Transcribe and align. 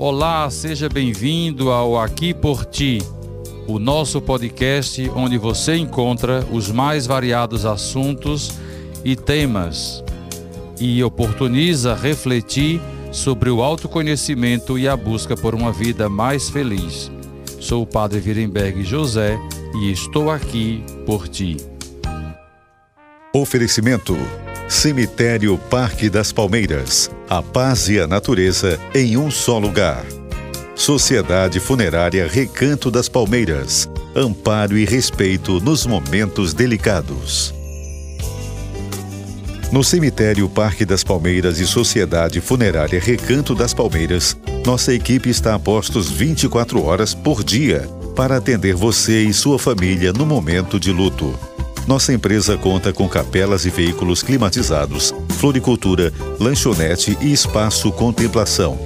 Olá, 0.00 0.48
seja 0.48 0.88
bem-vindo 0.88 1.72
ao 1.72 2.00
Aqui 2.00 2.32
por 2.32 2.64
Ti, 2.64 2.98
o 3.66 3.80
nosso 3.80 4.22
podcast 4.22 5.10
onde 5.12 5.36
você 5.36 5.74
encontra 5.74 6.46
os 6.52 6.70
mais 6.70 7.04
variados 7.04 7.66
assuntos 7.66 8.52
e 9.04 9.16
temas 9.16 10.04
e 10.78 11.02
oportuniza 11.02 11.96
refletir 11.96 12.80
sobre 13.10 13.50
o 13.50 13.60
autoconhecimento 13.60 14.78
e 14.78 14.86
a 14.86 14.96
busca 14.96 15.36
por 15.36 15.52
uma 15.52 15.72
vida 15.72 16.08
mais 16.08 16.48
feliz. 16.48 17.10
Sou 17.58 17.82
o 17.82 17.86
Padre 17.86 18.20
Virenberg 18.20 18.84
José 18.84 19.36
e 19.82 19.90
estou 19.90 20.30
aqui 20.30 20.80
por 21.04 21.26
ti. 21.26 21.56
Oferecimento 23.34 24.16
Cemitério 24.68 25.58
Parque 25.68 26.08
das 26.08 26.30
Palmeiras. 26.30 27.10
A 27.30 27.42
paz 27.42 27.90
e 27.90 28.00
a 28.00 28.06
natureza 28.06 28.80
em 28.94 29.18
um 29.18 29.30
só 29.30 29.58
lugar. 29.58 30.02
Sociedade 30.74 31.60
Funerária 31.60 32.26
Recanto 32.26 32.90
das 32.90 33.06
Palmeiras. 33.06 33.86
Amparo 34.16 34.78
e 34.78 34.86
respeito 34.86 35.60
nos 35.60 35.84
momentos 35.84 36.54
delicados. 36.54 37.52
No 39.70 39.84
Cemitério 39.84 40.48
Parque 40.48 40.86
das 40.86 41.04
Palmeiras 41.04 41.60
e 41.60 41.66
Sociedade 41.66 42.40
Funerária 42.40 42.98
Recanto 42.98 43.54
das 43.54 43.74
Palmeiras, 43.74 44.34
nossa 44.64 44.94
equipe 44.94 45.28
está 45.28 45.54
a 45.54 45.58
postos 45.58 46.10
24 46.10 46.82
horas 46.82 47.12
por 47.12 47.44
dia 47.44 47.86
para 48.16 48.38
atender 48.38 48.74
você 48.74 49.20
e 49.20 49.34
sua 49.34 49.58
família 49.58 50.14
no 50.14 50.24
momento 50.24 50.80
de 50.80 50.90
luto. 50.90 51.38
Nossa 51.86 52.10
empresa 52.10 52.56
conta 52.56 52.90
com 52.90 53.06
capelas 53.06 53.66
e 53.66 53.70
veículos 53.70 54.22
climatizados, 54.22 55.14
floricultura, 55.38 56.12
lanchonete 56.40 57.16
e 57.20 57.32
espaço 57.32 57.90
contemplação. 57.92 58.78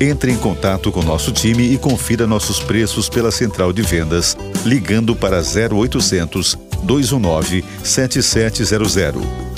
Entre 0.00 0.32
em 0.32 0.36
contato 0.36 0.90
com 0.90 1.02
nosso 1.02 1.30
time 1.32 1.72
e 1.72 1.76
confira 1.76 2.26
nossos 2.26 2.60
preços 2.60 3.08
pela 3.08 3.30
central 3.30 3.72
de 3.72 3.82
vendas, 3.82 4.36
ligando 4.64 5.14
para 5.14 5.38
0800 5.38 6.56
219 6.82 7.64
7700 7.84 8.96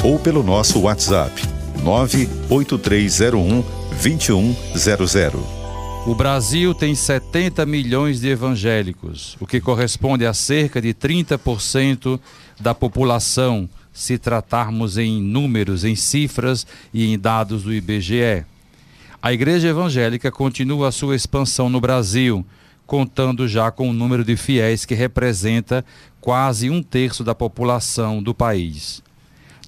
ou 0.03 0.19
pelo 0.19 0.43
nosso 0.43 0.81
WhatsApp 0.81 1.41
98301 1.85 3.63
2100. 4.03 5.61
O 6.07 6.15
Brasil 6.15 6.75
tem 6.75 6.95
70 6.95 7.67
milhões 7.67 8.21
de 8.21 8.29
evangélicos, 8.29 9.37
o 9.39 9.47
que 9.47 9.61
corresponde 9.61 10.25
a 10.25 10.33
cerca 10.33 10.81
de 10.81 10.95
30% 10.95 12.19
da 12.59 12.75
população, 12.75 13.69
se 13.93 14.19
tratarmos 14.19 14.99
em 14.99 15.21
números, 15.21 15.85
em 15.85 15.95
cifras 15.95 16.67
e 16.93 17.13
em 17.13 17.19
dados 17.19 17.63
do 17.63 17.73
IBGE. 17.73 18.45
A 19.23 19.33
Igreja 19.33 19.69
Evangélica 19.69 20.31
continua 20.31 20.89
a 20.89 20.93
sua 20.93 21.15
expansão 21.15 21.69
no 21.69 21.81
Brasil, 21.81 22.45
contando 22.87 23.47
já 23.47 23.71
com 23.71 23.89
um 23.91 23.93
número 23.93 24.25
de 24.25 24.37
fiéis 24.37 24.85
que 24.85 24.95
representa 24.95 25.85
quase 26.21 26.71
um 26.71 26.83
terço 26.83 27.23
da 27.23 27.35
população 27.35 28.23
do 28.23 28.35
país. 28.35 29.03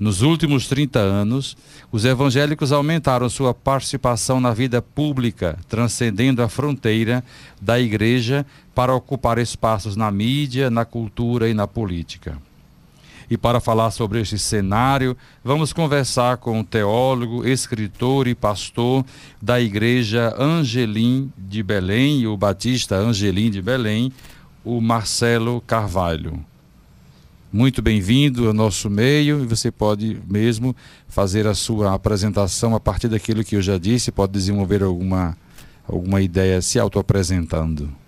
Nos 0.01 0.23
últimos 0.23 0.67
30 0.67 0.99
anos, 0.99 1.57
os 1.93 2.05
evangélicos 2.05 2.73
aumentaram 2.73 3.29
sua 3.29 3.55
participação 3.55 4.41
na 4.41 4.53
vida 4.53 4.83
pública, 4.83 5.59
transcendendo 5.69 6.43
a 6.43 6.49
fronteira 6.49 7.23
da 7.61 7.79
igreja 7.79 8.45
para 8.75 8.95
ocupar 8.95 9.39
espaços 9.39 9.95
na 9.95 10.11
mídia, 10.11 10.71
na 10.71 10.85
cultura 10.85 11.49
e 11.49 11.55
na 11.55 11.69
política. 11.69 12.37
E 13.33 13.39
para 13.39 13.61
falar 13.61 13.91
sobre 13.93 14.21
este 14.21 14.39
cenário, 14.39 15.17
vamos 15.43 15.73
conversar 15.73 16.37
com 16.37 16.61
o 16.61 16.65
teólogo, 16.65 17.49
escritor 17.49 18.29
e 18.29 18.35
pastor 18.35 19.07
da 19.41 19.59
Igreja 19.59 20.35
Angelim 20.39 21.33
de 21.39 21.63
Belém, 21.63 22.27
o 22.27 22.37
Batista 22.37 22.95
Angelim 22.95 23.51
de 23.51 23.63
Belém, 23.63 24.13
o 24.63 24.83
Marcelo 24.83 25.63
Carvalho. 25.63 26.45
Muito 27.51 27.81
bem-vindo 27.81 28.49
ao 28.49 28.53
nosso 28.53 28.91
meio 28.91 29.43
e 29.43 29.47
você 29.47 29.71
pode 29.71 30.21
mesmo 30.29 30.77
fazer 31.09 31.47
a 31.47 31.55
sua 31.55 31.95
apresentação 31.95 32.75
a 32.75 32.81
partir 32.81 33.09
daquilo 33.09 33.43
que 33.43 33.57
eu 33.57 33.63
já 33.63 33.79
disse, 33.79 34.13
pode 34.13 34.35
desenvolver 34.35 34.83
alguma, 34.83 35.39
alguma 35.89 36.21
ideia 36.21 36.61
se 36.61 36.79
autoapresentando. 36.79 38.02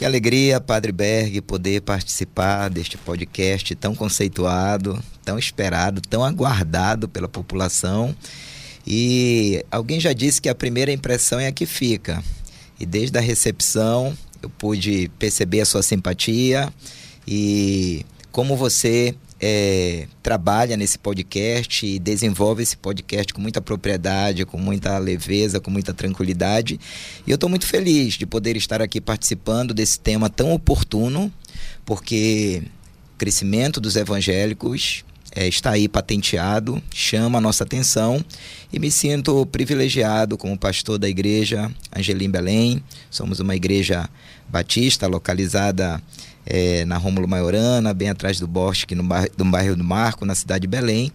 Que 0.00 0.04
alegria, 0.06 0.58
Padre 0.58 0.92
Berg, 0.92 1.42
poder 1.42 1.82
participar 1.82 2.70
deste 2.70 2.96
podcast 2.96 3.74
tão 3.74 3.94
conceituado, 3.94 4.98
tão 5.22 5.38
esperado, 5.38 6.00
tão 6.00 6.24
aguardado 6.24 7.06
pela 7.06 7.28
população. 7.28 8.16
E 8.86 9.62
alguém 9.70 10.00
já 10.00 10.14
disse 10.14 10.40
que 10.40 10.48
a 10.48 10.54
primeira 10.54 10.90
impressão 10.90 11.38
é 11.38 11.48
a 11.48 11.52
que 11.52 11.66
fica. 11.66 12.24
E 12.80 12.86
desde 12.86 13.18
a 13.18 13.20
recepção 13.20 14.16
eu 14.42 14.48
pude 14.48 15.10
perceber 15.18 15.60
a 15.60 15.66
sua 15.66 15.82
simpatia 15.82 16.72
e 17.28 18.02
como 18.32 18.56
você 18.56 19.14
é, 19.40 20.06
trabalha 20.22 20.76
nesse 20.76 20.98
podcast 20.98 21.86
e 21.86 21.98
desenvolve 21.98 22.62
esse 22.62 22.76
podcast 22.76 23.32
com 23.32 23.40
muita 23.40 23.60
propriedade, 23.60 24.44
com 24.44 24.58
muita 24.58 24.98
leveza, 24.98 25.58
com 25.58 25.70
muita 25.70 25.94
tranquilidade. 25.94 26.78
E 27.26 27.30
eu 27.30 27.36
estou 27.36 27.48
muito 27.48 27.66
feliz 27.66 28.14
de 28.14 28.26
poder 28.26 28.56
estar 28.56 28.82
aqui 28.82 29.00
participando 29.00 29.72
desse 29.72 29.98
tema 29.98 30.28
tão 30.28 30.52
oportuno, 30.52 31.32
porque 31.86 32.62
o 33.14 33.18
crescimento 33.18 33.80
dos 33.80 33.96
evangélicos 33.96 35.04
é, 35.32 35.46
está 35.46 35.70
aí 35.70 35.88
patenteado, 35.88 36.82
chama 36.92 37.38
a 37.38 37.40
nossa 37.40 37.64
atenção 37.64 38.22
e 38.72 38.78
me 38.78 38.90
sinto 38.90 39.46
privilegiado 39.46 40.36
como 40.36 40.58
pastor 40.58 40.98
da 40.98 41.08
igreja 41.08 41.70
Angelim 41.96 42.30
Belém. 42.30 42.82
Somos 43.10 43.40
uma 43.40 43.56
igreja 43.56 44.08
batista 44.48 45.06
localizada 45.06 46.02
é, 46.46 46.84
na 46.84 46.96
Rômulo 46.96 47.28
Maiorana, 47.28 47.92
bem 47.94 48.08
atrás 48.08 48.38
do 48.40 48.46
Bosque, 48.46 48.94
no, 48.94 49.02
bairro, 49.02 49.76
do 49.76 49.84
Marco, 49.84 50.24
na 50.24 50.34
cidade 50.34 50.62
de 50.62 50.68
Belém. 50.68 51.12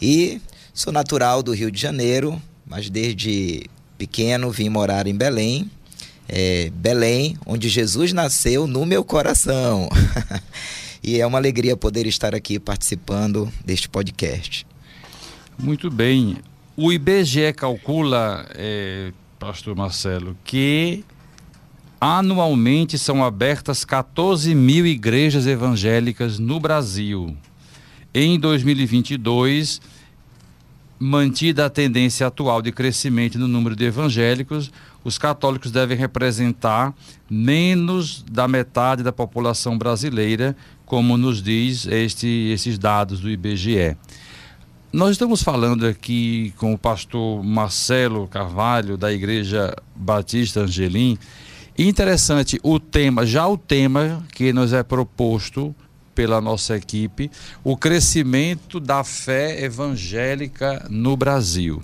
E 0.00 0.40
sou 0.74 0.92
natural 0.92 1.42
do 1.42 1.52
Rio 1.52 1.70
de 1.70 1.80
Janeiro, 1.80 2.40
mas 2.66 2.88
desde 2.88 3.64
pequeno 3.98 4.50
vim 4.50 4.68
morar 4.68 5.06
em 5.06 5.14
Belém. 5.14 5.70
É, 6.28 6.70
Belém, 6.74 7.36
onde 7.44 7.68
Jesus 7.68 8.12
nasceu 8.12 8.66
no 8.66 8.86
meu 8.86 9.04
coração. 9.04 9.88
e 11.02 11.20
é 11.20 11.26
uma 11.26 11.38
alegria 11.38 11.76
poder 11.76 12.06
estar 12.06 12.34
aqui 12.34 12.58
participando 12.58 13.52
deste 13.64 13.88
podcast. 13.88 14.66
Muito 15.58 15.90
bem. 15.90 16.38
O 16.76 16.90
IBGE 16.90 17.52
calcula, 17.52 18.48
é, 18.54 19.12
Pastor 19.38 19.76
Marcelo, 19.76 20.36
que 20.42 21.04
Anualmente 22.04 22.98
são 22.98 23.22
abertas 23.22 23.84
14 23.84 24.56
mil 24.56 24.84
igrejas 24.84 25.46
evangélicas 25.46 26.36
no 26.36 26.58
Brasil. 26.58 27.36
Em 28.12 28.40
2022, 28.40 29.80
mantida 30.98 31.64
a 31.66 31.70
tendência 31.70 32.26
atual 32.26 32.60
de 32.60 32.72
crescimento 32.72 33.38
no 33.38 33.46
número 33.46 33.76
de 33.76 33.84
evangélicos, 33.84 34.72
os 35.04 35.16
católicos 35.16 35.70
devem 35.70 35.96
representar 35.96 36.92
menos 37.30 38.24
da 38.28 38.48
metade 38.48 39.04
da 39.04 39.12
população 39.12 39.78
brasileira, 39.78 40.56
como 40.84 41.16
nos 41.16 41.40
diz 41.40 41.86
este, 41.86 42.26
esses 42.52 42.80
dados 42.80 43.20
do 43.20 43.30
IBGE. 43.30 43.96
Nós 44.92 45.12
estamos 45.12 45.40
falando 45.40 45.86
aqui 45.86 46.52
com 46.56 46.74
o 46.74 46.78
pastor 46.78 47.44
Marcelo 47.44 48.26
Carvalho, 48.26 48.96
da 48.96 49.12
Igreja 49.12 49.72
Batista 49.94 50.62
Angelim, 50.62 51.16
Interessante 51.78 52.60
o 52.62 52.78
tema, 52.78 53.24
já 53.24 53.46
o 53.46 53.56
tema 53.56 54.24
que 54.32 54.52
nos 54.52 54.72
é 54.72 54.82
proposto 54.82 55.74
pela 56.14 56.40
nossa 56.40 56.76
equipe, 56.76 57.30
o 57.64 57.76
crescimento 57.76 58.78
da 58.78 59.02
fé 59.02 59.64
evangélica 59.64 60.86
no 60.90 61.16
Brasil. 61.16 61.82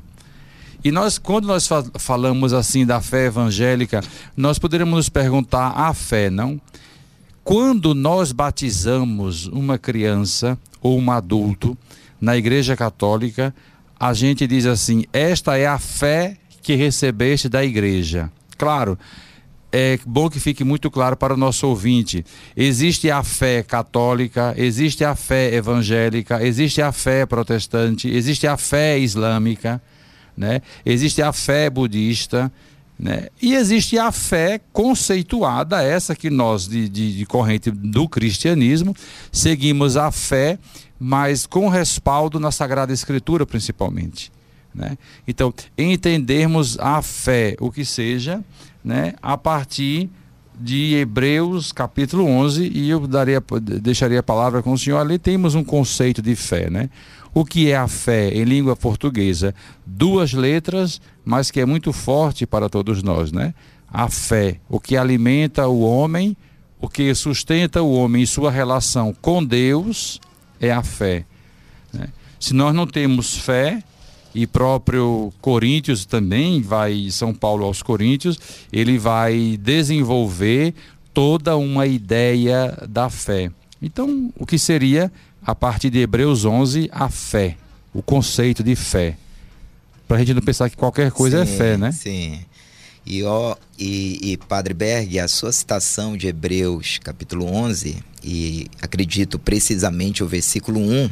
E 0.85 0.93
nós, 0.93 1.19
quando 1.19 1.49
nós 1.49 1.69
falamos 1.99 2.53
assim 2.53 2.87
da 2.87 3.01
fé 3.01 3.27
evangélica, 3.27 4.01
nós 4.37 4.59
poderíamos 4.59 4.95
nos 4.95 5.09
perguntar 5.09 5.71
a 5.71 5.93
fé, 5.95 6.31
não? 6.31 6.61
Quando 7.43 7.95
nós 7.95 8.31
batizamos 8.31 9.47
uma 9.47 9.79
criança 9.79 10.59
ou 10.83 10.99
um 10.99 11.11
adulto 11.11 11.77
na 12.21 12.37
Igreja 12.37 12.77
Católica, 12.77 13.55
a 13.99 14.13
gente 14.13 14.47
diz 14.47 14.67
assim: 14.67 15.05
esta 15.13 15.57
é 15.57 15.67
a 15.67 15.79
fé 15.79 16.37
que 16.63 16.75
recebeste 16.75 17.49
da 17.49 17.65
igreja. 17.65 18.31
Claro, 18.57 18.99
é 19.71 19.99
bom 20.07 20.31
que 20.31 20.41
fique 20.41 20.65
muito 20.65 20.91
claro 20.91 21.17
para 21.17 21.35
o 21.35 21.37
nosso 21.37 21.67
ouvinte. 21.67 22.25
Existe 22.57 23.11
a 23.11 23.23
fé 23.23 23.63
católica, 23.63 24.55
existe 24.57 25.05
a 25.05 25.15
fé 25.15 25.55
evangélica, 25.55 26.43
existe 26.45 26.81
a 26.81 26.91
fé 26.91 27.27
protestante, 27.27 28.09
existe 28.09 28.47
a 28.47 28.57
fé 28.57 28.99
islâmica, 28.99 29.81
né? 30.37 30.63
existe 30.87 31.21
a 31.21 31.33
fé 31.33 31.69
budista, 31.69 32.51
né? 32.99 33.29
e 33.41 33.55
existe 33.55 33.99
a 33.99 34.11
fé 34.11 34.61
conceituada, 34.73 35.83
essa 35.83 36.17
que 36.17 36.31
nós, 36.31 36.67
de, 36.67 36.89
de, 36.89 37.17
de 37.19 37.27
corrente 37.27 37.71
do 37.71 38.09
cristianismo, 38.09 38.95
seguimos 39.31 39.97
a 39.97 40.11
fé, 40.11 40.59
mas 40.99 41.47
com 41.47 41.69
respaldo 41.69 42.41
na 42.41 42.51
Sagrada 42.51 42.93
Escritura, 42.93 43.45
principalmente. 43.45 44.33
Né? 44.75 44.97
Então, 45.27 45.53
entendermos 45.77 46.79
a 46.79 47.03
fé, 47.03 47.57
o 47.61 47.71
que 47.71 47.85
seja, 47.85 48.43
né, 48.89 49.13
a 49.21 49.37
partir 49.37 50.09
de 50.59 50.95
Hebreus 50.95 51.73
capítulo 51.73 52.25
11, 52.25 52.73
e 52.75 52.89
eu 52.89 53.07
daria, 53.07 53.41
deixaria 53.83 54.21
a 54.21 54.23
palavra 54.23 54.63
com 54.63 54.73
o 54.73 54.79
senhor. 54.79 54.99
Ali 54.99 55.19
temos 55.19 55.55
um 55.55 55.63
conceito 55.63 56.23
de 56.23 56.35
fé. 56.35 56.71
Né? 56.71 56.89
O 57.35 57.45
que 57.45 57.71
é 57.71 57.77
a 57.77 57.87
fé 57.87 58.31
em 58.31 58.45
língua 58.45 58.75
portuguesa? 58.75 59.55
Duas 59.85 60.33
letras, 60.33 61.03
mas 61.23 61.51
que 61.51 61.61
é 61.61 61.67
muito 61.67 61.93
forte 61.93 62.47
para 62.47 62.71
todos 62.71 63.03
nós. 63.03 63.31
Né? 63.31 63.53
A 63.93 64.09
fé, 64.09 64.59
o 64.71 64.81
que 64.81 64.97
alimenta 64.97 65.69
o 65.69 65.83
homem, 65.83 66.35
o 66.81 66.89
que 66.89 67.15
sustenta 67.15 67.83
o 67.83 67.93
homem 67.93 68.23
em 68.23 68.27
sua 68.27 68.51
relação 68.51 69.15
com 69.21 69.45
Deus, 69.45 70.19
é 70.59 70.73
a 70.73 70.83
fé. 70.83 71.27
Né? 71.93 72.09
Se 72.41 72.55
nós 72.55 72.75
não 72.75 72.87
temos 72.87 73.37
fé, 73.37 73.83
e 74.39 74.47
próprio 74.47 75.33
Coríntios 75.41 76.05
também 76.05 76.63
vai, 76.63 77.09
São 77.11 77.35
Paulo 77.35 77.65
aos 77.65 77.83
Coríntios, 77.83 78.39
ele 78.73 78.97
vai 78.97 79.59
desenvolver 79.61 80.75
toda 81.13 81.57
uma 81.57 81.89
ideia 81.89 82.87
da 82.89 83.11
fé. 83.11 83.51
Então, 83.83 84.33
o 84.39 84.47
que 84.47 84.57
seria, 84.57 85.11
a 85.45 85.57
partir 85.57 85.91
de 85.91 85.99
Hebreus 85.99 86.45
11, 86.45 86.89
a 86.93 87.09
fé, 87.09 87.57
o 87.93 88.01
conceito 88.01 88.63
de 88.63 88.77
fé? 88.77 89.17
Para 90.07 90.19
a 90.19 90.21
gente 90.21 90.35
não 90.35 90.43
pensar 90.43 90.71
que 90.71 90.77
qualquer 90.77 91.11
coisa 91.11 91.43
é 91.43 91.45
sim, 91.45 91.55
é 91.55 91.57
fé, 91.57 91.77
né? 91.77 91.91
Sim. 91.91 92.39
E, 93.05 93.25
ó, 93.25 93.57
e, 93.77 94.21
e 94.23 94.37
Padre 94.37 94.73
Berg, 94.73 95.19
a 95.19 95.27
sua 95.27 95.51
citação 95.51 96.17
de 96.17 96.29
Hebreus, 96.29 97.01
capítulo 97.03 97.45
11, 97.47 97.97
e 98.23 98.69
acredito 98.81 99.37
precisamente 99.37 100.23
o 100.23 100.29
versículo 100.29 100.79
1, 100.79 101.11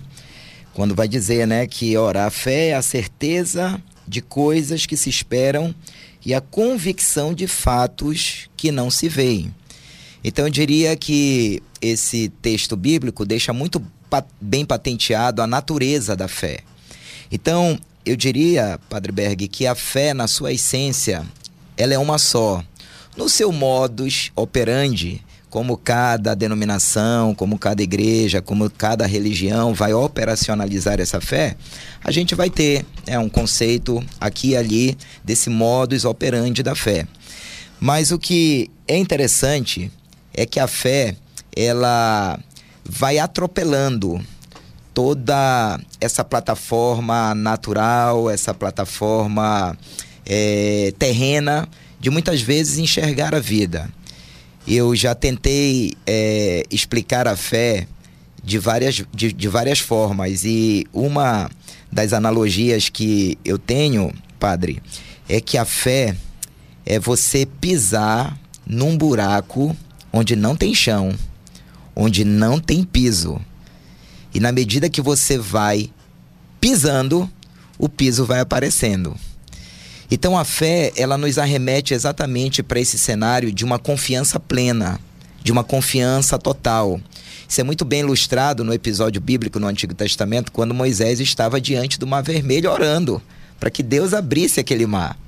quando 0.76 0.94
vai 0.94 1.08
dizer, 1.08 1.46
né, 1.46 1.66
que 1.66 1.96
ora, 1.96 2.26
a 2.26 2.30
fé 2.30 2.68
é 2.68 2.74
a 2.74 2.82
certeza 2.82 3.82
de 4.06 4.20
coisas 4.20 4.84
que 4.84 4.94
se 4.94 5.08
esperam 5.08 5.74
e 6.22 6.34
a 6.34 6.40
convicção 6.42 7.32
de 7.32 7.46
fatos 7.46 8.50
que 8.58 8.70
não 8.70 8.90
se 8.90 9.08
veem. 9.08 9.54
Então 10.22 10.44
eu 10.44 10.50
diria 10.50 10.94
que 10.94 11.62
esse 11.80 12.28
texto 12.42 12.76
bíblico 12.76 13.24
deixa 13.24 13.54
muito 13.54 13.82
bem 14.38 14.66
patenteado 14.66 15.40
a 15.40 15.46
natureza 15.46 16.14
da 16.14 16.28
fé. 16.28 16.58
Então, 17.32 17.78
eu 18.04 18.14
diria, 18.14 18.78
Padre 18.90 19.12
Berg, 19.12 19.48
que 19.48 19.66
a 19.66 19.74
fé 19.74 20.12
na 20.12 20.28
sua 20.28 20.52
essência, 20.52 21.24
ela 21.74 21.94
é 21.94 21.98
uma 21.98 22.18
só. 22.18 22.62
No 23.16 23.30
seu 23.30 23.50
modus 23.50 24.30
operandi, 24.36 25.24
como 25.48 25.76
cada 25.76 26.34
denominação, 26.34 27.34
como 27.34 27.58
cada 27.58 27.82
igreja, 27.82 28.42
como 28.42 28.68
cada 28.68 29.06
religião 29.06 29.72
vai 29.72 29.94
operacionalizar 29.94 31.00
essa 31.00 31.20
fé, 31.20 31.56
a 32.02 32.10
gente 32.10 32.34
vai 32.34 32.50
ter 32.50 32.84
é, 33.06 33.18
um 33.18 33.28
conceito 33.28 34.04
aqui 34.20 34.50
e 34.50 34.56
ali 34.56 34.98
desse 35.24 35.48
modus 35.48 36.04
operandi 36.04 36.62
da 36.62 36.74
fé. 36.74 37.06
Mas 37.78 38.10
o 38.10 38.18
que 38.18 38.70
é 38.88 38.96
interessante 38.96 39.90
é 40.34 40.44
que 40.44 40.58
a 40.58 40.66
fé 40.66 41.16
ela 41.54 42.38
vai 42.84 43.18
atropelando 43.18 44.20
toda 44.92 45.78
essa 46.00 46.24
plataforma 46.24 47.34
natural, 47.34 48.30
essa 48.30 48.54
plataforma 48.54 49.76
é, 50.24 50.92
terrena 50.98 51.68
de 52.00 52.10
muitas 52.10 52.40
vezes 52.40 52.78
enxergar 52.78 53.34
a 53.34 53.40
vida. 53.40 53.90
Eu 54.66 54.96
já 54.96 55.14
tentei 55.14 55.92
é, 56.06 56.64
explicar 56.70 57.28
a 57.28 57.36
fé 57.36 57.86
de 58.42 58.58
várias, 58.58 59.02
de, 59.12 59.32
de 59.32 59.48
várias 59.48 59.78
formas 59.78 60.44
e 60.44 60.86
uma 60.92 61.50
das 61.90 62.12
analogias 62.12 62.88
que 62.88 63.38
eu 63.44 63.58
tenho, 63.58 64.12
padre, 64.38 64.82
é 65.28 65.40
que 65.40 65.56
a 65.56 65.64
fé 65.64 66.16
é 66.84 66.98
você 66.98 67.46
pisar 67.46 68.38
num 68.66 68.96
buraco 68.96 69.76
onde 70.12 70.34
não 70.34 70.56
tem 70.56 70.74
chão, 70.74 71.14
onde 71.94 72.24
não 72.24 72.58
tem 72.60 72.84
piso. 72.84 73.40
E 74.34 74.40
na 74.40 74.52
medida 74.52 74.90
que 74.90 75.00
você 75.00 75.38
vai 75.38 75.90
pisando, 76.60 77.30
o 77.78 77.88
piso 77.88 78.24
vai 78.24 78.40
aparecendo. 78.40 79.16
Então 80.10 80.38
a 80.38 80.44
fé, 80.44 80.92
ela 80.96 81.18
nos 81.18 81.38
arremete 81.38 81.94
exatamente 81.94 82.62
para 82.62 82.80
esse 82.80 82.98
cenário 82.98 83.52
de 83.52 83.64
uma 83.64 83.78
confiança 83.78 84.38
plena, 84.38 85.00
de 85.42 85.50
uma 85.50 85.64
confiança 85.64 86.38
total. 86.38 87.00
Isso 87.48 87.60
é 87.60 87.64
muito 87.64 87.84
bem 87.84 88.00
ilustrado 88.00 88.64
no 88.64 88.72
episódio 88.72 89.20
bíblico 89.20 89.58
no 89.58 89.66
Antigo 89.66 89.94
Testamento, 89.94 90.52
quando 90.52 90.74
Moisés 90.74 91.20
estava 91.20 91.60
diante 91.60 91.98
do 91.98 92.06
Mar 92.06 92.22
Vermelho 92.22 92.70
orando 92.70 93.22
para 93.58 93.70
que 93.70 93.82
Deus 93.82 94.12
abrisse 94.12 94.60
aquele 94.60 94.86
mar. 94.86 95.18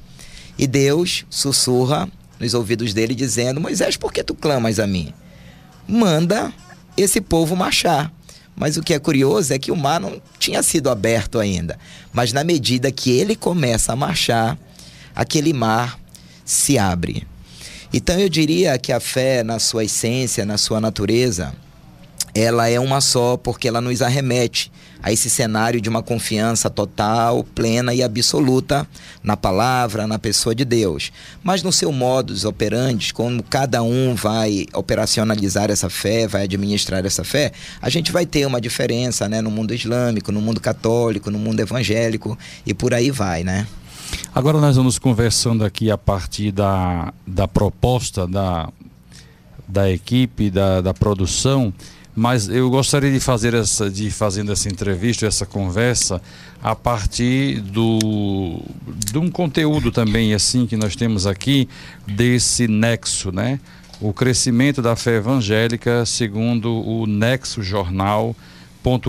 E 0.59 0.67
Deus 0.67 1.25
sussurra 1.31 2.09
nos 2.39 2.55
ouvidos 2.55 2.93
dele 2.93 3.15
dizendo: 3.15 3.61
Moisés, 3.61 3.97
por 3.97 4.13
que 4.13 4.23
tu 4.23 4.35
clamas 4.35 4.79
a 4.79 4.87
mim? 4.87 5.13
Manda 5.87 6.53
esse 6.97 7.21
povo 7.21 7.57
marchar. 7.57 8.13
Mas 8.55 8.77
o 8.77 8.83
que 8.83 8.93
é 8.93 8.99
curioso 8.99 9.55
é 9.55 9.59
que 9.59 9.71
o 9.71 9.77
mar 9.77 10.01
não 10.01 10.21
tinha 10.37 10.65
sido 10.65 10.91
aberto 10.91 11.39
ainda. 11.39 11.79
Mas 12.13 12.33
na 12.33 12.43
medida 12.43 12.91
que 12.91 13.11
ele 13.11 13.37
começa 13.37 13.93
a 13.93 13.97
marchar, 13.97 14.59
aquele 15.19 15.53
mar 15.53 15.99
se 16.45 16.79
abre. 16.79 17.27
Então 17.93 18.21
eu 18.21 18.29
diria 18.29 18.79
que 18.79 18.93
a 18.93 19.01
fé, 19.01 19.43
na 19.43 19.59
sua 19.59 19.85
essência, 19.85 20.47
na 20.47 20.57
sua 20.57 20.81
natureza, 20.81 21.53
ela 22.33 22.69
é 22.69 22.79
uma 22.79 23.01
só 23.01 23.37
porque 23.37 23.67
ela 23.67 23.81
nos 23.81 24.01
arremete 24.01 24.71
a 25.03 25.13
esse 25.13 25.29
cenário 25.29 25.81
de 25.81 25.89
uma 25.89 26.03
confiança 26.05 26.71
total, 26.71 27.43
plena 27.43 27.93
e 27.93 28.03
absoluta 28.03 28.87
na 29.21 29.37
palavra, 29.37 30.07
na 30.07 30.21
pessoa 30.21 30.55
de 30.55 30.65
Deus. 30.65 31.11
Mas 31.43 31.65
no 31.65 31.73
seu 31.73 31.91
modus 31.91 32.45
operandi, 32.45 33.13
como 33.13 33.43
cada 33.43 33.83
um 33.83 34.15
vai 34.15 34.67
operacionalizar 34.73 35.69
essa 35.69 35.91
fé, 35.91 36.29
vai 36.29 36.45
administrar 36.45 37.05
essa 37.05 37.25
fé, 37.25 37.51
a 37.83 37.89
gente 37.89 38.13
vai 38.13 38.25
ter 38.25 38.47
uma 38.47 38.61
diferença 38.61 39.29
né, 39.29 39.41
no 39.41 39.51
mundo 39.51 39.75
islâmico, 39.75 40.31
no 40.31 40.41
mundo 40.41 40.61
católico, 40.61 41.29
no 41.29 41.39
mundo 41.39 41.59
evangélico 41.59 42.39
e 42.65 42.73
por 42.73 42.95
aí 42.95 43.11
vai, 43.11 43.43
né? 43.43 43.67
Agora 44.35 44.61
nós 44.61 44.77
vamos 44.77 44.99
conversando 44.99 45.65
aqui 45.65 45.91
a 45.91 45.99
partir 45.99 46.53
da, 46.53 47.13
da 47.27 47.49
proposta 47.49 48.27
da, 48.27 48.69
da 49.67 49.91
equipe, 49.91 50.51
da, 50.51 50.81
da 50.81 50.95
produção, 50.95 51.73
mas 52.15 52.49
eu 52.49 52.69
gostaria 52.69 53.13
de 53.13 53.21
fazer 53.21 53.55
essa, 53.55 53.89
de 53.89 54.11
fazendo 54.11 54.51
essa 54.51 54.69
entrevista, 54.69 55.27
essa 55.27 55.47
conversa, 55.47 56.21
a 56.63 56.75
partir 56.75 57.61
do, 57.61 58.61
de 59.11 59.19
um 59.19 59.31
conteúdo 59.31 59.93
também 59.93 60.35
assim 60.35 60.67
que 60.67 60.77
nós 60.77 60.97
temos 60.97 61.27
aqui, 61.27 61.69
desse 62.07 62.67
nexo, 62.67 63.31
né? 63.31 63.61
O 64.01 64.13
crescimento 64.13 64.81
da 64.83 64.97
fé 64.97 65.17
evangélica 65.17 66.05
segundo 66.07 66.73
o 66.73 67.07
Nexo 67.07 67.63
Jornal 67.63 68.35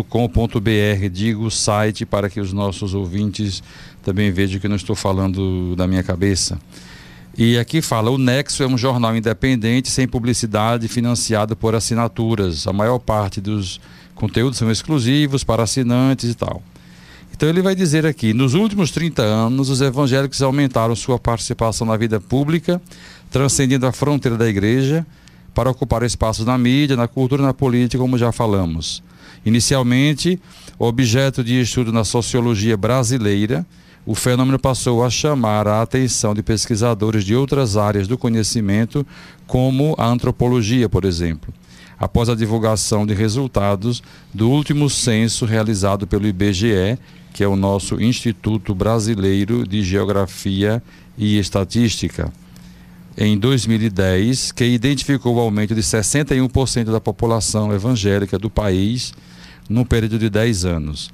com.br 0.04 1.10
digo 1.12 1.46
o 1.46 1.52
site 1.52 2.06
para 2.06 2.30
que 2.30 2.40
os 2.40 2.52
nossos 2.52 2.94
ouvintes 2.94 3.64
também 4.04 4.32
vejam 4.32 4.60
que 4.60 4.68
não 4.68 4.76
estou 4.76 4.96
falando 4.96 5.76
da 5.76 5.88
minha 5.88 6.04
cabeça. 6.04 6.60
E 7.38 7.58
aqui 7.58 7.82
fala: 7.82 8.12
o 8.12 8.18
Nexo 8.18 8.64
é 8.64 8.68
um 8.68 8.78
jornal 8.78 9.16
independente, 9.16 9.90
sem 9.90 10.08
publicidade, 10.08 10.88
financiado 10.88 11.56
por 11.56 11.74
assinaturas. 11.76 12.68
A 12.68 12.74
maior 12.74 13.00
parte 13.00 13.40
dos 13.40 13.80
conteúdos 14.14 14.58
são 14.58 14.70
exclusivos 14.70 15.44
para 15.44 15.64
assinantes 15.64 16.32
e 16.32 16.36
tal. 16.36 16.62
Então 17.34 17.48
ele 17.48 17.62
vai 17.62 17.76
dizer 17.76 18.06
aqui: 18.06 18.34
nos 18.34 18.54
últimos 18.54 18.92
30 18.92 19.22
anos, 19.22 19.70
os 19.70 19.80
evangélicos 19.80 20.42
aumentaram 20.42 20.94
sua 20.96 21.18
participação 21.18 21.88
na 21.88 21.96
vida 21.96 22.20
pública, 22.20 22.82
transcendendo 23.32 23.88
a 23.88 23.94
fronteira 23.94 24.38
da 24.38 24.50
igreja, 24.50 25.06
para 25.54 25.70
ocupar 25.70 26.04
espaços 26.04 26.46
na 26.46 26.58
mídia, 26.58 26.98
na 26.98 27.08
cultura 27.08 27.42
e 27.42 27.46
na 27.46 27.54
política, 27.54 28.02
como 28.02 28.18
já 28.18 28.34
falamos. 28.34 29.02
Inicialmente, 29.46 30.40
objeto 30.78 31.44
de 31.44 31.60
estudo 31.62 31.92
na 31.92 32.04
sociologia 32.04 32.76
brasileira, 32.78 33.66
o 34.06 34.16
fenômeno 34.16 34.58
passou 34.58 35.04
a 35.06 35.10
chamar 35.10 35.68
a 35.68 35.82
atenção 35.82 36.34
de 36.34 36.42
pesquisadores 36.42 37.24
de 37.24 37.36
outras 37.36 37.78
áreas 37.78 38.08
do 38.08 38.18
conhecimento, 38.18 39.06
como 39.46 39.94
a 39.98 40.08
antropologia, 40.08 40.90
por 40.90 41.06
exemplo. 41.06 41.54
Após 42.00 42.30
a 42.30 42.36
divulgação 42.36 43.06
de 43.06 43.14
resultados 43.14 44.02
do 44.34 44.50
último 44.50 44.90
censo 44.90 45.46
realizado 45.46 46.08
pelo 46.08 46.28
IBGE, 46.28 46.98
que 47.34 47.44
é 47.44 47.48
o 47.48 47.56
nosso 47.56 48.02
Instituto 48.02 48.74
Brasileiro 48.74 49.68
de 49.68 49.84
Geografia 49.84 50.82
e 51.18 51.38
Estatística, 51.38 52.32
em 53.22 53.38
2010, 53.38 54.54
que 54.54 54.64
identificou 54.64 55.36
o 55.36 55.40
aumento 55.42 55.76
de 55.76 55.82
61% 55.82 56.86
da 56.86 57.02
população 57.02 57.74
evangélica 57.74 58.40
do 58.40 58.50
país 58.50 59.14
num 59.68 59.84
período 59.84 60.18
de 60.18 60.30
10 60.30 60.64
anos. 60.64 61.12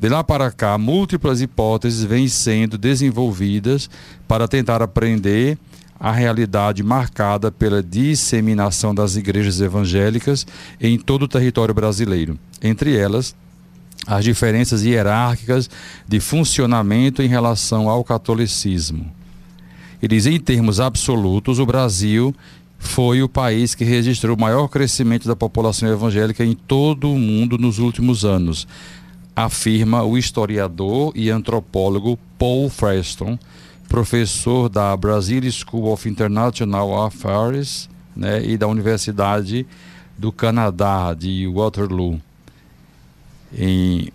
De 0.00 0.08
lá 0.08 0.24
para 0.24 0.50
cá, 0.50 0.78
múltiplas 0.78 1.42
hipóteses 1.42 2.02
vêm 2.04 2.26
sendo 2.26 2.78
desenvolvidas 2.78 3.90
para 4.26 4.48
tentar 4.48 4.80
aprender 4.80 5.58
a 6.00 6.10
realidade 6.10 6.82
marcada 6.82 7.52
pela 7.52 7.82
disseminação 7.82 8.94
das 8.94 9.16
igrejas 9.16 9.60
evangélicas 9.60 10.46
em 10.80 10.98
todo 10.98 11.24
o 11.24 11.28
território 11.28 11.74
brasileiro. 11.74 12.38
Entre 12.62 12.96
elas, 12.96 13.36
as 14.06 14.24
diferenças 14.24 14.82
hierárquicas 14.82 15.68
de 16.08 16.18
funcionamento 16.18 17.22
em 17.22 17.28
relação 17.28 17.90
ao 17.90 18.02
catolicismo. 18.02 19.21
E 20.02 20.08
diz, 20.08 20.26
em 20.26 20.38
termos 20.40 20.80
absolutos, 20.80 21.60
o 21.60 21.64
Brasil 21.64 22.34
foi 22.76 23.22
o 23.22 23.28
país 23.28 23.74
que 23.74 23.84
registrou 23.84 24.36
o 24.36 24.40
maior 24.40 24.66
crescimento 24.66 25.28
da 25.28 25.36
população 25.36 25.88
evangélica 25.88 26.44
em 26.44 26.54
todo 26.54 27.08
o 27.08 27.18
mundo 27.18 27.56
nos 27.56 27.78
últimos 27.78 28.24
anos, 28.24 28.66
afirma 29.34 30.02
o 30.02 30.18
historiador 30.18 31.12
e 31.14 31.30
antropólogo 31.30 32.18
Paul 32.36 32.68
Freston, 32.68 33.38
professor 33.88 34.68
da 34.68 34.96
Brazil 34.96 35.42
School 35.52 35.92
of 35.92 36.08
International 36.08 37.04
Affairs 37.04 37.88
né, 38.16 38.44
e 38.44 38.58
da 38.58 38.66
Universidade 38.66 39.64
do 40.18 40.32
Canadá, 40.32 41.14
de 41.14 41.46
Waterloo, 41.46 42.20
em 43.56 44.08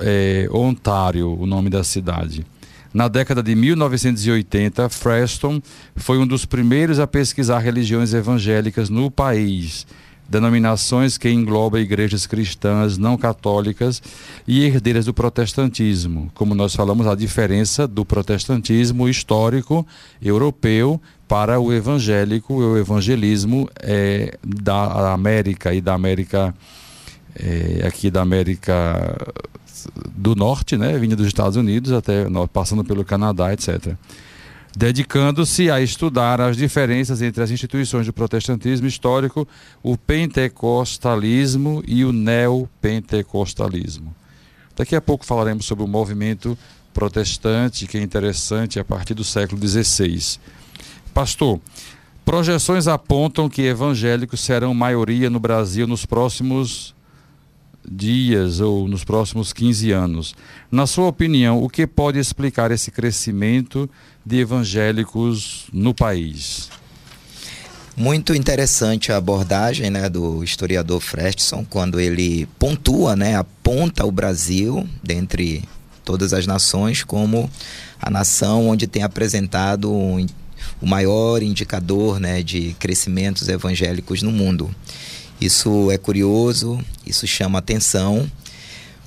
é, 0.00 0.48
Ontário, 0.52 1.40
o 1.40 1.46
nome 1.46 1.70
da 1.70 1.82
cidade. 1.82 2.44
Na 2.92 3.06
década 3.06 3.40
de 3.40 3.54
1980, 3.54 4.88
Freston 4.88 5.62
foi 5.94 6.18
um 6.18 6.26
dos 6.26 6.44
primeiros 6.44 6.98
a 6.98 7.06
pesquisar 7.06 7.60
religiões 7.60 8.12
evangélicas 8.12 8.90
no 8.90 9.08
país, 9.08 9.86
denominações 10.28 11.16
que 11.16 11.30
englobam 11.30 11.80
igrejas 11.80 12.26
cristãs 12.26 12.98
não 12.98 13.16
católicas 13.16 14.02
e 14.46 14.64
herdeiras 14.64 15.04
do 15.04 15.14
protestantismo. 15.14 16.32
Como 16.34 16.52
nós 16.52 16.74
falamos, 16.74 17.06
a 17.06 17.14
diferença 17.14 17.86
do 17.86 18.04
protestantismo 18.04 19.08
histórico 19.08 19.86
europeu 20.20 21.00
para 21.28 21.60
o 21.60 21.72
evangélico, 21.72 22.54
o 22.54 22.76
evangelismo 22.76 23.70
é, 23.80 24.36
da 24.44 25.12
América 25.12 25.72
e 25.72 25.80
da 25.80 25.94
América 25.94 26.52
é, 27.36 27.86
aqui 27.86 28.10
da 28.10 28.20
América 28.20 29.16
do 30.16 30.34
Norte, 30.34 30.76
né, 30.76 30.98
dos 30.98 31.26
Estados 31.26 31.56
Unidos 31.56 31.92
até 31.92 32.26
passando 32.52 32.84
pelo 32.84 33.04
Canadá, 33.04 33.52
etc. 33.52 33.94
Dedicando-se 34.76 35.70
a 35.70 35.80
estudar 35.80 36.40
as 36.40 36.56
diferenças 36.56 37.20
entre 37.22 37.42
as 37.42 37.50
instituições 37.50 38.06
do 38.06 38.12
protestantismo 38.12 38.86
histórico, 38.86 39.46
o 39.82 39.96
pentecostalismo 39.96 41.82
e 41.86 42.04
o 42.04 42.12
neopentecostalismo. 42.12 44.14
Daqui 44.76 44.94
a 44.94 45.00
pouco 45.00 45.26
falaremos 45.26 45.66
sobre 45.66 45.84
o 45.84 45.88
movimento 45.88 46.56
protestante, 46.94 47.86
que 47.86 47.98
é 47.98 48.02
interessante 48.02 48.78
a 48.78 48.84
partir 48.84 49.14
do 49.14 49.24
século 49.24 49.60
XVI. 49.60 50.38
Pastor, 51.12 51.60
projeções 52.24 52.86
apontam 52.86 53.48
que 53.48 53.62
evangélicos 53.62 54.40
serão 54.40 54.72
maioria 54.72 55.28
no 55.28 55.40
Brasil 55.40 55.86
nos 55.86 56.06
próximos 56.06 56.94
dias 57.88 58.60
ou 58.60 58.88
nos 58.88 59.04
próximos 59.04 59.52
15 59.52 59.90
anos. 59.90 60.34
Na 60.70 60.86
sua 60.86 61.06
opinião, 61.06 61.62
o 61.62 61.68
que 61.68 61.86
pode 61.86 62.18
explicar 62.18 62.70
esse 62.70 62.90
crescimento 62.90 63.88
de 64.24 64.38
evangélicos 64.38 65.66
no 65.72 65.94
país? 65.94 66.68
Muito 67.96 68.34
interessante 68.34 69.12
a 69.12 69.16
abordagem 69.16 69.90
né, 69.90 70.08
do 70.08 70.42
historiador 70.42 71.00
Freston, 71.00 71.66
quando 71.68 72.00
ele 72.00 72.46
pontua, 72.58 73.14
né, 73.14 73.36
aponta 73.36 74.06
o 74.06 74.12
Brasil, 74.12 74.88
dentre 75.02 75.64
todas 76.04 76.32
as 76.32 76.46
nações, 76.46 77.04
como 77.04 77.50
a 78.00 78.08
nação 78.08 78.68
onde 78.68 78.86
tem 78.86 79.02
apresentado 79.02 79.92
um, 79.92 80.24
o 80.80 80.86
maior 80.86 81.42
indicador 81.42 82.18
né, 82.18 82.42
de 82.42 82.74
crescimentos 82.78 83.48
evangélicos 83.48 84.22
no 84.22 84.32
mundo. 84.32 84.74
Isso 85.40 85.90
é 85.90 85.96
curioso, 85.96 86.78
isso 87.06 87.26
chama 87.26 87.58
atenção, 87.58 88.30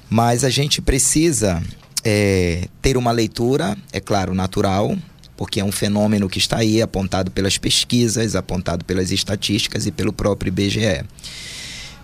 mas 0.10 0.44
a 0.44 0.50
gente 0.50 0.82
precisa 0.82 1.62
é, 2.04 2.68
ter 2.82 2.98
uma 2.98 3.12
leitura, 3.12 3.78
é 3.92 4.00
claro, 4.00 4.34
natural, 4.34 4.98
porque 5.38 5.60
é 5.60 5.64
um 5.64 5.72
fenômeno 5.72 6.30
que 6.30 6.38
está 6.38 6.58
aí 6.58 6.82
apontado 6.82 7.32
pelas 7.32 7.58
pesquisas, 7.58 8.36
apontado 8.36 8.84
pelas 8.86 9.12
estatísticas 9.12 9.86
e 9.86 9.92
pelo 9.92 10.14
próprio 10.14 10.50
IBGE. 10.50 11.04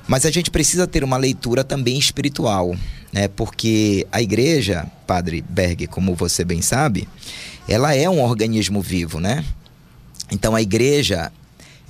Mas 0.07 0.25
a 0.25 0.31
gente 0.31 0.49
precisa 0.49 0.87
ter 0.87 1.03
uma 1.03 1.17
leitura 1.17 1.63
também 1.63 1.97
espiritual, 1.97 2.75
né? 3.13 3.27
Porque 3.27 4.07
a 4.11 4.21
igreja, 4.21 4.87
Padre 5.05 5.43
Berg, 5.47 5.85
como 5.87 6.15
você 6.15 6.43
bem 6.43 6.61
sabe, 6.61 7.07
ela 7.67 7.93
é 7.93 8.09
um 8.09 8.21
organismo 8.21 8.81
vivo, 8.81 9.19
né? 9.19 9.45
Então 10.31 10.55
a 10.55 10.61
igreja, 10.61 11.31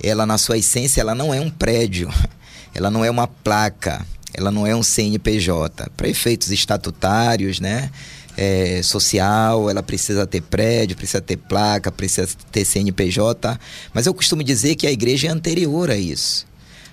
ela 0.02 0.26
na 0.26 0.38
sua 0.38 0.58
essência, 0.58 1.00
ela 1.00 1.14
não 1.14 1.32
é 1.32 1.40
um 1.40 1.50
prédio, 1.50 2.12
ela 2.74 2.90
não 2.90 3.04
é 3.04 3.10
uma 3.10 3.26
placa, 3.26 4.04
ela 4.32 4.50
não 4.50 4.66
é 4.66 4.74
um 4.74 4.82
CNPJ. 4.82 5.90
Para 5.96 6.08
efeitos 6.08 6.50
estatutários, 6.50 7.60
né? 7.60 7.90
É, 8.36 8.80
social, 8.82 9.68
ela 9.68 9.82
precisa 9.82 10.26
ter 10.26 10.40
prédio, 10.40 10.96
precisa 10.96 11.20
ter 11.20 11.36
placa, 11.36 11.92
precisa 11.92 12.28
ter 12.50 12.64
CNPJ, 12.64 13.58
mas 13.92 14.06
eu 14.06 14.14
costumo 14.14 14.42
dizer 14.42 14.76
que 14.76 14.86
a 14.86 14.92
igreja 14.92 15.28
é 15.28 15.30
anterior 15.30 15.90
a 15.90 15.96
isso. 15.96 16.46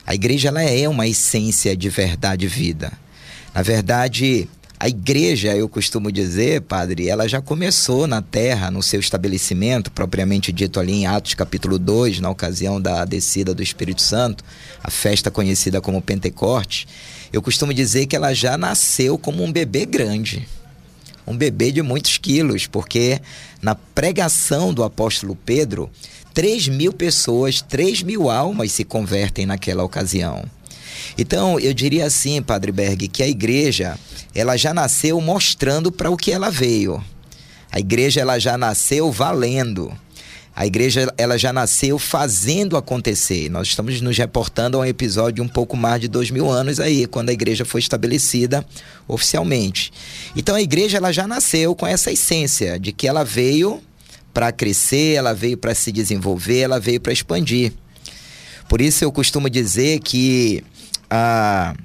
A 0.05 0.15
igreja 0.15 0.49
ela 0.49 0.63
é 0.63 0.89
uma 0.89 1.07
essência 1.07 1.77
de 1.77 1.89
verdade 1.89 2.45
e 2.45 2.49
vida. 2.49 2.91
Na 3.53 3.61
verdade, 3.61 4.49
a 4.79 4.88
igreja, 4.88 5.55
eu 5.55 5.67
costumo 5.67 6.12
dizer, 6.12 6.62
padre, 6.62 7.10
ela 7.10 7.27
já 7.27 7.41
começou 7.41 8.05
na 8.05 8.22
terra, 8.22 8.69
no 8.69 8.84
seu 8.84 9.00
estabelecimento, 9.00 9.91
propriamente 9.91 10.51
dito 10.51 10.79
ali 10.79 10.93
em 10.93 11.07
Atos 11.07 11.34
capítulo 11.34 11.79
2, 11.79 12.19
na 12.19 12.29
ocasião 12.29 12.79
da 12.79 13.03
descida 13.03 13.55
do 13.55 13.63
Espírito 13.63 14.03
Santo, 14.03 14.43
a 14.84 14.91
festa 14.91 15.31
conhecida 15.31 15.81
como 15.81 16.00
Pentecoste. 16.00 16.88
Eu 17.34 17.41
costumo 17.41 17.74
dizer 17.74 18.05
que 18.05 18.15
ela 18.15 18.36
já 18.36 18.55
nasceu 18.55 19.17
como 19.17 19.43
um 19.43 19.51
bebê 19.51 19.84
grande. 19.84 20.48
Um 21.25 21.36
bebê 21.36 21.72
de 21.72 21.81
muitos 21.81 22.19
quilos, 22.19 22.67
porque 22.67 23.19
na 23.60 23.74
pregação 23.74 24.72
do 24.72 24.84
apóstolo 24.84 25.36
Pedro, 25.36 25.89
3 26.36 26.67
mil 26.67 26.93
pessoas, 26.93 27.63
3 27.63 28.03
mil 28.03 28.29
almas 28.29 28.74
se 28.74 28.84
convertem 28.84 29.48
naquela 29.48 29.84
ocasião. 29.84 30.46
Então, 31.17 31.59
eu 31.59 31.73
diria 31.73 32.05
assim, 32.05 32.41
Padre 32.41 32.71
Berg, 32.71 33.07
que 33.07 33.23
a 33.23 33.27
igreja, 33.27 33.97
ela 34.33 34.57
já 34.57 34.73
nasceu 34.73 35.19
mostrando 35.21 35.91
para 35.91 36.09
o 36.09 36.17
que 36.17 36.31
ela 36.31 36.49
veio. 36.49 37.03
A 37.71 37.79
igreja, 37.79 38.21
ela 38.21 38.39
já 38.39 38.57
nasceu 38.57 39.11
valendo. 39.11 39.91
A 40.59 40.65
igreja 40.65 41.13
ela 41.19 41.37
já 41.37 41.53
nasceu 41.53 41.99
fazendo 41.99 42.77
acontecer. 42.77 43.47
Nós 43.47 43.67
estamos 43.67 44.01
nos 44.01 44.17
reportando 44.17 44.75
a 44.75 44.79
um 44.79 44.85
episódio 44.85 45.35
de 45.35 45.41
um 45.43 45.47
pouco 45.47 45.77
mais 45.77 46.01
de 46.01 46.07
dois 46.07 46.31
mil 46.31 46.49
anos 46.49 46.79
aí, 46.79 47.05
quando 47.05 47.29
a 47.29 47.31
igreja 47.31 47.63
foi 47.63 47.79
estabelecida 47.79 48.65
oficialmente. 49.07 49.93
Então 50.35 50.55
a 50.55 50.61
igreja 50.61 50.97
ela 50.97 51.11
já 51.11 51.27
nasceu 51.27 51.75
com 51.75 51.85
essa 51.85 52.11
essência 52.11 52.79
de 52.79 52.91
que 52.91 53.07
ela 53.07 53.23
veio 53.23 53.79
para 54.33 54.51
crescer, 54.51 55.13
ela 55.13 55.31
veio 55.31 55.57
para 55.57 55.75
se 55.75 55.91
desenvolver, 55.91 56.61
ela 56.61 56.79
veio 56.79 56.99
para 56.99 57.13
expandir. 57.13 57.71
Por 58.67 58.81
isso 58.81 59.03
eu 59.03 59.11
costumo 59.11 59.51
dizer 59.51 59.99
que 59.99 60.63
a, 61.09 61.75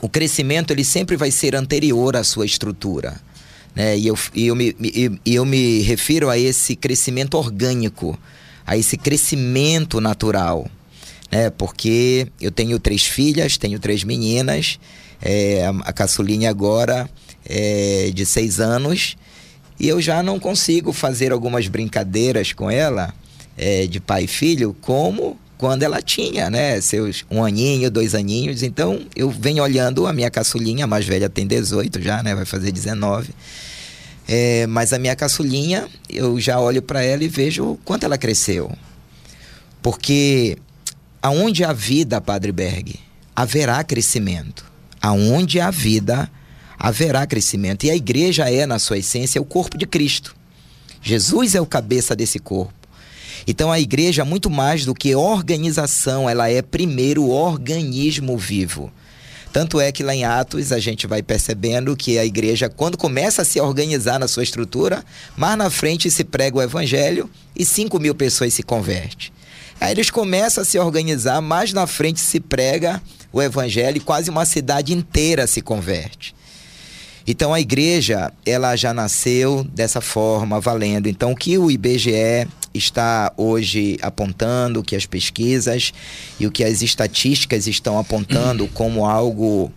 o 0.00 0.08
crescimento 0.08 0.72
ele 0.72 0.84
sempre 0.84 1.16
vai 1.16 1.30
ser 1.30 1.54
anterior 1.54 2.16
à 2.16 2.24
sua 2.24 2.46
estrutura. 2.46 3.20
Né? 3.74 3.98
E, 3.98 4.06
eu, 4.06 4.18
e 4.34 4.46
eu, 4.46 4.56
me, 4.56 4.76
e, 4.80 5.20
eu 5.26 5.44
me 5.44 5.80
refiro 5.82 6.28
a 6.28 6.38
esse 6.38 6.74
crescimento 6.74 7.34
orgânico, 7.34 8.18
a 8.66 8.76
esse 8.76 8.96
crescimento 8.96 10.00
natural. 10.00 10.68
Né? 11.30 11.50
Porque 11.50 12.28
eu 12.40 12.50
tenho 12.50 12.78
três 12.78 13.04
filhas, 13.04 13.56
tenho 13.56 13.78
três 13.78 14.04
meninas, 14.04 14.78
é, 15.22 15.66
a 15.84 15.92
caçulinha 15.92 16.50
agora 16.50 17.08
é 17.44 18.10
de 18.14 18.24
seis 18.24 18.58
anos, 18.58 19.16
e 19.78 19.88
eu 19.88 20.00
já 20.00 20.22
não 20.22 20.38
consigo 20.38 20.92
fazer 20.92 21.32
algumas 21.32 21.68
brincadeiras 21.68 22.52
com 22.52 22.70
ela, 22.70 23.14
é, 23.56 23.86
de 23.86 24.00
pai 24.00 24.24
e 24.24 24.26
filho, 24.26 24.74
como 24.80 25.38
quando 25.60 25.82
ela 25.82 26.00
tinha, 26.00 26.48
né, 26.48 26.80
seus 26.80 27.22
um 27.30 27.44
aninho, 27.44 27.90
dois 27.90 28.14
aninhos. 28.14 28.62
Então, 28.62 29.06
eu 29.14 29.28
venho 29.28 29.62
olhando 29.62 30.06
a 30.06 30.12
minha 30.14 30.30
caçulinha, 30.30 30.84
a 30.84 30.88
mais 30.88 31.04
velha 31.04 31.28
tem 31.28 31.46
18 31.46 32.00
já, 32.00 32.22
né, 32.22 32.34
vai 32.34 32.46
fazer 32.46 32.72
19. 32.72 33.28
É, 34.26 34.66
mas 34.66 34.94
a 34.94 34.98
minha 34.98 35.14
caçulinha, 35.14 35.86
eu 36.08 36.40
já 36.40 36.58
olho 36.58 36.80
para 36.80 37.04
ela 37.04 37.22
e 37.22 37.28
vejo 37.28 37.78
quanto 37.84 38.04
ela 38.04 38.16
cresceu. 38.16 38.72
Porque 39.82 40.56
aonde 41.20 41.62
há 41.62 41.74
vida, 41.74 42.22
Padre 42.22 42.52
Berg, 42.52 42.98
haverá 43.36 43.84
crescimento. 43.84 44.64
Aonde 44.98 45.60
há 45.60 45.70
vida, 45.70 46.30
haverá 46.78 47.26
crescimento. 47.26 47.84
E 47.84 47.90
a 47.90 47.94
igreja 47.94 48.50
é, 48.50 48.64
na 48.64 48.78
sua 48.78 48.96
essência, 48.96 49.38
o 49.38 49.44
corpo 49.44 49.76
de 49.76 49.86
Cristo. 49.86 50.34
Jesus 51.02 51.54
é 51.54 51.60
o 51.60 51.66
cabeça 51.66 52.16
desse 52.16 52.38
corpo. 52.38 52.79
Então 53.46 53.70
a 53.70 53.80
igreja, 53.80 54.24
muito 54.24 54.50
mais 54.50 54.84
do 54.84 54.94
que 54.94 55.14
organização, 55.14 56.28
ela 56.28 56.50
é 56.50 56.62
primeiro 56.62 57.28
organismo 57.28 58.36
vivo. 58.36 58.92
Tanto 59.52 59.80
é 59.80 59.90
que 59.90 60.04
lá 60.04 60.14
em 60.14 60.24
Atos 60.24 60.70
a 60.70 60.78
gente 60.78 61.06
vai 61.06 61.22
percebendo 61.22 61.96
que 61.96 62.18
a 62.18 62.24
igreja, 62.24 62.68
quando 62.68 62.96
começa 62.96 63.42
a 63.42 63.44
se 63.44 63.60
organizar 63.60 64.18
na 64.18 64.28
sua 64.28 64.44
estrutura, 64.44 65.04
mais 65.36 65.58
na 65.58 65.68
frente 65.68 66.10
se 66.10 66.22
prega 66.22 66.58
o 66.58 66.62
evangelho 66.62 67.28
e 67.56 67.64
5 67.64 67.98
mil 67.98 68.14
pessoas 68.14 68.54
se 68.54 68.62
convertem. 68.62 69.30
Aí 69.80 69.92
eles 69.92 70.10
começam 70.10 70.62
a 70.62 70.64
se 70.64 70.78
organizar, 70.78 71.40
mais 71.40 71.72
na 71.72 71.86
frente 71.86 72.20
se 72.20 72.38
prega 72.38 73.02
o 73.32 73.42
evangelho 73.42 73.96
e 73.96 74.00
quase 74.00 74.30
uma 74.30 74.44
cidade 74.44 74.92
inteira 74.92 75.46
se 75.46 75.60
converte. 75.60 76.34
Então 77.26 77.52
a 77.52 77.60
igreja, 77.60 78.32
ela 78.44 78.76
já 78.76 78.92
nasceu 78.92 79.64
dessa 79.64 80.00
forma, 80.00 80.60
valendo. 80.60 81.08
Então 81.08 81.32
o 81.32 81.36
que 81.36 81.58
o 81.58 81.70
IBGE 81.70 82.48
está 82.72 83.32
hoje 83.36 83.98
apontando, 84.00 84.80
o 84.80 84.82
que 84.82 84.96
as 84.96 85.06
pesquisas 85.06 85.92
e 86.38 86.46
o 86.46 86.52
que 86.52 86.64
as 86.64 86.82
estatísticas 86.82 87.66
estão 87.66 87.98
apontando 87.98 88.68
como 88.74 89.04
algo 89.04 89.72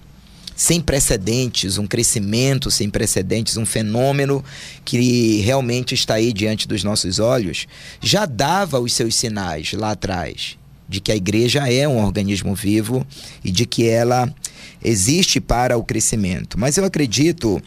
sem 0.55 0.79
precedentes, 0.79 1.77
um 1.77 1.87
crescimento 1.87 2.69
sem 2.69 2.89
precedentes, 2.89 3.57
um 3.57 3.65
fenômeno 3.65 4.43
que 4.85 5.41
realmente 5.41 5.95
está 5.95 6.15
aí 6.15 6.31
diante 6.31 6.67
dos 6.67 6.83
nossos 6.83 7.17
olhos, 7.17 7.67
já 7.99 8.25
dava 8.25 8.79
os 8.79 8.93
seus 8.93 9.15
sinais 9.15 9.73
lá 9.73 9.91
atrás 9.91 10.57
de 10.87 10.99
que 10.99 11.11
a 11.11 11.15
igreja 11.15 11.67
é 11.67 11.87
um 11.87 12.03
organismo 12.03 12.53
vivo 12.53 13.05
e 13.43 13.51
de 13.51 13.65
que 13.65 13.87
ela 13.87 14.31
existe 14.83 15.39
para 15.39 15.77
o 15.77 15.83
crescimento. 15.83 16.59
Mas 16.59 16.77
eu 16.77 16.85
acredito, 16.85 17.61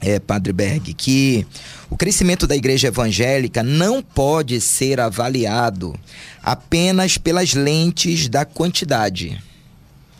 é, 0.00 0.18
Padre 0.18 0.52
Berg, 0.52 0.94
que 0.94 1.46
o 1.90 1.96
crescimento 1.96 2.46
da 2.46 2.56
igreja 2.56 2.88
evangélica 2.88 3.62
não 3.62 4.02
pode 4.02 4.60
ser 4.60 5.00
avaliado 5.00 5.98
apenas 6.42 7.18
pelas 7.18 7.54
lentes 7.54 8.28
da 8.28 8.44
quantidade. 8.44 9.40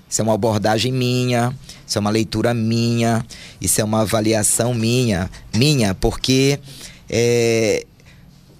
Isso 0.08 0.20
é 0.20 0.24
uma 0.24 0.34
abordagem 0.34 0.92
minha, 0.92 1.56
isso 1.86 1.96
é 1.96 2.00
uma 2.00 2.10
leitura 2.10 2.52
minha, 2.52 3.24
isso 3.60 3.80
é 3.80 3.84
uma 3.84 4.00
avaliação 4.00 4.74
minha, 4.74 5.30
minha, 5.54 5.94
porque 5.94 6.58
é, 7.08 7.86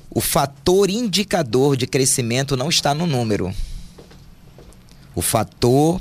o 0.08 0.20
fator 0.20 0.88
indicador 0.88 1.76
de 1.76 1.86
crescimento 1.86 2.56
não 2.56 2.68
está 2.68 2.94
no 2.94 3.06
número. 3.06 3.52
O 5.14 5.20
fator 5.22 6.00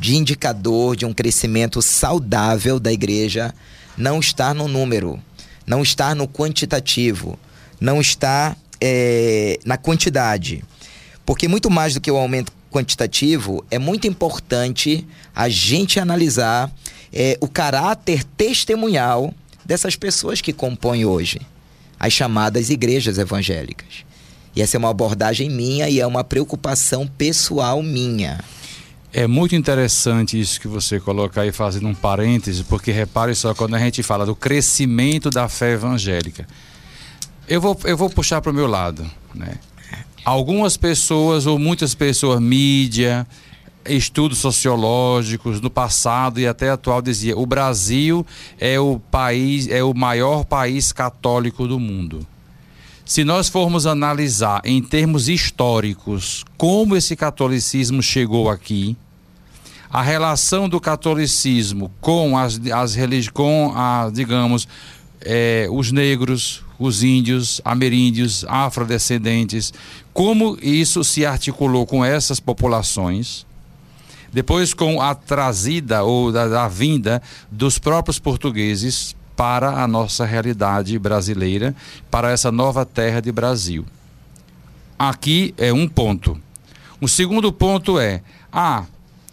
de 0.00 0.16
indicador 0.16 0.96
de 0.96 1.04
um 1.04 1.12
crescimento 1.12 1.82
saudável 1.82 2.80
da 2.80 2.90
igreja 2.90 3.54
não 3.96 4.18
está 4.18 4.54
no 4.54 4.66
número, 4.66 5.20
não 5.66 5.82
está 5.82 6.14
no 6.14 6.26
quantitativo, 6.26 7.38
não 7.78 8.00
está 8.00 8.56
é, 8.80 9.60
na 9.64 9.76
quantidade. 9.76 10.64
Porque 11.26 11.46
muito 11.46 11.70
mais 11.70 11.94
do 11.94 12.00
que 12.00 12.10
o 12.10 12.16
aumento 12.16 12.50
quantitativo, 12.70 13.64
é 13.70 13.78
muito 13.78 14.06
importante 14.06 15.06
a 15.34 15.48
gente 15.48 16.00
analisar 16.00 16.72
é, 17.12 17.36
o 17.40 17.48
caráter 17.48 18.24
testemunhal 18.24 19.34
dessas 19.64 19.96
pessoas 19.96 20.40
que 20.40 20.52
compõem 20.52 21.04
hoje 21.04 21.40
as 21.98 22.14
chamadas 22.14 22.70
igrejas 22.70 23.18
evangélicas. 23.18 24.06
E 24.56 24.62
essa 24.62 24.76
é 24.76 24.78
uma 24.78 24.88
abordagem 24.88 25.50
minha 25.50 25.90
e 25.90 26.00
é 26.00 26.06
uma 26.06 26.24
preocupação 26.24 27.06
pessoal 27.06 27.82
minha. 27.82 28.42
É 29.12 29.26
muito 29.26 29.56
interessante 29.56 30.38
isso 30.38 30.60
que 30.60 30.68
você 30.68 31.00
coloca 31.00 31.40
aí, 31.40 31.50
fazendo 31.50 31.88
um 31.88 31.94
parêntese, 31.94 32.62
porque 32.62 32.92
repare 32.92 33.34
só, 33.34 33.52
quando 33.54 33.74
a 33.74 33.78
gente 33.78 34.02
fala 34.02 34.24
do 34.24 34.36
crescimento 34.36 35.30
da 35.30 35.48
fé 35.48 35.72
evangélica, 35.72 36.46
eu 37.48 37.60
vou, 37.60 37.76
eu 37.84 37.96
vou 37.96 38.08
puxar 38.08 38.40
para 38.40 38.52
o 38.52 38.54
meu 38.54 38.68
lado. 38.68 39.04
Né? 39.34 39.54
Algumas 40.24 40.76
pessoas, 40.76 41.44
ou 41.44 41.58
muitas 41.58 41.92
pessoas, 41.92 42.40
mídia, 42.40 43.26
estudos 43.84 44.38
sociológicos 44.38 45.60
no 45.60 45.70
passado 45.70 46.38
e 46.38 46.46
até 46.46 46.70
atual 46.70 47.02
dizia 47.02 47.36
o 47.36 47.46
Brasil 47.46 48.26
é 48.58 48.78
o 48.78 49.00
país 49.10 49.68
é 49.68 49.82
o 49.82 49.94
maior 49.94 50.44
país 50.44 50.92
católico 50.92 51.66
do 51.66 51.80
mundo. 51.80 52.26
Se 53.10 53.24
nós 53.24 53.48
formos 53.48 53.88
analisar 53.88 54.60
em 54.64 54.80
termos 54.80 55.28
históricos 55.28 56.44
como 56.56 56.94
esse 56.94 57.16
catolicismo 57.16 58.00
chegou 58.00 58.48
aqui, 58.48 58.96
a 59.90 60.00
relação 60.00 60.68
do 60.68 60.80
catolicismo 60.80 61.90
com 62.00 62.38
as, 62.38 62.60
as 62.72 62.96
com 63.30 63.72
a, 63.74 64.08
digamos, 64.14 64.68
é, 65.22 65.66
os 65.72 65.90
negros, 65.90 66.62
os 66.78 67.02
índios, 67.02 67.60
ameríndios, 67.64 68.44
afrodescendentes, 68.46 69.72
como 70.14 70.56
isso 70.62 71.02
se 71.02 71.26
articulou 71.26 71.84
com 71.86 72.04
essas 72.04 72.38
populações, 72.38 73.44
depois 74.32 74.72
com 74.72 75.02
a 75.02 75.16
trazida 75.16 76.04
ou 76.04 76.30
da, 76.30 76.46
da 76.46 76.68
vinda 76.68 77.20
dos 77.50 77.76
próprios 77.76 78.20
portugueses 78.20 79.16
para 79.40 79.82
a 79.82 79.88
nossa 79.88 80.26
realidade 80.26 80.98
brasileira, 80.98 81.74
para 82.10 82.30
essa 82.30 82.52
nova 82.52 82.84
terra 82.84 83.22
de 83.22 83.32
Brasil. 83.32 83.86
Aqui 84.98 85.54
é 85.56 85.72
um 85.72 85.88
ponto. 85.88 86.38
O 87.00 87.08
segundo 87.08 87.50
ponto 87.50 87.98
é: 87.98 88.22
ah, 88.52 88.84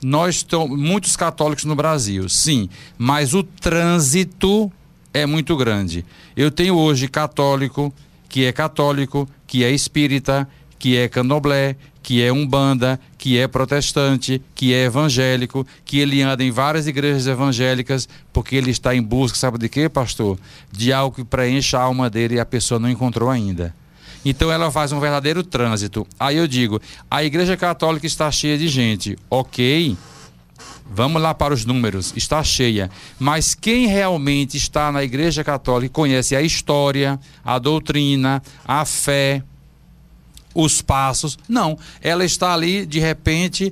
nós 0.01 0.35
estamos 0.37 0.79
muitos 0.79 1.17
católicos 1.17 1.65
no 1.65 1.75
Brasil, 1.75 2.29
sim, 2.29 2.69
mas 2.97 3.33
o 3.33 3.43
trânsito 3.43 4.71
é 5.13 5.25
muito 5.25 5.57
grande. 5.57 6.05
Eu 6.37 6.51
tenho 6.51 6.77
hoje 6.77 7.09
católico 7.09 7.93
que 8.29 8.45
é 8.45 8.53
católico, 8.53 9.27
que 9.45 9.65
é 9.65 9.71
espírita, 9.71 10.47
que 10.79 10.95
é 10.95 11.09
candomblé, 11.09 11.75
que 12.07 12.23
é 12.23 12.31
umbanda, 12.31 12.97
que 13.17 13.37
é 13.37 13.49
protestante, 13.49 14.41
que 14.55 14.73
é 14.73 14.85
evangélico, 14.85 15.67
que 15.83 15.99
ele 15.99 16.21
anda 16.21 16.41
em 16.41 16.49
várias 16.49 16.87
igrejas 16.87 17.27
evangélicas, 17.27 18.07
porque 18.31 18.55
ele 18.55 18.71
está 18.71 18.95
em 18.95 19.01
busca, 19.01 19.37
sabe 19.37 19.57
de 19.57 19.67
quê, 19.67 19.89
pastor? 19.89 20.39
De 20.71 20.93
algo 20.93 21.13
que 21.13 21.25
preencha 21.25 21.77
a 21.77 21.81
alma 21.81 22.09
dele 22.09 22.35
e 22.35 22.39
a 22.39 22.45
pessoa 22.45 22.79
não 22.79 22.89
encontrou 22.89 23.29
ainda. 23.29 23.75
Então 24.23 24.49
ela 24.49 24.71
faz 24.71 24.93
um 24.93 25.01
verdadeiro 25.01 25.43
trânsito. 25.43 26.07
Aí 26.17 26.37
eu 26.37 26.47
digo, 26.47 26.81
a 27.11 27.25
igreja 27.25 27.57
católica 27.57 28.07
está 28.07 28.31
cheia 28.31 28.57
de 28.57 28.69
gente. 28.69 29.17
Ok, 29.29 29.97
Vamos 30.89 31.21
lá 31.21 31.33
para 31.33 31.53
os 31.53 31.65
números, 31.65 32.13
está 32.15 32.41
cheia. 32.41 32.89
Mas 33.19 33.53
quem 33.53 33.87
realmente 33.87 34.55
está 34.55 34.89
na 34.93 35.03
Igreja 35.03 35.43
Católica 35.43 35.93
conhece 35.93 36.33
a 36.33 36.41
história, 36.41 37.19
a 37.43 37.59
doutrina, 37.59 38.41
a 38.65 38.85
fé, 38.85 39.43
os 40.57 40.81
passos. 40.81 41.37
Não, 41.47 41.77
ela 42.01 42.25
está 42.25 42.53
ali 42.53 42.85
de 42.85 42.99
repente 42.99 43.71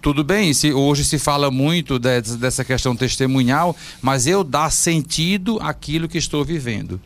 tudo 0.00 0.22
bem, 0.22 0.54
se, 0.54 0.72
hoje 0.72 1.04
se 1.04 1.18
fala 1.18 1.50
muito 1.50 1.98
de, 1.98 2.20
dessa 2.38 2.64
questão 2.64 2.94
testemunhal, 2.94 3.74
mas 4.00 4.28
eu 4.28 4.44
dar 4.44 4.70
sentido 4.70 5.58
àquilo 5.60 6.08
que 6.08 6.16
estou 6.16 6.44
vivendo. 6.44 7.00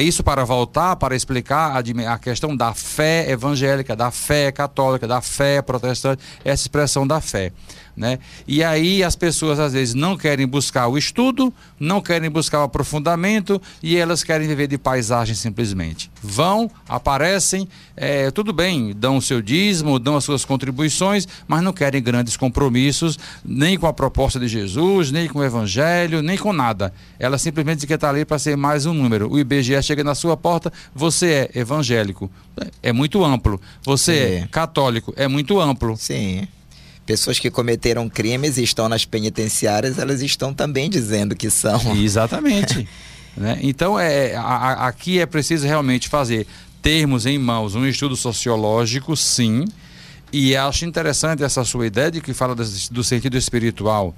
Isso 0.00 0.24
para 0.24 0.42
voltar, 0.42 0.96
para 0.96 1.14
explicar 1.14 1.76
a, 1.76 2.14
a 2.14 2.18
questão 2.18 2.56
da 2.56 2.72
fé 2.72 3.30
evangélica, 3.30 3.94
da 3.94 4.10
fé 4.10 4.50
católica, 4.50 5.06
da 5.06 5.20
fé 5.20 5.60
protestante, 5.60 6.22
essa 6.42 6.62
expressão 6.62 7.06
da 7.06 7.20
fé. 7.20 7.52
Né? 7.96 8.18
E 8.46 8.62
aí 8.62 9.02
as 9.02 9.16
pessoas 9.16 9.58
às 9.58 9.72
vezes 9.72 9.94
não 9.94 10.18
querem 10.18 10.46
buscar 10.46 10.86
o 10.86 10.98
estudo, 10.98 11.52
não 11.80 12.02
querem 12.02 12.28
buscar 12.28 12.60
o 12.60 12.64
aprofundamento 12.64 13.60
e 13.82 13.96
elas 13.96 14.22
querem 14.22 14.46
viver 14.46 14.66
de 14.66 14.76
paisagem 14.76 15.34
simplesmente. 15.34 16.10
Vão, 16.22 16.70
aparecem, 16.86 17.66
é, 17.96 18.30
tudo 18.30 18.52
bem, 18.52 18.94
dão 18.94 19.16
o 19.16 19.22
seu 19.22 19.40
dízimo, 19.40 19.98
dão 19.98 20.14
as 20.14 20.24
suas 20.24 20.44
contribuições, 20.44 21.26
mas 21.48 21.62
não 21.62 21.72
querem 21.72 22.02
grandes 22.02 22.36
compromissos, 22.36 23.18
nem 23.42 23.78
com 23.78 23.86
a 23.86 23.94
proposta 23.94 24.38
de 24.38 24.46
Jesus, 24.46 25.10
nem 25.10 25.26
com 25.26 25.38
o 25.38 25.44
Evangelho, 25.44 26.20
nem 26.20 26.36
com 26.36 26.52
nada. 26.52 26.92
Ela 27.18 27.38
simplesmente 27.38 27.86
quer 27.86 27.94
estar 27.94 28.10
ali 28.10 28.26
para 28.26 28.38
ser 28.38 28.58
mais 28.58 28.84
um 28.84 28.92
número. 28.92 29.32
O 29.32 29.38
IBGE 29.38 29.82
chega 29.82 30.04
na 30.04 30.14
sua 30.14 30.36
porta, 30.36 30.70
você 30.94 31.50
é 31.54 31.60
evangélico. 31.60 32.30
É 32.82 32.92
muito 32.92 33.24
amplo. 33.24 33.58
Você 33.84 34.12
Sim. 34.12 34.44
é 34.44 34.48
católico, 34.48 35.14
é 35.16 35.26
muito 35.26 35.58
amplo. 35.58 35.96
Sim 35.96 36.46
pessoas 37.06 37.38
que 37.38 37.50
cometeram 37.50 38.08
crimes 38.08 38.58
e 38.58 38.64
estão 38.64 38.88
nas 38.88 39.04
penitenciárias, 39.04 39.98
elas 39.98 40.20
estão 40.20 40.52
também 40.52 40.90
dizendo 40.90 41.36
que 41.36 41.48
são. 41.48 41.96
Exatamente. 41.96 42.86
né? 43.36 43.58
Então, 43.62 43.98
é, 43.98 44.34
a, 44.34 44.88
aqui 44.88 45.20
é 45.20 45.24
preciso 45.24 45.64
realmente 45.66 46.08
fazer, 46.08 46.46
termos 46.82 47.24
em 47.24 47.38
mãos 47.38 47.76
um 47.76 47.86
estudo 47.86 48.16
sociológico, 48.16 49.16
sim, 49.16 49.64
e 50.32 50.56
acho 50.56 50.84
interessante 50.84 51.44
essa 51.44 51.64
sua 51.64 51.86
ideia 51.86 52.10
de 52.10 52.20
que 52.20 52.34
fala 52.34 52.54
do, 52.54 52.64
do 52.90 53.04
sentido 53.04 53.36
espiritual. 53.36 54.12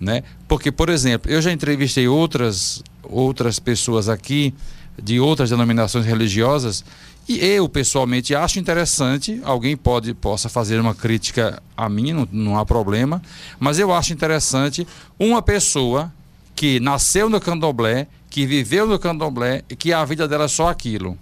Né? 0.00 0.22
Porque, 0.48 0.72
por 0.72 0.88
exemplo, 0.88 1.30
eu 1.30 1.42
já 1.42 1.52
entrevistei 1.52 2.08
outras, 2.08 2.82
outras 3.02 3.58
pessoas 3.58 4.08
aqui 4.08 4.54
de 5.00 5.20
outras 5.20 5.50
denominações 5.50 6.06
religiosas 6.06 6.84
e 7.30 7.38
eu, 7.44 7.68
pessoalmente, 7.68 8.34
acho 8.34 8.58
interessante, 8.58 9.40
alguém 9.44 9.76
pode 9.76 10.12
possa 10.14 10.48
fazer 10.48 10.80
uma 10.80 10.96
crítica 10.96 11.62
a 11.76 11.88
mim, 11.88 12.12
não, 12.12 12.28
não 12.32 12.58
há 12.58 12.66
problema, 12.66 13.22
mas 13.56 13.78
eu 13.78 13.92
acho 13.92 14.12
interessante 14.12 14.84
uma 15.16 15.40
pessoa 15.40 16.12
que 16.56 16.80
nasceu 16.80 17.30
no 17.30 17.40
candomblé, 17.40 18.08
que 18.28 18.44
viveu 18.44 18.84
no 18.84 18.98
candomblé 18.98 19.62
e 19.70 19.76
que 19.76 19.92
a 19.92 20.04
vida 20.04 20.26
dela 20.26 20.46
é 20.46 20.48
só 20.48 20.68
aquilo. 20.68 21.16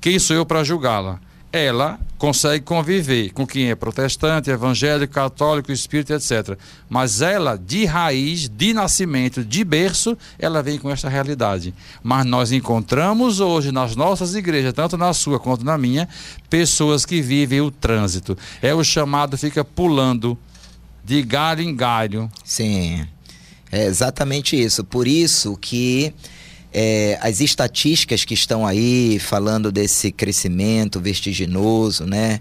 Quem 0.00 0.18
sou 0.18 0.34
eu 0.34 0.44
para 0.44 0.64
julgá-la? 0.64 1.20
Ela 1.52 1.98
consegue 2.16 2.64
conviver 2.64 3.30
com 3.30 3.46
quem 3.46 3.70
é 3.70 3.74
protestante, 3.74 4.50
evangélico, 4.50 5.12
católico, 5.12 5.72
espírita, 5.72 6.14
etc. 6.14 6.56
Mas 6.88 7.22
ela, 7.22 7.56
de 7.56 7.86
raiz, 7.86 8.48
de 8.48 8.72
nascimento, 8.72 9.42
de 9.42 9.64
berço, 9.64 10.16
ela 10.38 10.62
vem 10.62 10.78
com 10.78 10.90
esta 10.90 11.08
realidade. 11.08 11.74
Mas 12.02 12.26
nós 12.26 12.52
encontramos 12.52 13.40
hoje 13.40 13.72
nas 13.72 13.96
nossas 13.96 14.34
igrejas, 14.34 14.74
tanto 14.74 14.96
na 14.96 15.12
sua 15.12 15.40
quanto 15.40 15.64
na 15.64 15.78
minha, 15.78 16.08
pessoas 16.48 17.06
que 17.06 17.22
vivem 17.22 17.60
o 17.60 17.70
trânsito. 17.70 18.36
É 18.60 18.74
o 18.74 18.84
chamado, 18.84 19.38
fica 19.38 19.64
pulando 19.64 20.38
de 21.02 21.22
galho 21.22 21.62
em 21.62 21.74
galho. 21.74 22.30
Sim. 22.44 23.06
É 23.72 23.84
exatamente 23.86 24.60
isso. 24.60 24.84
Por 24.84 25.08
isso 25.08 25.56
que 25.56 26.12
é, 26.72 27.18
as 27.20 27.40
estatísticas 27.40 28.24
que 28.24 28.34
estão 28.34 28.66
aí 28.66 29.18
falando 29.18 29.72
desse 29.72 30.12
crescimento 30.12 31.00
vertiginoso, 31.00 32.04
né? 32.04 32.40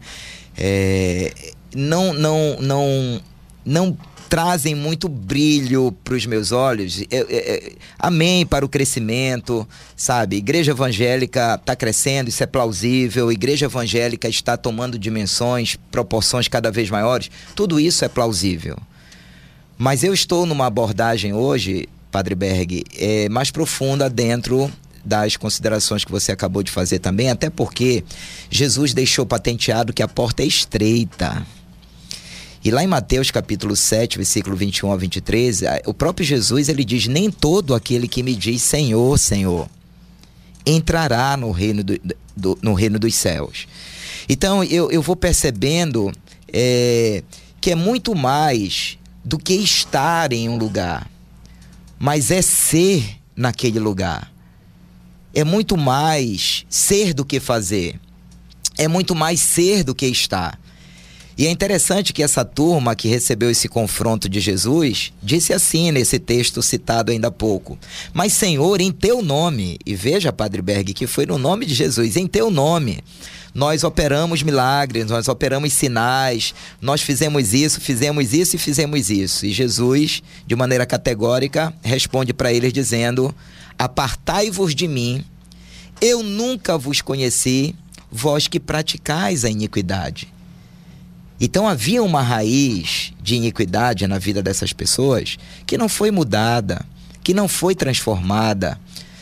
É, 0.57 1.31
não, 1.75 2.13
não, 2.13 2.57
não, 2.59 3.21
não 3.65 3.97
trazem 4.29 4.75
muito 4.75 5.09
brilho 5.09 5.91
para 6.03 6.13
os 6.13 6.25
meus 6.25 6.51
olhos. 6.51 7.01
Eu, 7.09 7.27
eu, 7.27 7.39
eu, 7.39 7.73
amém 7.97 8.45
para 8.45 8.63
o 8.63 8.69
crescimento, 8.69 9.67
sabe? 9.95 10.37
Igreja 10.37 10.71
evangélica 10.71 11.55
está 11.55 11.75
crescendo, 11.75 12.29
isso 12.29 12.43
é 12.43 12.45
plausível. 12.45 13.31
Igreja 13.31 13.65
evangélica 13.65 14.29
está 14.29 14.55
tomando 14.55 14.99
dimensões, 14.99 15.75
proporções 15.89 16.47
cada 16.47 16.71
vez 16.71 16.89
maiores. 16.89 17.31
Tudo 17.55 17.79
isso 17.79 18.05
é 18.05 18.07
plausível. 18.07 18.77
Mas 19.77 20.03
eu 20.03 20.13
estou 20.13 20.45
numa 20.45 20.67
abordagem 20.67 21.33
hoje, 21.33 21.87
Padre 22.11 22.35
Berg, 22.35 22.83
é, 22.97 23.29
mais 23.29 23.51
profunda 23.51 24.09
dentro 24.09 24.71
das 25.03 25.37
considerações 25.37 26.03
que 26.03 26.11
você 26.11 26.31
acabou 26.31 26.61
de 26.61 26.71
fazer 26.71 26.99
também, 26.99 27.29
até 27.29 27.49
porque 27.49 28.03
Jesus 28.49 28.93
deixou 28.93 29.25
patenteado 29.25 29.93
que 29.93 30.03
a 30.03 30.07
porta 30.07 30.43
é 30.43 30.45
estreita. 30.45 31.45
E 32.63 32.71
lá 32.71 32.83
em 32.83 32.87
Mateus 32.87 33.31
capítulo 33.31 33.75
7, 33.75 34.17
versículo 34.17 34.55
21 34.55 34.91
a 34.91 34.97
23, 34.97 35.61
o 35.85 35.93
próprio 35.93 36.25
Jesus 36.25 36.67
ele 36.67 36.83
diz: 36.83 37.07
Nem 37.07 37.31
todo 37.31 37.73
aquele 37.73 38.07
que 38.07 38.21
me 38.21 38.35
diz 38.35 38.61
Senhor, 38.61 39.17
Senhor, 39.17 39.69
entrará 40.65 41.37
no 41.37 41.51
reino, 41.51 41.83
do, 41.83 41.97
do 42.35 42.59
no 42.61 42.73
reino 42.73 42.99
dos 42.99 43.15
céus. 43.15 43.65
Então 44.27 44.63
eu, 44.63 44.91
eu 44.91 45.01
vou 45.01 45.15
percebendo 45.15 46.11
é, 46.51 47.23
que 47.61 47.71
é 47.71 47.75
muito 47.75 48.13
mais 48.13 48.97
do 49.23 49.37
que 49.37 49.53
estar 49.53 50.33
em 50.33 50.49
um 50.49 50.57
lugar, 50.57 51.09
mas 51.99 52.31
é 52.31 52.41
ser 52.41 53.17
naquele 53.35 53.79
lugar. 53.79 54.31
É 55.35 55.43
muito 55.43 55.77
mais 55.77 56.65
ser 56.69 57.13
do 57.13 57.25
que 57.25 57.39
fazer. 57.39 57.99
É 58.77 58.87
muito 58.87 59.13
mais 59.13 59.41
ser 59.41 59.83
do 59.83 59.93
que 59.93 60.07
estar. 60.07 60.57
E 61.37 61.47
é 61.47 61.49
interessante 61.49 62.11
que 62.11 62.21
essa 62.21 62.43
turma 62.43 62.95
que 62.95 63.07
recebeu 63.07 63.49
esse 63.49 63.69
confronto 63.69 64.27
de 64.27 64.41
Jesus 64.41 65.13
disse 65.23 65.53
assim 65.53 65.89
nesse 65.89 66.19
texto 66.19 66.61
citado 66.61 67.13
ainda 67.13 67.29
há 67.29 67.31
pouco: 67.31 67.77
Mas, 68.11 68.33
Senhor, 68.33 68.81
em 68.81 68.91
teu 68.91 69.21
nome, 69.21 69.77
e 69.85 69.95
veja, 69.95 70.33
Padre 70.33 70.61
Berg, 70.61 70.93
que 70.93 71.07
foi 71.07 71.25
no 71.25 71.37
nome 71.37 71.65
de 71.65 71.73
Jesus, 71.73 72.17
em 72.17 72.27
teu 72.27 72.51
nome, 72.51 72.99
nós 73.59 73.83
operamos 73.83 74.41
milagres, 74.41 75.07
nós 75.07 75.27
operamos 75.27 75.73
sinais, 75.73 76.55
nós 76.79 77.01
fizemos 77.01 77.53
isso, 77.53 77.81
fizemos 77.81 78.33
isso 78.33 78.55
e 78.55 78.59
fizemos 78.59 79.09
isso. 79.09 79.45
E 79.45 79.51
Jesus, 79.51 80.23
de 80.47 80.55
maneira 80.55 80.85
categórica, 80.85 81.73
responde 81.83 82.33
para 82.33 82.53
eles 82.53 82.71
dizendo: 82.71 83.35
Apartai-vos 83.77 84.73
de 84.73 84.87
mim, 84.87 85.25
eu 85.99 86.23
nunca 86.23 86.77
vos 86.77 87.01
conheci, 87.01 87.75
vós 88.09 88.47
que 88.47 88.61
praticais 88.61 89.43
a 89.43 89.49
iniquidade. 89.49 90.33
Então 91.37 91.67
havia 91.67 92.01
uma 92.01 92.21
raiz 92.21 93.11
de 93.21 93.35
iniquidade 93.35 94.07
na 94.07 94.17
vida 94.17 94.41
dessas 94.41 94.71
pessoas 94.71 95.37
que 95.65 95.77
não 95.77 95.89
foi 95.89 96.11
mudada, 96.11 96.85
que 97.21 97.33
não 97.33 97.49
foi 97.49 97.75
transformada, 97.75 98.79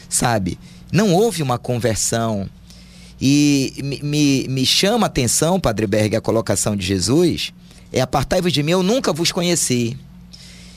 sabe? 0.07 0.59
Não 0.91 1.15
houve 1.15 1.41
uma 1.41 1.57
conversão. 1.57 2.47
E 3.19 3.99
me, 4.03 4.47
me 4.47 4.65
chama 4.65 5.05
a 5.05 5.07
atenção, 5.07 5.59
Padre 5.59 5.87
Berg, 5.87 6.15
a 6.15 6.21
colocação 6.21 6.75
de 6.75 6.85
Jesus: 6.85 7.53
é 7.91 8.01
apartai-vos 8.01 8.53
de 8.53 8.61
mim, 8.61 8.71
eu 8.71 8.83
nunca 8.83 9.11
vos 9.11 9.31
conheci. 9.31 9.97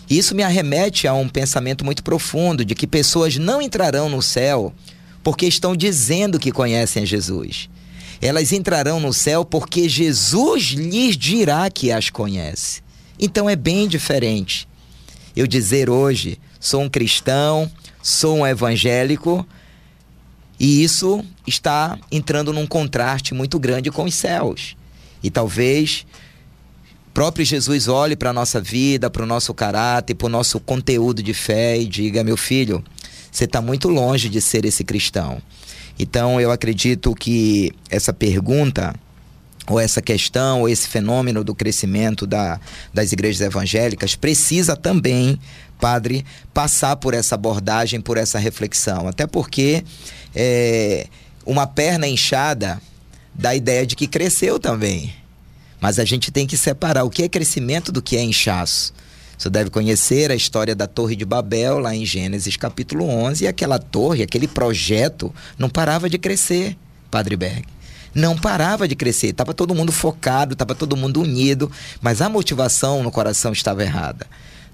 Isso 0.08 0.34
me 0.34 0.42
arremete 0.42 1.06
a 1.06 1.14
um 1.14 1.28
pensamento 1.28 1.84
muito 1.84 2.02
profundo 2.02 2.64
de 2.64 2.74
que 2.74 2.86
pessoas 2.86 3.36
não 3.36 3.62
entrarão 3.62 4.08
no 4.08 4.20
céu 4.20 4.72
porque 5.22 5.46
estão 5.46 5.76
dizendo 5.76 6.38
que 6.38 6.50
conhecem 6.50 7.06
Jesus 7.06 7.68
elas 8.20 8.52
entrarão 8.52 9.00
no 9.00 9.12
céu 9.12 9.44
porque 9.44 9.88
Jesus 9.88 10.64
lhes 10.64 11.16
dirá 11.16 11.70
que 11.70 11.90
as 11.90 12.10
conhece. 12.10 12.82
Então 13.18 13.48
é 13.48 13.56
bem 13.56 13.88
diferente. 13.88 14.68
Eu 15.34 15.46
dizer 15.46 15.88
hoje, 15.88 16.38
sou 16.58 16.82
um 16.82 16.88
cristão, 16.88 17.70
sou 18.02 18.38
um 18.38 18.46
evangélico, 18.46 19.46
e 20.60 20.84
isso 20.84 21.24
está 21.46 21.98
entrando 22.12 22.52
num 22.52 22.66
contraste 22.66 23.32
muito 23.32 23.58
grande 23.58 23.90
com 23.90 24.04
os 24.04 24.14
céus. 24.14 24.76
E 25.22 25.30
talvez 25.30 26.06
próprio 27.14 27.46
Jesus 27.46 27.88
olhe 27.88 28.14
para 28.14 28.28
a 28.28 28.32
nossa 28.32 28.60
vida, 28.60 29.08
para 29.08 29.22
o 29.22 29.26
nosso 29.26 29.54
caráter, 29.54 30.14
para 30.14 30.26
o 30.26 30.30
nosso 30.30 30.60
conteúdo 30.60 31.22
de 31.22 31.32
fé 31.32 31.78
e 31.78 31.86
diga: 31.86 32.22
meu 32.22 32.36
filho, 32.36 32.84
você 33.32 33.44
está 33.44 33.62
muito 33.62 33.88
longe 33.88 34.28
de 34.28 34.38
ser 34.42 34.66
esse 34.66 34.84
cristão. 34.84 35.40
Então 35.98 36.38
eu 36.38 36.50
acredito 36.50 37.14
que 37.14 37.72
essa 37.88 38.12
pergunta 38.12 38.94
ou 39.66 39.78
essa 39.78 40.02
questão, 40.02 40.60
ou 40.60 40.68
esse 40.68 40.88
fenômeno 40.88 41.44
do 41.44 41.54
crescimento 41.54 42.26
da, 42.26 42.60
das 42.92 43.12
igrejas 43.12 43.40
evangélicas 43.40 44.16
precisa 44.16 44.76
também, 44.76 45.38
padre, 45.80 46.24
passar 46.52 46.96
por 46.96 47.14
essa 47.14 47.34
abordagem, 47.34 48.00
por 48.00 48.16
essa 48.16 48.38
reflexão. 48.38 49.08
Até 49.08 49.26
porque 49.26 49.82
é, 50.34 51.06
uma 51.46 51.66
perna 51.66 52.06
inchada 52.06 52.80
dá 53.34 53.50
a 53.50 53.56
ideia 53.56 53.86
de 53.86 53.96
que 53.96 54.06
cresceu 54.06 54.58
também. 54.58 55.14
Mas 55.80 55.98
a 55.98 56.04
gente 56.04 56.30
tem 56.30 56.46
que 56.46 56.56
separar 56.56 57.04
o 57.04 57.10
que 57.10 57.22
é 57.22 57.28
crescimento 57.28 57.90
do 57.90 58.02
que 58.02 58.16
é 58.16 58.22
inchaço. 58.22 58.92
Você 59.40 59.48
deve 59.48 59.70
conhecer 59.70 60.30
a 60.30 60.34
história 60.34 60.74
da 60.74 60.86
Torre 60.86 61.16
de 61.16 61.24
Babel, 61.24 61.78
lá 61.78 61.96
em 61.96 62.04
Gênesis 62.04 62.58
capítulo 62.58 63.08
11, 63.08 63.44
e 63.44 63.48
aquela 63.48 63.78
torre, 63.78 64.22
aquele 64.22 64.46
projeto, 64.46 65.34
não 65.58 65.70
parava 65.70 66.10
de 66.10 66.18
crescer, 66.18 66.76
Padre 67.10 67.36
Berg. 67.36 67.64
Não 68.14 68.36
parava 68.36 68.86
de 68.86 68.94
crescer, 68.94 69.28
estava 69.28 69.54
todo 69.54 69.74
mundo 69.74 69.92
focado, 69.92 70.52
estava 70.52 70.74
todo 70.74 70.94
mundo 70.94 71.22
unido, 71.22 71.72
mas 72.02 72.20
a 72.20 72.28
motivação 72.28 73.02
no 73.02 73.10
coração 73.10 73.52
estava 73.52 73.82
errada. 73.82 74.26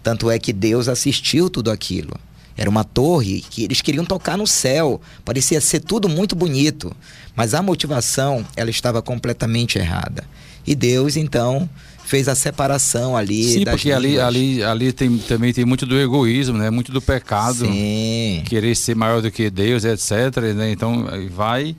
Tanto 0.07 0.31
é 0.31 0.39
que 0.39 0.53
Deus 0.53 0.87
assistiu 0.87 1.51
tudo 1.51 1.69
aquilo. 1.69 2.15
Era 2.57 2.71
uma 2.71 2.85
torre 2.85 3.41
que 3.51 3.65
eles 3.65 3.81
queriam 3.83 4.05
tocar 4.05 4.39
no 4.39 4.47
céu, 4.47 5.01
parecia 5.25 5.61
ser 5.61 5.81
tudo 5.81 6.09
muito 6.09 6.37
bonito, 6.37 6.95
mas 7.35 7.55
a 7.55 7.61
motivação 7.61 8.47
ela 8.55 8.71
estava 8.71 9.03
completamente 9.03 9.81
errada. 9.81 10.23
E 10.65 10.77
Deus 10.77 11.17
então 11.17 11.69
fez 12.05 12.29
a 12.29 12.37
separação 12.37 13.17
ali. 13.17 13.53
Sim, 13.53 13.65
porque 13.65 13.91
ali, 13.91 14.21
ali, 14.21 14.63
ali 14.63 14.93
tem, 14.93 15.19
também 15.19 15.53
tem 15.53 15.65
muito 15.65 15.85
do 15.85 15.99
egoísmo, 15.99 16.57
né? 16.57 16.71
Muito 16.71 16.93
do 16.93 17.03
pecado. 17.03 17.67
Sim. 17.67 18.45
Querer 18.47 18.77
ser 18.77 18.95
maior 18.95 19.21
do 19.21 19.29
que 19.33 19.51
Deus, 19.51 19.85
etc. 19.85 20.55
Né? 20.55 20.71
Então 20.71 21.05
vai, 21.33 21.75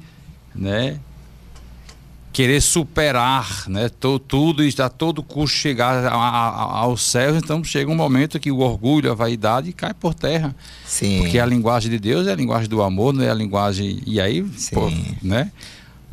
né? 0.53 0.99
Querer 2.38 2.62
superar, 2.62 3.63
né? 3.67 3.89
Todo, 3.89 4.19
tudo 4.19 4.63
e 4.63 4.71
a 4.78 4.89
todo 4.89 5.23
custo 5.23 5.58
chegar 5.58 6.06
a, 6.06 6.13
a, 6.13 6.80
aos 6.82 7.02
céus. 7.02 7.36
Então 7.36 7.63
chega 7.63 7.89
um 7.89 7.95
momento 7.95 8.39
que 8.39 8.52
o 8.52 8.60
orgulho, 8.60 9.12
a 9.12 9.15
vaidade 9.15 9.73
cai 9.73 9.91
por 9.91 10.13
terra. 10.13 10.56
Sim. 10.86 11.21
Porque 11.21 11.39
a 11.39 11.45
linguagem 11.47 11.89
de 11.89 11.97
Deus 11.97 12.28
é 12.28 12.34
a 12.34 12.36
linguagem 12.36 12.69
do 12.69 12.84
amor, 12.84 13.12
não 13.12 13.23
é 13.23 13.32
a 13.32 13.34
linguagem. 13.34 14.04
E 14.06 14.21
aí, 14.21 14.43
pô, 14.71 14.88
né? 15.23 15.52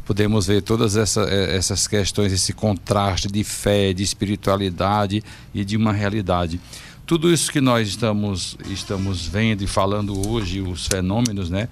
podemos 0.07 0.47
ver 0.47 0.63
todas 0.63 0.97
essa, 0.97 1.25
eh, 1.25 1.59
essas 1.59 1.87
questões, 1.87 2.33
esse 2.33 2.55
contraste 2.55 3.29
de 3.29 3.45
fé, 3.45 3.93
de 3.93 4.03
espiritualidade 4.03 5.23
e 5.53 5.63
de 5.63 5.77
uma 5.77 5.93
realidade. 5.93 6.59
Tudo 7.07 7.31
isso 7.31 7.53
que 7.53 7.61
nós 7.61 7.87
estamos, 7.87 8.57
estamos 8.71 9.27
vendo 9.27 9.63
e 9.63 9.67
falando 9.67 10.27
hoje, 10.27 10.63
os 10.63 10.87
fenômenos, 10.87 11.51
né? 11.51 11.69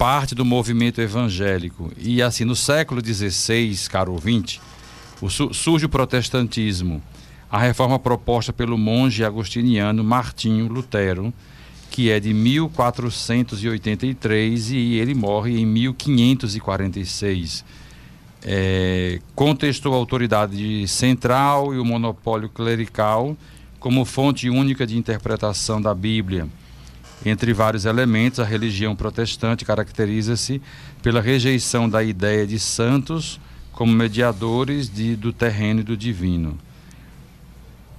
Parte 0.00 0.34
do 0.34 0.44
movimento 0.46 1.02
evangélico. 1.02 1.92
E 1.98 2.22
assim, 2.22 2.46
no 2.46 2.56
século 2.56 3.04
XVI, 3.04 3.76
caro 3.90 4.12
ouvinte, 4.12 4.58
surge 5.52 5.84
o 5.84 5.90
protestantismo. 5.90 7.02
A 7.50 7.58
reforma 7.58 7.98
proposta 7.98 8.50
pelo 8.50 8.78
monge 8.78 9.22
agostiniano 9.22 10.02
Martinho 10.02 10.68
Lutero, 10.68 11.34
que 11.90 12.10
é 12.10 12.18
de 12.18 12.32
1483 12.32 14.70
e 14.70 14.94
ele 14.94 15.12
morre 15.12 15.60
em 15.60 15.66
1546. 15.66 17.62
É, 18.42 19.20
contestou 19.34 19.92
a 19.92 19.96
autoridade 19.96 20.88
central 20.88 21.74
e 21.74 21.78
o 21.78 21.84
monopólio 21.84 22.48
clerical 22.48 23.36
como 23.78 24.06
fonte 24.06 24.48
única 24.48 24.86
de 24.86 24.96
interpretação 24.96 25.78
da 25.78 25.94
Bíblia. 25.94 26.48
Entre 27.24 27.52
vários 27.52 27.84
elementos, 27.84 28.40
a 28.40 28.44
religião 28.44 28.96
protestante 28.96 29.64
caracteriza-se 29.64 30.60
pela 31.02 31.20
rejeição 31.20 31.88
da 31.88 32.02
ideia 32.02 32.46
de 32.46 32.58
santos 32.58 33.38
como 33.72 33.92
mediadores 33.92 34.88
de, 34.88 35.16
do 35.16 35.32
terreno 35.32 35.80
e 35.80 35.84
do 35.84 35.96
divino. 35.96 36.58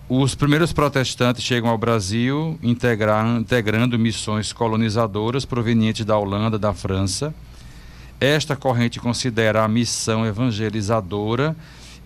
Os 0.09 0.35
primeiros 0.35 0.73
protestantes 0.73 1.43
chegam 1.43 1.69
ao 1.69 1.77
Brasil 1.77 2.59
integrando 2.61 3.97
missões 3.97 4.51
colonizadoras 4.51 5.45
provenientes 5.45 6.03
da 6.03 6.17
Holanda, 6.17 6.59
da 6.59 6.73
França. 6.73 7.33
Esta 8.19 8.55
corrente 8.55 8.99
considera 8.99 9.63
a 9.63 9.67
missão 9.67 10.25
evangelizadora 10.25 11.55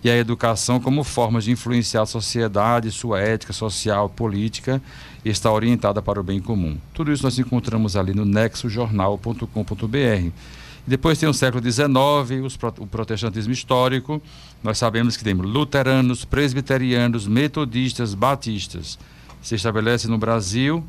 e 0.02 0.10
a 0.10 0.16
educação 0.16 0.78
como 0.78 1.02
formas 1.02 1.44
de 1.44 1.50
influenciar 1.50 2.02
a 2.02 2.06
sociedade, 2.06 2.92
sua 2.92 3.20
ética 3.20 3.52
social, 3.52 4.08
política, 4.08 4.80
e 5.24 5.30
está 5.30 5.50
orientada 5.50 6.00
para 6.00 6.20
o 6.20 6.22
bem 6.22 6.40
comum. 6.40 6.78
Tudo 6.94 7.12
isso 7.12 7.24
nós 7.24 7.38
encontramos 7.38 7.96
ali 7.96 8.14
no 8.14 8.24
nexojornal.com.br. 8.24 10.30
Depois 10.86 11.18
tem 11.18 11.28
o 11.28 11.34
século 11.34 11.64
XIX, 11.64 12.44
os, 12.44 12.56
o 12.78 12.86
protestantismo 12.86 13.52
histórico. 13.52 14.22
Nós 14.62 14.78
sabemos 14.78 15.16
que 15.16 15.24
temos 15.24 15.44
luteranos, 15.44 16.24
presbiterianos, 16.24 17.26
metodistas, 17.26 18.14
batistas. 18.14 18.96
Se 19.42 19.56
estabelece 19.56 20.06
no 20.06 20.16
Brasil 20.16 20.84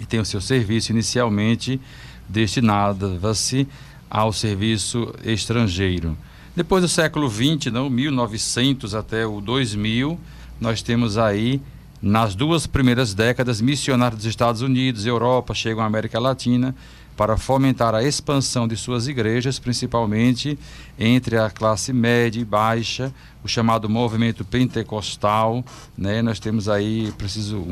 e 0.00 0.06
tem 0.06 0.20
o 0.20 0.24
seu 0.24 0.40
serviço 0.40 0.92
inicialmente 0.92 1.78
destinado-se 2.26 3.68
ao 4.08 4.32
serviço 4.32 5.14
estrangeiro. 5.22 6.16
Depois 6.54 6.82
do 6.82 6.88
século 6.88 7.30
XX, 7.30 7.72
não, 7.72 7.88
1900 7.88 8.94
até 8.94 9.24
o 9.24 9.40
2000, 9.40 10.18
nós 10.60 10.82
temos 10.82 11.16
aí 11.16 11.60
nas 12.02 12.34
duas 12.34 12.66
primeiras 12.66 13.14
décadas 13.14 13.60
missionários 13.60 14.22
dos 14.22 14.26
Estados 14.26 14.60
Unidos, 14.60 15.06
Europa, 15.06 15.54
chegam 15.54 15.82
à 15.82 15.86
América 15.86 16.18
Latina 16.18 16.74
para 17.16 17.36
fomentar 17.36 17.94
a 17.94 18.02
expansão 18.02 18.66
de 18.66 18.76
suas 18.76 19.06
igrejas, 19.06 19.58
principalmente 19.58 20.58
entre 20.98 21.36
a 21.36 21.50
classe 21.50 21.92
média 21.92 22.40
e 22.40 22.44
baixa, 22.44 23.12
o 23.44 23.48
chamado 23.48 23.88
movimento 23.88 24.44
pentecostal, 24.44 25.62
né? 25.96 26.22
Nós 26.22 26.40
temos 26.40 26.68
aí, 26.68 27.12
preciso 27.18 27.62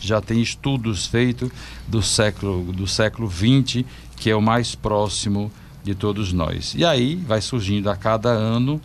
já 0.00 0.20
tem 0.20 0.40
estudos 0.40 1.06
feitos 1.06 1.50
do 1.86 2.02
século 2.02 2.72
do 2.72 2.86
século 2.86 3.26
20, 3.26 3.84
que 4.16 4.30
é 4.30 4.36
o 4.36 4.42
mais 4.42 4.74
próximo 4.74 5.50
de 5.82 5.94
todos 5.94 6.32
nós. 6.32 6.74
E 6.74 6.84
aí 6.84 7.16
vai 7.16 7.40
surgindo 7.40 7.90
a 7.90 7.96
cada 7.96 8.30
ano 8.30 8.80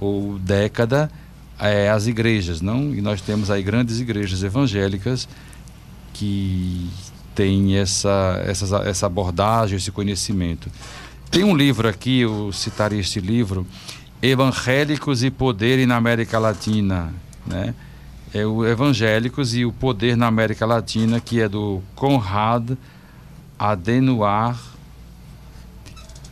ou 0.00 0.38
década 0.38 1.10
é, 1.58 1.88
as 1.88 2.06
igrejas, 2.06 2.60
não? 2.60 2.94
E 2.94 3.00
nós 3.00 3.20
temos 3.20 3.50
aí 3.50 3.62
grandes 3.62 4.00
igrejas 4.00 4.42
evangélicas 4.42 5.28
que 6.12 6.88
têm 7.34 7.76
essa, 7.76 8.42
essa, 8.46 8.76
essa 8.78 9.06
abordagem, 9.06 9.76
esse 9.76 9.90
conhecimento. 9.90 10.70
Tem 11.30 11.44
um 11.44 11.54
livro 11.54 11.88
aqui, 11.88 12.20
eu 12.20 12.50
citaria 12.52 13.00
este 13.00 13.20
livro, 13.20 13.66
Evangélicos 14.22 15.22
e 15.22 15.30
Poder 15.30 15.86
na 15.86 15.96
América 15.96 16.38
Latina, 16.38 17.12
né? 17.46 17.74
É 18.32 18.44
o 18.44 18.66
Evangélicos 18.66 19.54
e 19.54 19.64
o 19.64 19.72
Poder 19.72 20.16
na 20.16 20.26
América 20.26 20.66
Latina, 20.66 21.20
que 21.20 21.40
é 21.40 21.48
do 21.48 21.82
Conrad 21.94 22.72
Adenuar 23.58 24.58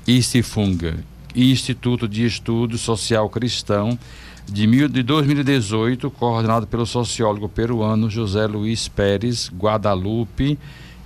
Istifunga, 0.06 0.98
Instituto 1.34 2.06
de 2.06 2.26
Estudo 2.26 2.76
Social 2.76 3.28
Cristão, 3.30 3.98
de, 4.46 4.66
mil, 4.66 4.88
de 4.88 5.02
2018, 5.02 6.10
coordenado 6.10 6.66
pelo 6.66 6.84
sociólogo 6.84 7.48
peruano 7.48 8.10
José 8.10 8.46
Luiz 8.46 8.86
Pérez 8.86 9.50
Guadalupe, 9.56 10.58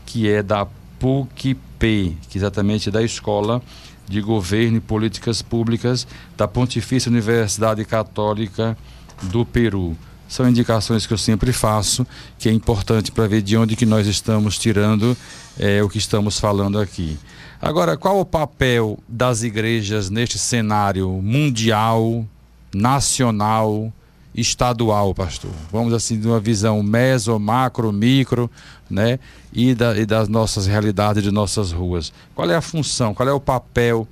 que 0.04 0.28
é 0.28 0.42
da 0.42 0.66
PUC-P, 0.98 2.16
que 2.28 2.37
é 2.37 2.40
exatamente 2.40 2.90
da 2.90 3.02
Escola 3.02 3.62
de 4.08 4.20
Governo 4.20 4.78
e 4.78 4.80
Políticas 4.80 5.42
Públicas 5.42 6.06
da 6.37 6.48
Pontifícia 6.48 7.11
Universidade 7.11 7.84
Católica 7.84 8.76
do 9.22 9.44
Peru. 9.44 9.96
São 10.28 10.48
indicações 10.48 11.06
que 11.06 11.12
eu 11.12 11.18
sempre 11.18 11.52
faço, 11.52 12.06
que 12.38 12.48
é 12.48 12.52
importante 12.52 13.12
para 13.12 13.26
ver 13.26 13.42
de 13.42 13.56
onde 13.56 13.76
que 13.76 13.87
nós 13.87 14.06
estamos 14.06 14.58
tirando 14.58 15.16
é, 15.58 15.82
o 15.82 15.88
que 15.88 15.98
estamos 15.98 16.38
falando 16.38 16.78
aqui. 16.78 17.16
Agora, 17.61 17.97
qual 17.97 18.21
o 18.21 18.25
papel 18.25 18.99
das 19.09 19.42
igrejas 19.42 20.09
neste 20.09 20.38
cenário 20.38 21.11
mundial, 21.11 22.25
nacional, 22.73 23.92
estadual, 24.33 25.12
pastor? 25.12 25.51
Vamos 25.71 25.92
assim, 25.92 26.21
de 26.21 26.29
uma 26.29 26.38
visão 26.38 26.81
meso, 26.85 27.37
macro, 27.38 27.92
micro, 27.92 28.49
né? 28.88 29.18
E, 29.53 29.75
da, 29.75 29.99
e 29.99 30.07
das 30.07 30.29
nossas 30.29 30.66
realidades 30.66 31.23
de 31.23 31.33
nossas 31.33 31.73
ruas. 31.73 32.12
Qual 32.33 32.49
é 32.49 32.55
a 32.55 32.61
função, 32.61 33.12
qual 33.12 33.29
é 33.29 33.33
o 33.33 33.40
papel 33.40 34.07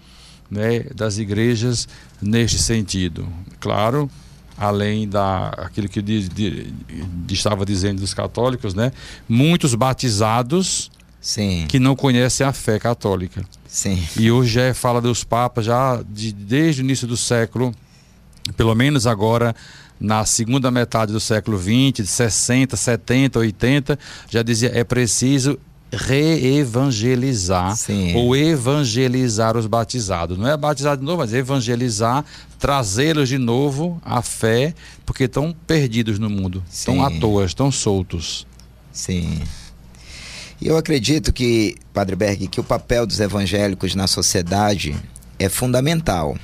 né, 0.51 0.81
das 0.95 1.19
igrejas 1.19 1.89
neste 2.21 2.59
sentido? 2.59 3.29
Claro, 3.61 4.11
além 4.59 5.09
da 5.09 5.71
que 5.73 6.03
de, 6.03 6.29
de, 6.29 6.71
de, 6.73 7.35
estava 7.35 7.65
dizendo 7.65 8.01
dos 8.01 8.13
católicos, 8.13 8.75
né? 8.75 8.91
Muitos 9.29 9.75
batizados 9.77 10.91
Sim. 11.27 11.67
que 11.69 11.81
não 11.81 11.97
conhecem 11.97 12.47
a 12.47 12.53
fé 12.53 12.79
católica. 12.79 13.45
Sim. 13.67 14.01
E 14.17 14.31
hoje 14.31 14.53
já 14.53 14.63
é 14.63 14.73
fala 14.73 15.01
dos 15.01 15.25
papas 15.25 15.65
já 15.65 16.01
de, 16.09 16.33
desde 16.33 16.83
o 16.83 16.85
início 16.85 17.05
do 17.05 17.17
século, 17.17 17.75
pelo 18.57 18.73
menos 18.77 19.09
agora 19.09 19.53
na 19.99 20.25
segunda 20.25 20.71
metade 20.71 21.13
do 21.13 21.19
século 21.19 21.59
XX, 21.59 22.05
de 22.05 22.07
60, 22.07 22.77
70, 22.77 23.41
80, 23.41 23.99
já 24.31 24.41
dizia 24.41 24.71
é 24.73 24.85
preciso 24.85 25.59
reevangelizar 25.93 27.77
ou 28.15 28.37
evangelizar 28.37 29.57
os 29.57 29.67
batizados. 29.67 30.39
Não 30.39 30.47
é 30.47 30.57
batizar 30.57 30.97
de 30.97 31.03
novo, 31.03 31.19
mas 31.19 31.35
evangelizar, 31.35 32.25
trazê-los 32.57 33.29
de 33.29 33.39
novo 33.39 34.01
à 34.05 34.23
fé, 34.23 34.73
porque 35.05 35.25
estão 35.25 35.53
perdidos 35.67 36.21
no 36.21 36.31
mundo, 36.31 36.63
estão 36.71 37.05
à 37.05 37.11
toa, 37.11 37.45
estão 37.45 37.73
soltos. 37.73 38.47
Sim. 38.93 39.41
E 40.61 40.69
eu 40.69 40.77
acredito 40.77 41.33
que, 41.33 41.77
Padre 41.93 42.17
Berg, 42.17 42.49
que 42.49 42.61
o 42.61 42.65
papel 42.65 43.07
dos 43.07 43.21
evangélicos 43.21 43.95
na 43.95 44.07
sociedade 44.07 44.97
é 45.39 45.49
fundamental. 45.49 46.37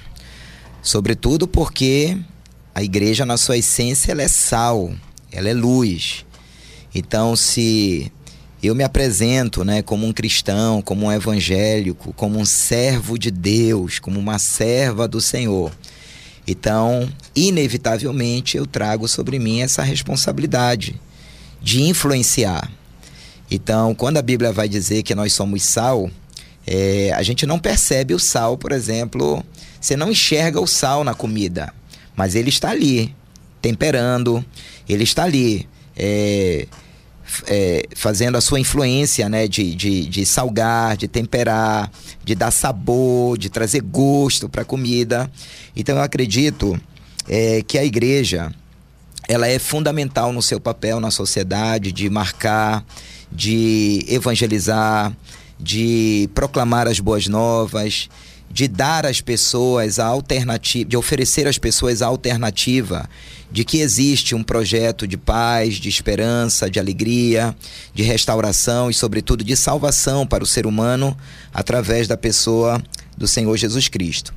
Sobretudo 0.82 1.48
porque 1.48 2.18
a 2.74 2.82
igreja, 2.82 3.24
na 3.24 3.36
sua 3.36 3.56
essência, 3.56 4.12
ela 4.12 4.22
é 4.22 4.28
sal, 4.28 4.92
ela 5.30 5.48
é 5.48 5.54
luz. 5.54 6.26
Então, 6.94 7.34
se 7.34 8.12
eu 8.62 8.74
me 8.74 8.84
apresento 8.84 9.64
né, 9.64 9.80
como 9.80 10.06
um 10.06 10.12
cristão, 10.12 10.82
como 10.82 11.06
um 11.06 11.12
evangélico, 11.12 12.12
como 12.12 12.38
um 12.38 12.44
servo 12.44 13.18
de 13.18 13.30
Deus, 13.30 13.98
como 13.98 14.20
uma 14.20 14.38
serva 14.38 15.08
do 15.08 15.20
Senhor, 15.20 15.72
então, 16.46 17.08
inevitavelmente, 17.34 18.56
eu 18.56 18.66
trago 18.66 19.08
sobre 19.08 19.38
mim 19.38 19.60
essa 19.60 19.82
responsabilidade 19.82 21.00
de 21.62 21.82
influenciar 21.82 22.70
então, 23.54 23.94
quando 23.94 24.16
a 24.16 24.22
Bíblia 24.22 24.50
vai 24.50 24.66
dizer 24.66 25.02
que 25.02 25.14
nós 25.14 25.34
somos 25.34 25.62
sal, 25.62 26.10
é, 26.66 27.12
a 27.14 27.22
gente 27.22 27.44
não 27.44 27.58
percebe 27.58 28.14
o 28.14 28.18
sal, 28.18 28.56
por 28.56 28.72
exemplo, 28.72 29.44
você 29.78 29.94
não 29.94 30.10
enxerga 30.10 30.58
o 30.58 30.66
sal 30.66 31.04
na 31.04 31.12
comida, 31.12 31.70
mas 32.16 32.34
ele 32.34 32.48
está 32.48 32.70
ali, 32.70 33.14
temperando, 33.60 34.42
ele 34.88 35.04
está 35.04 35.24
ali, 35.24 35.68
é, 35.94 36.66
é, 37.46 37.82
fazendo 37.94 38.38
a 38.38 38.40
sua 38.40 38.58
influência 38.58 39.28
né, 39.28 39.46
de, 39.46 39.74
de, 39.74 40.06
de 40.06 40.24
salgar, 40.24 40.96
de 40.96 41.06
temperar, 41.06 41.90
de 42.24 42.34
dar 42.34 42.50
sabor, 42.50 43.36
de 43.36 43.50
trazer 43.50 43.82
gosto 43.82 44.48
para 44.48 44.62
a 44.62 44.64
comida. 44.64 45.30
Então, 45.76 45.96
eu 45.96 46.02
acredito 46.02 46.80
é, 47.28 47.60
que 47.60 47.76
a 47.76 47.84
igreja 47.84 48.50
ela 49.32 49.48
é 49.48 49.58
fundamental 49.58 50.32
no 50.32 50.42
seu 50.42 50.60
papel 50.60 51.00
na 51.00 51.10
sociedade 51.10 51.90
de 51.90 52.10
marcar 52.10 52.84
de 53.34 54.04
evangelizar, 54.08 55.10
de 55.58 56.28
proclamar 56.34 56.86
as 56.86 57.00
boas 57.00 57.26
novas, 57.26 58.10
de 58.50 58.68
dar 58.68 59.06
às 59.06 59.22
pessoas 59.22 59.98
a 59.98 60.04
alternativa, 60.04 60.86
de 60.86 60.96
oferecer 60.98 61.46
às 61.46 61.56
pessoas 61.56 62.02
a 62.02 62.06
alternativa 62.08 63.08
de 63.50 63.64
que 63.64 63.78
existe 63.78 64.34
um 64.34 64.42
projeto 64.42 65.06
de 65.06 65.16
paz, 65.16 65.74
de 65.74 65.88
esperança, 65.88 66.70
de 66.70 66.78
alegria, 66.78 67.54
de 67.94 68.02
restauração 68.02 68.90
e, 68.90 68.94
sobretudo, 68.94 69.44
de 69.44 69.56
salvação 69.56 70.26
para 70.26 70.42
o 70.42 70.46
ser 70.46 70.66
humano 70.66 71.16
através 71.52 72.08
da 72.08 72.16
pessoa 72.16 72.82
do 73.16 73.28
Senhor 73.28 73.54
Jesus 73.56 73.88
Cristo. 73.88 74.34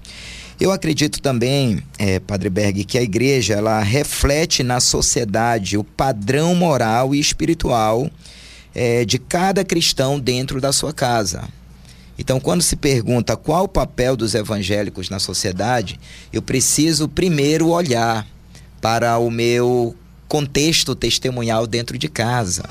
Eu 0.59 0.71
acredito 0.71 1.21
também, 1.21 1.83
é, 1.99 2.17
Padre 2.19 2.49
Berg, 2.49 2.85
que 2.85 2.97
a 2.97 3.01
igreja 3.01 3.55
ela 3.55 3.81
reflete 3.81 4.63
na 4.63 4.79
sociedade 4.79 5.77
o 5.77 5.83
padrão 5.83 6.55
moral 6.55 7.13
e 7.13 7.19
espiritual 7.19 8.09
é, 8.73 9.03
de 9.03 9.19
cada 9.19 9.65
cristão 9.65 10.17
dentro 10.17 10.61
da 10.61 10.71
sua 10.71 10.93
casa. 10.93 11.49
Então, 12.17 12.39
quando 12.39 12.61
se 12.61 12.77
pergunta 12.77 13.35
qual 13.35 13.65
o 13.65 13.67
papel 13.67 14.15
dos 14.15 14.33
evangélicos 14.33 15.09
na 15.09 15.19
sociedade, 15.19 15.99
eu 16.31 16.41
preciso 16.41 17.09
primeiro 17.09 17.67
olhar 17.67 18.25
para 18.79 19.17
o 19.17 19.29
meu 19.29 19.93
contexto 20.27 20.95
testemunhal 20.95 21.67
dentro 21.67 21.97
de 21.97 22.07
casa. 22.07 22.63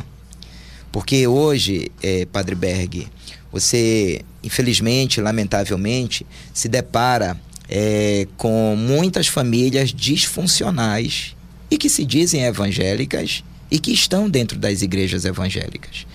Porque 0.90 1.26
hoje, 1.26 1.90
é, 2.02 2.24
Padre 2.24 2.54
Berg, 2.54 3.08
você, 3.52 4.22
infelizmente, 4.42 5.20
lamentavelmente, 5.20 6.26
se 6.54 6.66
depara 6.66 7.38
é, 7.76 8.28
com 8.36 8.76
muitas 8.76 9.26
famílias 9.26 9.92
disfuncionais 9.92 11.34
e 11.68 11.76
que 11.76 11.90
se 11.90 12.04
dizem 12.04 12.44
evangélicas 12.44 13.42
e 13.68 13.80
que 13.80 13.90
estão 13.90 14.30
dentro 14.30 14.56
das 14.56 14.80
igrejas 14.80 15.24
evangélicas. 15.24 16.06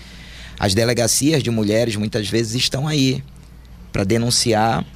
As 0.58 0.72
delegacias 0.72 1.42
de 1.42 1.50
mulheres 1.50 1.96
muitas 1.96 2.30
vezes 2.30 2.54
estão 2.54 2.88
aí 2.88 3.22
para 3.92 4.04
denunciar 4.04 4.86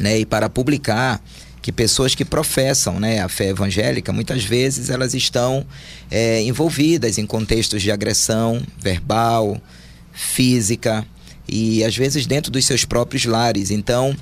né, 0.00 0.18
e 0.18 0.26
para 0.26 0.48
publicar 0.48 1.22
que 1.62 1.70
pessoas 1.70 2.16
que 2.16 2.24
professam 2.24 2.98
né, 2.98 3.20
a 3.20 3.28
fé 3.28 3.50
evangélica, 3.50 4.12
muitas 4.12 4.42
vezes 4.42 4.90
elas 4.90 5.14
estão 5.14 5.64
é, 6.10 6.42
envolvidas 6.42 7.16
em 7.16 7.26
contextos 7.26 7.80
de 7.80 7.92
agressão 7.92 8.60
verbal, 8.76 9.60
física 10.12 11.06
e 11.48 11.84
às 11.84 11.96
vezes 11.96 12.26
dentro 12.26 12.50
dos 12.50 12.64
seus 12.64 12.84
próprios 12.84 13.24
lares. 13.24 13.70
Então, 13.70 14.16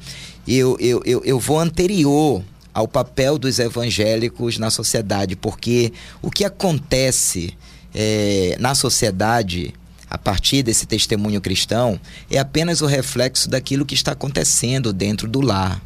eu, 0.47 0.77
eu, 0.79 1.03
eu, 1.05 1.23
eu 1.25 1.39
vou 1.39 1.59
anterior 1.59 2.43
ao 2.73 2.89
papel 2.89 3.39
dos 3.39 3.59
evangélicos 3.59 4.59
na 4.59 4.71
sociedade, 4.71 5.37
porque 5.37 5.93
o 6.21 6.31
que 6.31 6.45
acontece 6.45 7.57
é, 7.95 8.57
na 8.59 8.75
sociedade 8.75 9.73
a 10.11 10.19
partir 10.19 10.63
desse 10.63 10.87
testemunho 10.87 11.41
cristão 11.41 11.99
é 12.31 12.39
apenas 12.39 12.81
o 12.81 12.87
reflexo 12.87 13.49
daquilo 13.49 13.87
que 13.87 13.95
está 13.95 14.13
acontecendo 14.13 14.93
dentro 14.93 15.29
do 15.29 15.41
lar. 15.41 15.81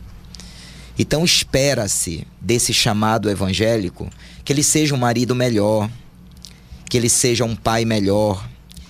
Então 0.99 1.25
espera-se 1.25 2.27
desse 2.41 2.75
chamado 2.75 3.31
evangélico 3.31 4.11
que 4.45 4.53
ele 4.53 4.63
seja 4.63 4.95
um 4.95 4.99
marido 4.99 5.35
melhor, 5.35 5.89
que 6.89 6.97
ele 6.97 7.09
seja 7.09 7.45
um 7.45 7.55
pai 7.55 7.85
melhor, 7.85 8.49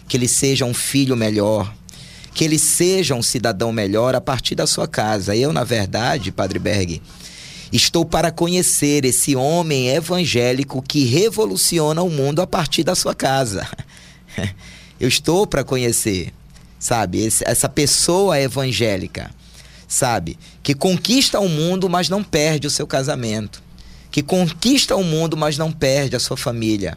que 0.09 0.17
ele 0.17 0.29
seja 0.29 0.65
um 0.65 0.73
filho 0.73 1.17
melhor, 1.17 1.75
que 2.39 2.45
ele 2.45 2.57
seja 2.57 3.17
um 3.17 3.23
cidadão 3.23 3.73
melhor 3.73 4.15
a 4.15 4.21
partir 4.21 4.55
da 4.55 4.65
sua 4.65 4.87
casa. 4.87 5.35
Eu, 5.35 5.53
na 5.53 5.65
verdade, 5.65 6.31
Padre 6.31 6.61
Berg, 6.61 7.03
estou 7.73 8.05
para 8.05 8.31
conhecer 8.31 9.05
esse 9.05 9.35
homem 9.35 9.89
evangélico 9.89 10.81
que 10.81 11.05
revoluciona 11.05 12.01
o 12.01 12.09
mundo 12.09 12.41
a 12.41 12.47
partir 12.47 12.85
da 12.85 12.95
sua 12.95 13.13
casa. 13.13 13.69
Eu 15.01 15.09
estou 15.09 15.49
para 15.49 15.65
conhecer, 15.65 16.33
sabe, 16.79 17.27
essa 17.27 17.69
pessoa 17.69 18.39
evangélica 18.39 19.33
sabe? 19.89 20.39
Que 20.63 20.75
conquista 20.77 21.41
o 21.41 21.49
mundo, 21.49 21.91
mas 21.91 22.09
não 22.09 22.23
perde 22.23 22.69
o 22.69 22.71
seu 22.71 22.87
casamento. 22.87 23.61
Que 24.13 24.23
conquista 24.23 24.95
o 24.95 25.03
mundo, 25.03 25.37
mas 25.37 25.59
não 25.59 25.73
perde 25.73 26.15
a 26.15 26.21
sua 26.21 26.37
família. 26.37 26.97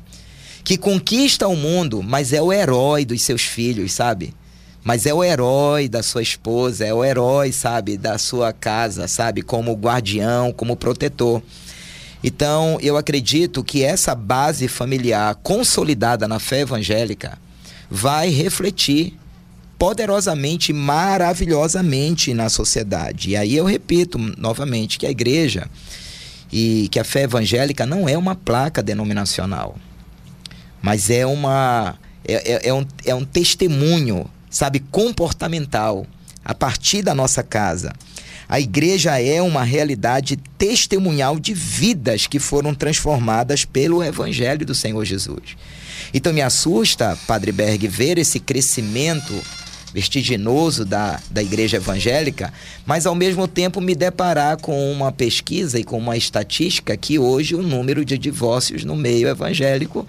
Que 0.64 0.78
conquista 0.78 1.48
o 1.48 1.56
mundo, 1.56 2.04
mas 2.04 2.32
é 2.32 2.40
o 2.40 2.54
herói 2.54 3.06
dos 3.06 3.24
seus 3.24 3.42
filhos, 3.42 3.92
sabe? 3.92 4.36
Mas 4.84 5.06
é 5.06 5.14
o 5.14 5.24
herói 5.24 5.88
da 5.88 6.02
sua 6.02 6.22
esposa, 6.22 6.86
é 6.86 6.94
o 6.94 7.06
herói, 7.06 7.52
sabe, 7.52 7.98
da 7.98 8.18
sua 8.18 8.52
casa, 8.52 9.08
sabe? 9.08 9.42
Como 9.42 9.74
guardião, 9.74 10.52
como 10.52 10.76
protetor. 10.76 11.42
Então, 12.24 12.78
eu 12.82 12.98
acredito 12.98 13.64
que 13.64 13.84
essa 13.84 14.16
base 14.16 14.68
familiar 14.68 15.36
consolidada 15.36 16.28
na 16.28 16.40
fé 16.40 16.62
evangélica 16.62 17.38
vai 17.90 18.30
refletir 18.30 19.18
poderosamente, 19.78 20.72
maravilhosamente 20.72 22.36
na 22.36 22.50
sociedade. 22.50 23.32
E 23.32 23.36
aí 23.36 23.56
eu 23.56 23.66
repito 23.66 24.20
novamente 24.38 25.00
que 25.00 25.08
a 25.08 25.10
igreja 25.10 25.68
e 26.52 26.88
que 26.92 27.00
a 27.00 27.04
fé 27.04 27.24
evangélica 27.24 27.84
não 27.84 28.08
é 28.08 28.16
uma 28.16 28.36
placa 28.36 28.84
denominacional, 28.84 29.76
mas 30.84 31.10
é 31.10 31.26
uma 31.26 31.98
é, 32.24 32.54
é, 32.54 32.70
é 32.70 32.74
um, 32.74 32.86
é 33.06 33.16
um 33.16 33.26
testemunho, 33.26 34.30
sabe, 34.52 34.82
comportamental 34.92 36.06
a 36.46 36.54
partir 36.54 37.02
da 37.02 37.16
nossa 37.16 37.42
casa. 37.42 37.94
A 38.50 38.60
igreja 38.60 39.18
é 39.20 39.42
uma 39.42 39.64
realidade 39.64 40.36
testemunhal 40.58 41.40
de 41.40 41.54
vidas 41.54 42.28
que 42.28 42.38
foram 42.38 42.76
transformadas 42.76 43.64
pelo 43.64 44.04
evangelho 44.04 44.66
do 44.66 44.76
Senhor 44.76 45.06
Jesus. 45.06 45.56
Então 46.14 46.34
me 46.34 46.42
assusta, 46.42 47.18
Padre 47.26 47.54
Berg, 47.54 47.88
ver 47.88 48.18
esse 48.18 48.42
crescimento 48.42 49.34
vertiginoso 49.94 50.84
da, 50.84 51.20
da 51.30 51.42
igreja 51.42 51.78
evangélica, 51.78 52.52
mas 52.86 53.06
ao 53.06 53.16
mesmo 53.16 53.48
tempo 53.48 53.80
me 53.80 53.96
deparar 53.96 54.58
com 54.58 54.92
uma 54.92 55.12
pesquisa 55.12 55.80
e 55.80 55.84
com 55.84 55.98
uma 55.98 56.18
estatística 56.18 56.96
que 56.98 57.18
hoje 57.18 57.56
o 57.56 57.62
número 57.62 58.04
de 58.04 58.18
divórcios 58.18 58.84
no 58.84 58.96
meio 58.96 59.28
evangélico 59.28 60.08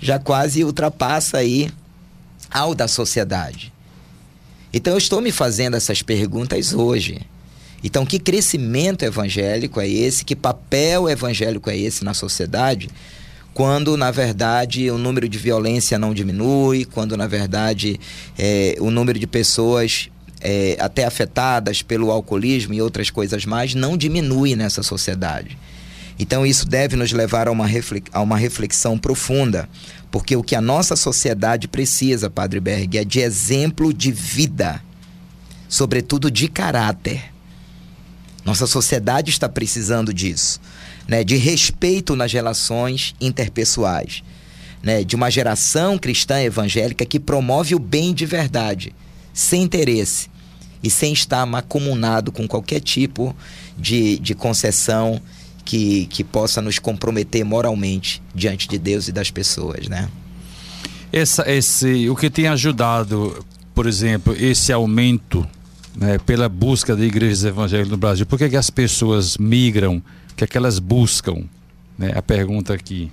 já 0.00 0.18
quase 0.18 0.64
ultrapassa 0.64 1.38
aí 1.38 1.70
ao 2.50 2.74
da 2.74 2.88
sociedade. 2.88 3.72
Então 4.72 4.94
eu 4.94 4.98
estou 4.98 5.20
me 5.20 5.30
fazendo 5.30 5.76
essas 5.76 6.02
perguntas 6.02 6.72
hoje. 6.72 7.20
Então, 7.84 8.06
que 8.06 8.20
crescimento 8.20 9.04
evangélico 9.04 9.80
é 9.80 9.88
esse? 9.88 10.24
Que 10.24 10.36
papel 10.36 11.08
evangélico 11.08 11.68
é 11.68 11.76
esse 11.76 12.04
na 12.04 12.14
sociedade? 12.14 12.88
quando 13.54 13.96
na 13.96 14.10
verdade 14.10 14.90
o 14.90 14.98
número 14.98 15.28
de 15.28 15.38
violência 15.38 15.98
não 15.98 16.14
diminui, 16.14 16.84
quando 16.84 17.16
na 17.16 17.26
verdade 17.26 18.00
é, 18.38 18.76
o 18.80 18.90
número 18.90 19.18
de 19.18 19.26
pessoas 19.26 20.08
é, 20.40 20.76
até 20.80 21.04
afetadas 21.04 21.82
pelo 21.82 22.10
alcoolismo 22.10 22.74
e 22.74 22.82
outras 22.82 23.10
coisas 23.10 23.44
mais 23.44 23.74
não 23.74 23.96
diminui 23.96 24.56
nessa 24.56 24.82
sociedade. 24.82 25.56
Então 26.18 26.46
isso 26.46 26.66
deve 26.66 26.96
nos 26.96 27.12
levar 27.12 27.48
a 27.48 27.50
uma, 27.50 27.66
a 28.12 28.20
uma 28.20 28.36
reflexão 28.36 28.98
profunda, 28.98 29.68
porque 30.10 30.36
o 30.36 30.42
que 30.42 30.54
a 30.54 30.60
nossa 30.60 30.94
sociedade 30.94 31.66
precisa, 31.66 32.28
Padre 32.28 32.60
Berg, 32.60 32.98
é 32.98 33.04
de 33.04 33.20
exemplo 33.20 33.92
de 33.92 34.12
vida, 34.12 34.82
sobretudo 35.68 36.30
de 36.30 36.48
caráter. 36.48 37.32
Nossa 38.44 38.66
sociedade 38.66 39.30
está 39.30 39.48
precisando 39.48 40.12
disso 40.12 40.60
né, 41.06 41.24
de 41.24 41.36
respeito 41.36 42.14
nas 42.14 42.32
relações 42.32 43.14
interpessoais, 43.20 44.22
né, 44.82 45.04
de 45.04 45.16
uma 45.16 45.30
geração 45.30 45.98
cristã 45.98 46.40
evangélica 46.40 47.04
que 47.04 47.20
promove 47.20 47.74
o 47.74 47.78
bem 47.78 48.12
de 48.14 48.26
verdade, 48.26 48.94
sem 49.32 49.62
interesse 49.62 50.30
e 50.82 50.90
sem 50.90 51.12
estar 51.12 51.44
macumunado 51.46 52.32
com 52.32 52.46
qualquer 52.46 52.80
tipo 52.80 53.34
de, 53.78 54.18
de 54.18 54.34
concessão 54.34 55.20
que, 55.64 56.06
que 56.06 56.24
possa 56.24 56.60
nos 56.60 56.78
comprometer 56.78 57.44
moralmente 57.44 58.22
diante 58.34 58.68
de 58.68 58.78
Deus 58.78 59.08
e 59.08 59.12
das 59.12 59.30
pessoas, 59.30 59.88
né? 59.88 60.08
Essa, 61.12 61.50
esse, 61.50 62.08
o 62.08 62.16
que 62.16 62.30
tem 62.30 62.48
ajudado, 62.48 63.44
por 63.74 63.86
exemplo, 63.86 64.34
esse 64.38 64.72
aumento 64.72 65.46
né, 65.94 66.18
pela 66.18 66.48
busca 66.48 66.96
de 66.96 67.02
igrejas 67.02 67.44
evangélicas 67.44 67.90
no 67.90 67.98
Brasil, 67.98 68.24
por 68.24 68.38
que, 68.38 68.48
que 68.48 68.56
as 68.56 68.70
pessoas 68.70 69.36
migram 69.36 70.02
que 70.42 70.44
é 70.44 70.46
que 70.46 70.56
elas 70.56 70.78
buscam? 70.78 71.44
Né? 71.96 72.12
A 72.14 72.22
pergunta 72.22 72.74
aqui. 72.74 73.10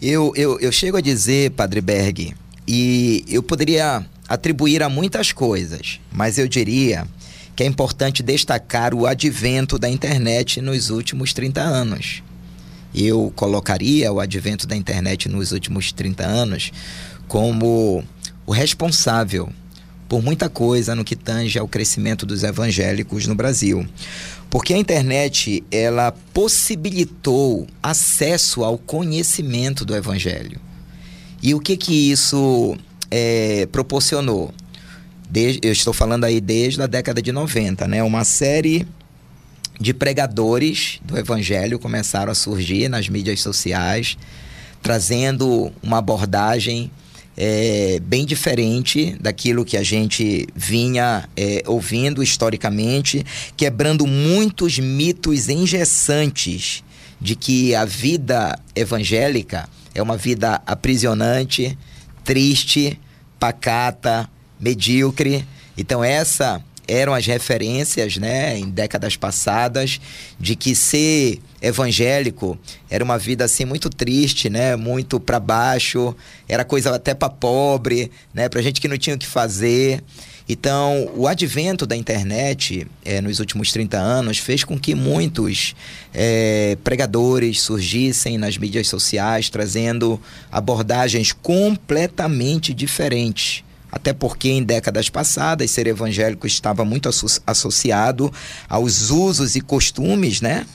Eu, 0.00 0.32
eu, 0.34 0.58
eu 0.60 0.72
chego 0.72 0.96
a 0.96 1.00
dizer, 1.00 1.50
Padre 1.52 1.80
Berg, 1.80 2.34
e 2.66 3.24
eu 3.28 3.42
poderia 3.42 4.04
atribuir 4.28 4.82
a 4.82 4.88
muitas 4.88 5.32
coisas, 5.32 6.00
mas 6.12 6.38
eu 6.38 6.48
diria 6.48 7.06
que 7.56 7.62
é 7.62 7.66
importante 7.66 8.22
destacar 8.22 8.94
o 8.94 9.06
advento 9.06 9.78
da 9.78 9.88
internet 9.88 10.60
nos 10.60 10.90
últimos 10.90 11.32
30 11.32 11.62
anos. 11.62 12.22
Eu 12.94 13.32
colocaria 13.34 14.12
o 14.12 14.20
advento 14.20 14.66
da 14.66 14.76
internet 14.76 15.26
nos 15.28 15.52
últimos 15.52 15.90
30 15.90 16.22
anos 16.22 16.70
como 17.26 18.04
o 18.46 18.52
responsável 18.52 19.48
por 20.06 20.22
muita 20.22 20.48
coisa 20.48 20.94
no 20.94 21.04
que 21.04 21.16
tange 21.16 21.58
ao 21.58 21.66
crescimento 21.66 22.26
dos 22.26 22.44
evangélicos 22.44 23.26
no 23.26 23.34
Brasil. 23.34 23.86
Porque 24.50 24.72
a 24.72 24.78
internet, 24.78 25.64
ela 25.70 26.12
possibilitou 26.32 27.66
acesso 27.82 28.62
ao 28.62 28.78
conhecimento 28.78 29.84
do 29.84 29.96
evangelho. 29.96 30.60
E 31.42 31.54
o 31.54 31.60
que 31.60 31.76
que 31.76 32.12
isso 32.12 32.76
é, 33.10 33.66
proporcionou? 33.72 34.54
Desde, 35.28 35.60
eu 35.62 35.72
estou 35.72 35.92
falando 35.92 36.24
aí 36.24 36.40
desde 36.40 36.80
a 36.80 36.86
década 36.86 37.20
de 37.20 37.32
90, 37.32 37.88
né? 37.88 38.02
Uma 38.02 38.24
série 38.24 38.86
de 39.78 39.92
pregadores 39.92 41.00
do 41.04 41.18
evangelho 41.18 41.78
começaram 41.78 42.32
a 42.32 42.34
surgir 42.34 42.88
nas 42.88 43.08
mídias 43.08 43.40
sociais, 43.40 44.16
trazendo 44.82 45.72
uma 45.82 45.98
abordagem 45.98 46.90
é, 47.36 48.00
bem 48.02 48.24
diferente 48.24 49.16
daquilo 49.20 49.64
que 49.64 49.76
a 49.76 49.82
gente 49.82 50.46
vinha 50.54 51.28
é, 51.36 51.62
ouvindo 51.66 52.22
historicamente, 52.22 53.24
quebrando 53.56 54.06
muitos 54.06 54.78
mitos 54.78 55.48
engessantes 55.48 56.82
de 57.20 57.34
que 57.36 57.74
a 57.74 57.84
vida 57.84 58.58
evangélica 58.74 59.68
é 59.94 60.02
uma 60.02 60.16
vida 60.16 60.62
aprisionante, 60.66 61.76
triste, 62.24 62.98
pacata, 63.38 64.28
medíocre. 64.60 65.46
Então 65.76 66.02
essa 66.02 66.62
eram 66.88 67.12
as 67.14 67.26
referências, 67.26 68.16
né, 68.16 68.58
em 68.58 68.70
décadas 68.70 69.16
passadas, 69.16 70.00
de 70.38 70.54
que 70.54 70.74
ser 70.74 71.40
evangélico 71.60 72.58
era 72.88 73.02
uma 73.02 73.18
vida 73.18 73.44
assim 73.44 73.64
muito 73.64 73.90
triste, 73.90 74.48
né, 74.48 74.76
muito 74.76 75.18
para 75.18 75.40
baixo, 75.40 76.14
era 76.48 76.64
coisa 76.64 76.94
até 76.94 77.14
para 77.14 77.28
pobre, 77.28 78.10
né, 78.32 78.48
para 78.48 78.62
gente 78.62 78.80
que 78.80 78.88
não 78.88 78.96
tinha 78.96 79.16
o 79.16 79.18
que 79.18 79.26
fazer. 79.26 80.02
Então, 80.48 81.10
o 81.16 81.26
advento 81.26 81.84
da 81.84 81.96
internet 81.96 82.86
é, 83.04 83.20
nos 83.20 83.40
últimos 83.40 83.72
30 83.72 83.98
anos 83.98 84.38
fez 84.38 84.62
com 84.62 84.78
que 84.78 84.94
muitos 84.94 85.74
é, 86.14 86.78
pregadores 86.84 87.60
surgissem 87.62 88.38
nas 88.38 88.56
mídias 88.56 88.86
sociais, 88.86 89.50
trazendo 89.50 90.20
abordagens 90.52 91.32
completamente 91.32 92.72
diferentes 92.72 93.65
até 93.96 94.12
porque 94.12 94.50
em 94.50 94.62
décadas 94.62 95.08
passadas 95.08 95.70
ser 95.70 95.86
evangélico 95.86 96.46
estava 96.46 96.84
muito 96.84 97.08
associado 97.46 98.30
aos 98.68 99.10
usos 99.10 99.56
e 99.56 99.60
costumes, 99.62 100.42
né? 100.42 100.66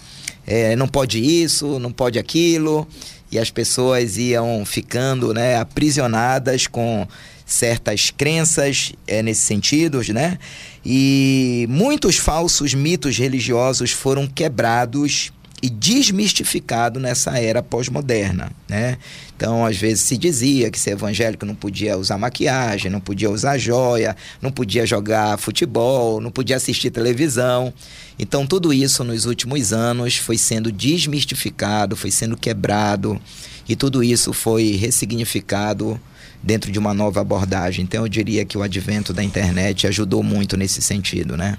É, 0.46 0.76
não 0.76 0.88
pode 0.88 1.20
isso, 1.20 1.78
não 1.78 1.92
pode 1.92 2.18
aquilo, 2.18 2.88
e 3.32 3.38
as 3.38 3.52
pessoas 3.52 4.18
iam 4.18 4.66
ficando 4.66 5.34
né, 5.36 5.56
aprisionadas 5.56 6.66
com 6.66 7.08
certas 7.46 8.10
crenças 8.10 8.92
é, 9.06 9.22
nesse 9.22 9.42
sentido, 9.42 10.02
né? 10.12 10.40
E 10.84 11.68
muitos 11.70 12.18
falsos 12.18 12.74
mitos 12.74 13.18
religiosos 13.18 13.92
foram 13.92 14.26
quebrados 14.26 15.32
e 15.62 15.70
desmistificado 15.70 17.00
nessa 17.00 17.38
era 17.38 17.62
pós-moderna, 17.62 18.52
né? 18.68 18.98
Então, 19.36 19.66
às 19.66 19.78
vezes 19.78 20.06
se 20.06 20.18
dizia 20.18 20.72
que 20.72 20.80
ser 20.80 20.92
evangélico 20.92 21.46
não 21.46 21.56
podia 21.56 21.98
usar 21.98 22.18
maquiagem, 22.18 22.92
não 22.92 23.00
podia 23.00 23.30
usar 23.30 23.58
joia, 23.58 24.16
não 24.42 24.52
podia 24.52 24.86
jogar 24.86 25.38
futebol, 25.38 26.20
não 26.20 26.32
podia 26.32 26.56
assistir 26.56 26.90
televisão. 26.90 27.74
Então, 28.18 28.46
tudo 28.46 28.74
isso 28.74 29.04
nos 29.04 29.26
últimos 29.26 29.72
anos 29.72 30.18
foi 30.18 30.38
sendo 30.38 30.72
desmistificado, 30.72 31.96
foi 31.96 32.12
sendo 32.12 32.36
quebrado 32.36 33.22
e 33.68 33.76
tudo 33.76 34.04
isso 34.04 34.34
foi 34.34 34.72
ressignificado 34.72 36.00
dentro 36.42 36.72
de 36.72 36.80
uma 36.80 36.94
nova 36.94 37.22
abordagem. 37.22 37.84
Então, 37.84 38.04
eu 38.04 38.10
diria 38.10 38.46
que 38.46 38.58
o 38.58 38.64
advento 38.64 39.14
da 39.14 39.24
internet 39.24 39.86
ajudou 39.86 40.24
muito 40.24 40.58
nesse 40.58 40.82
sentido, 40.82 41.38
né? 41.38 41.58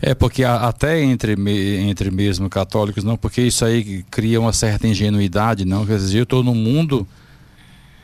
É, 0.00 0.14
porque 0.14 0.44
até 0.44 1.02
entre, 1.02 1.34
entre 1.80 2.10
mesmo 2.10 2.48
católicos, 2.48 3.02
não, 3.02 3.16
porque 3.16 3.42
isso 3.42 3.64
aí 3.64 4.04
cria 4.10 4.40
uma 4.40 4.52
certa 4.52 4.86
ingenuidade, 4.86 5.64
não. 5.64 5.84
Quer 5.84 5.96
dizer, 5.96 6.18
eu 6.18 6.22
estou 6.22 6.44
no 6.44 6.54
mundo, 6.54 7.06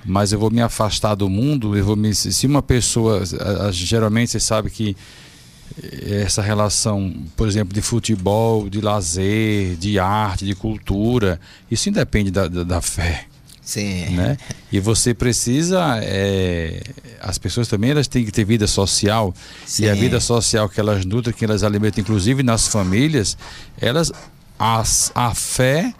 mas 0.04 0.32
eu 0.32 0.38
vou 0.38 0.50
me 0.50 0.60
afastar 0.60 1.14
do 1.14 1.28
mundo, 1.28 1.76
eu 1.76 1.84
vou 1.84 1.96
me. 1.96 2.12
Se 2.14 2.46
uma 2.46 2.62
pessoa. 2.62 3.22
Geralmente 3.70 4.32
você 4.32 4.40
sabe 4.40 4.70
que 4.70 4.96
essa 6.06 6.42
relação, 6.42 7.14
por 7.36 7.48
exemplo, 7.48 7.72
de 7.72 7.80
futebol, 7.80 8.68
de 8.68 8.80
lazer, 8.80 9.76
de 9.76 9.98
arte, 9.98 10.44
de 10.44 10.54
cultura, 10.54 11.40
isso 11.70 11.88
independe 11.88 12.30
da, 12.30 12.48
da, 12.48 12.64
da 12.64 12.80
fé. 12.80 13.26
Sim. 13.64 14.10
Né? 14.10 14.36
E 14.70 14.78
você 14.78 15.14
precisa. 15.14 15.98
É, 16.02 16.82
as 17.20 17.38
pessoas 17.38 17.66
também 17.66 17.90
elas 17.90 18.06
têm 18.06 18.24
que 18.24 18.30
ter 18.30 18.44
vida 18.44 18.66
social. 18.66 19.34
Sim. 19.64 19.84
E 19.84 19.88
a 19.88 19.94
vida 19.94 20.20
social 20.20 20.68
que 20.68 20.78
elas 20.78 21.04
nutrem, 21.04 21.34
que 21.34 21.44
elas 21.44 21.62
alimentam, 21.62 22.02
inclusive 22.02 22.42
nas 22.42 22.68
famílias, 22.68 23.36
elas. 23.80 24.12
As, 24.56 25.10
a 25.16 25.34
fé 25.34 25.92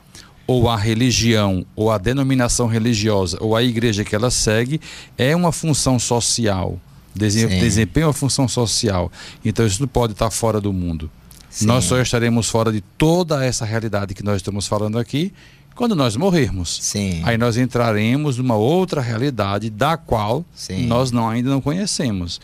ou 0.46 0.68
a 0.68 0.76
religião, 0.76 1.66
ou 1.74 1.90
a 1.90 1.98
denominação 1.98 2.66
religiosa, 2.66 3.36
ou 3.40 3.56
a 3.56 3.62
igreja 3.62 4.04
que 4.04 4.14
ela 4.14 4.30
segue, 4.30 4.80
é 5.18 5.34
uma 5.34 5.50
função 5.50 5.98
social. 5.98 6.78
Desempenha 7.14 8.06
uma 8.06 8.12
função 8.12 8.46
social. 8.46 9.10
Então 9.44 9.66
isso 9.66 9.80
não 9.80 9.88
pode 9.88 10.12
estar 10.12 10.30
fora 10.30 10.60
do 10.60 10.72
mundo. 10.72 11.10
Sim. 11.48 11.66
Nós 11.66 11.84
só 11.84 12.00
estaremos 12.00 12.48
fora 12.48 12.72
de 12.72 12.80
toda 12.80 13.44
essa 13.44 13.64
realidade 13.64 14.14
que 14.14 14.24
nós 14.24 14.36
estamos 14.36 14.66
falando 14.66 14.98
aqui 14.98 15.32
quando 15.74 15.94
nós 15.94 16.16
morrermos. 16.16 16.78
Sim. 16.80 17.20
Aí 17.24 17.36
nós 17.36 17.56
entraremos 17.56 18.38
numa 18.38 18.56
outra 18.56 19.00
realidade 19.00 19.70
da 19.70 19.96
qual 19.96 20.44
Sim. 20.54 20.86
nós 20.86 21.10
não, 21.10 21.28
ainda 21.28 21.50
não 21.50 21.60
conhecemos. 21.60 22.40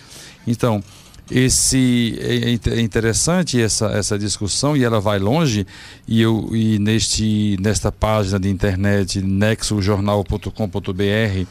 Então, 0.47 0.83
esse 1.31 2.19
é, 2.21 2.71
é 2.71 2.81
interessante 2.81 3.61
essa, 3.61 3.87
essa 3.87 4.19
discussão 4.19 4.77
e 4.77 4.83
ela 4.83 5.01
vai 5.01 5.21
longe 5.21 5.65
e 6.07 6.21
eu 6.21 6.51
e 6.53 6.79
neste 6.81 7.57
nesta 7.61 7.93
página 7.93 8.41
de 8.41 8.49
internet 8.49 9.23
nexojornal.com.br 9.23 11.47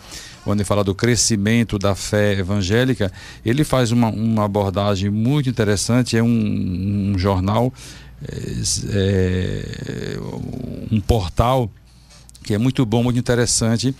onde 0.45 0.63
fala 0.65 0.83
do 0.83 0.93
crescimento 0.93 1.79
da 1.79 1.95
fé 1.95 2.39
evangélica 2.39 3.09
ele 3.45 3.63
faz 3.63 3.91
uma, 3.91 4.09
uma 4.09 4.43
abordagem 4.43 5.09
muito 5.09 5.49
interessante 5.49 6.17
é 6.17 6.23
um, 6.23 7.13
um 7.13 7.17
jornal 7.17 7.73
é, 8.91 10.17
um 10.91 10.99
portal 10.99 11.69
que 12.43 12.53
é 12.53 12.57
muito 12.57 12.85
bom, 12.85 13.03
muito 13.03 13.19
interessante 13.19 13.95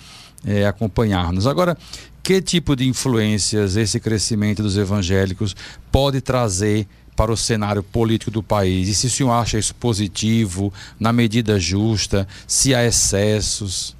é, 0.46 0.66
acompanhar-nos. 0.66 1.46
Agora, 1.46 1.78
que 2.24 2.42
tipo 2.42 2.76
de 2.76 2.88
influências 2.88 3.76
esse 3.76 4.00
crescimento 4.00 4.62
dos 4.62 4.78
evangélicos 4.78 5.56
pode 5.92 6.22
trazer 6.22 6.88
para 7.16 7.32
o 7.32 7.38
cenário 7.38 7.84
político 7.84 8.32
do 8.32 8.42
país? 8.42 8.88
E 8.88 8.96
se 8.96 9.08
o 9.08 9.10
senhor 9.10 9.32
acha 9.32 9.58
isso 9.58 9.76
positivo, 9.76 10.74
na 11.00 11.12
medida 11.12 11.60
justa, 11.60 12.28
se 12.48 12.74
há 12.74 12.86
excessos? 12.86 13.96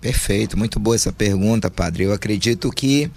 Perfeito, 0.00 0.58
muito 0.58 0.78
boa 0.78 0.96
essa 0.96 1.12
pergunta, 1.12 1.70
padre. 1.70 2.04
Eu 2.04 2.12
acredito 2.12 2.70
que 2.70 3.10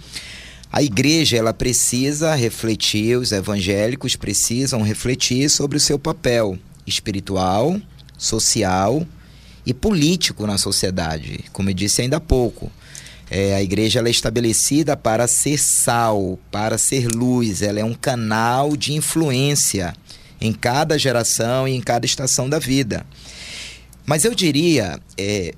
a 0.70 0.82
igreja 0.82 1.36
ela 1.36 1.54
precisa 1.54 2.34
refletir, 2.34 3.16
os 3.16 3.32
evangélicos 3.32 4.16
precisam 4.16 4.82
refletir 4.82 5.48
sobre 5.48 5.78
o 5.78 5.80
seu 5.80 5.98
papel 5.98 6.58
espiritual, 6.86 7.80
social 8.16 9.06
e 9.64 9.72
político 9.72 10.46
na 10.46 10.58
sociedade. 10.58 11.44
Como 11.52 11.70
eu 11.70 11.74
disse 11.74 12.02
ainda 12.02 12.18
há 12.18 12.20
pouco, 12.20 12.70
é, 13.30 13.54
a 13.54 13.62
igreja 13.62 14.00
é 14.00 14.10
estabelecida 14.10 14.96
para 14.96 15.26
ser 15.26 15.58
sal, 15.58 16.38
para 16.50 16.78
ser 16.78 17.06
luz, 17.06 17.62
ela 17.62 17.80
é 17.80 17.84
um 17.84 17.94
canal 17.94 18.76
de 18.76 18.92
influência 18.92 19.94
em 20.40 20.52
cada 20.52 20.98
geração 20.98 21.66
e 21.66 21.74
em 21.74 21.80
cada 21.80 22.06
estação 22.06 22.48
da 22.48 22.58
vida. 22.58 23.04
Mas 24.06 24.24
eu 24.24 24.34
diria, 24.34 24.98
é, 25.18 25.54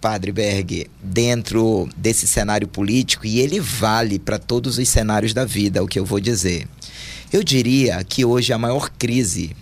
Padre 0.00 0.32
Berg, 0.32 0.86
dentro 1.02 1.88
desse 1.96 2.26
cenário 2.26 2.66
político, 2.66 3.26
e 3.26 3.38
ele 3.40 3.60
vale 3.60 4.18
para 4.18 4.38
todos 4.38 4.78
os 4.78 4.88
cenários 4.88 5.34
da 5.34 5.44
vida, 5.44 5.82
o 5.82 5.86
que 5.86 5.98
eu 5.98 6.04
vou 6.04 6.18
dizer. 6.18 6.66
Eu 7.32 7.44
diria 7.44 8.02
que 8.02 8.24
hoje 8.24 8.52
a 8.52 8.58
maior 8.58 8.90
crise, 8.90 9.54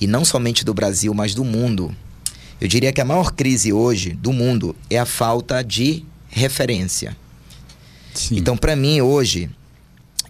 e 0.00 0.06
não 0.06 0.24
somente 0.24 0.64
do 0.64 0.74
Brasil, 0.74 1.14
mas 1.14 1.34
do 1.34 1.44
mundo, 1.44 1.94
eu 2.60 2.66
diria 2.66 2.92
que 2.92 3.00
a 3.00 3.04
maior 3.04 3.32
crise 3.32 3.72
hoje 3.72 4.10
do 4.10 4.32
mundo 4.32 4.74
é 4.90 4.98
a 4.98 5.06
falta 5.06 5.62
de 5.62 6.04
referência. 6.28 7.16
Sim. 8.12 8.36
Então, 8.36 8.56
para 8.56 8.74
mim, 8.74 9.00
hoje, 9.00 9.50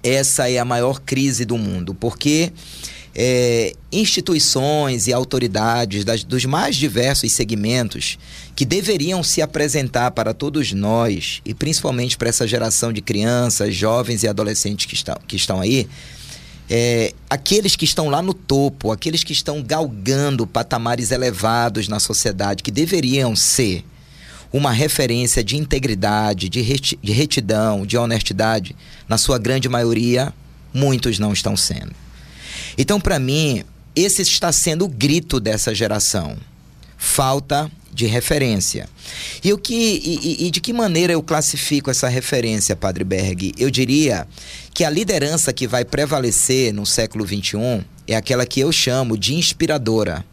essa 0.02 0.50
é 0.50 0.58
a 0.58 0.64
maior 0.64 1.00
crise 1.00 1.44
do 1.44 1.56
mundo, 1.56 1.94
porque 1.94 2.52
é, 3.14 3.74
instituições 3.92 5.06
e 5.06 5.12
autoridades 5.12 6.04
das, 6.04 6.24
dos 6.24 6.44
mais 6.44 6.74
diversos 6.74 7.30
segmentos 7.32 8.18
que 8.56 8.64
deveriam 8.64 9.22
se 9.22 9.40
apresentar 9.40 10.10
para 10.10 10.34
todos 10.34 10.72
nós 10.72 11.40
e 11.44 11.54
principalmente 11.54 12.16
para 12.16 12.28
essa 12.28 12.46
geração 12.46 12.92
de 12.92 13.00
crianças, 13.00 13.74
jovens 13.74 14.24
e 14.24 14.28
adolescentes 14.28 14.86
que 14.86 14.94
estão, 14.94 15.16
que 15.28 15.36
estão 15.36 15.60
aí, 15.60 15.88
é, 16.68 17.12
aqueles 17.30 17.76
que 17.76 17.84
estão 17.84 18.08
lá 18.08 18.20
no 18.20 18.34
topo, 18.34 18.90
aqueles 18.90 19.22
que 19.22 19.32
estão 19.32 19.62
galgando 19.62 20.46
patamares 20.46 21.10
elevados 21.10 21.88
na 21.88 22.00
sociedade, 22.00 22.62
que 22.62 22.70
deveriam 22.70 23.36
ser 23.36 23.84
uma 24.52 24.72
referência 24.72 25.42
de 25.44 25.56
integridade, 25.56 26.48
de, 26.48 26.60
reti 26.62 26.98
de 27.02 27.12
retidão, 27.12 27.84
de 27.84 27.96
honestidade, 27.98 28.74
na 29.08 29.18
sua 29.18 29.38
grande 29.38 29.68
maioria, 29.68 30.32
muitos 30.72 31.18
não 31.18 31.32
estão 31.32 31.56
sendo. 31.56 32.03
Então, 32.76 33.00
para 33.00 33.18
mim, 33.18 33.64
esse 33.94 34.22
está 34.22 34.50
sendo 34.52 34.84
o 34.84 34.88
grito 34.88 35.38
dessa 35.38 35.74
geração. 35.74 36.36
Falta 36.96 37.70
de 37.92 38.06
referência. 38.06 38.88
E, 39.42 39.52
o 39.52 39.58
que, 39.58 39.74
e, 39.74 40.46
e, 40.46 40.50
de 40.50 40.60
que 40.60 40.72
maneira 40.72 41.12
eu 41.12 41.22
classifico 41.22 41.90
essa 41.90 42.08
referência, 42.08 42.74
Padre 42.74 43.04
Berg? 43.04 43.54
Eu 43.56 43.70
diria 43.70 44.26
que 44.74 44.84
a 44.84 44.90
liderança 44.90 45.52
que 45.52 45.68
vai 45.68 45.84
prevalecer 45.84 46.72
no 46.72 46.84
século 46.84 47.24
XXI 47.24 47.84
é 48.08 48.16
aquela 48.16 48.44
que 48.44 48.58
eu 48.58 48.72
chamo 48.72 49.16
de 49.16 49.34
inspiradora. 49.34 50.24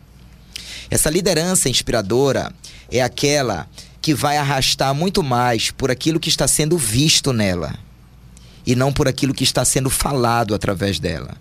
Essa 0.89 1.10
liderança 1.10 1.70
inspiradora 1.70 2.52
é 2.92 3.02
aquela 3.02 3.68
que 4.02 4.16
vai 4.16 4.38
arrastar 4.38 4.94
muito 4.96 5.22
mais 5.22 5.70
por 5.70 5.92
aquilo 5.92 6.20
que 6.20 6.30
está 6.30 6.48
sendo 6.48 6.78
visto 6.78 7.32
nela 7.32 7.76
e 8.66 8.76
não 8.76 8.92
por 8.92 9.08
aquilo 9.08 9.34
que 9.34 9.44
está 9.44 9.64
sendo 9.64 9.89
falado 9.89 10.56
através 10.56 11.00
dela. 11.00 11.38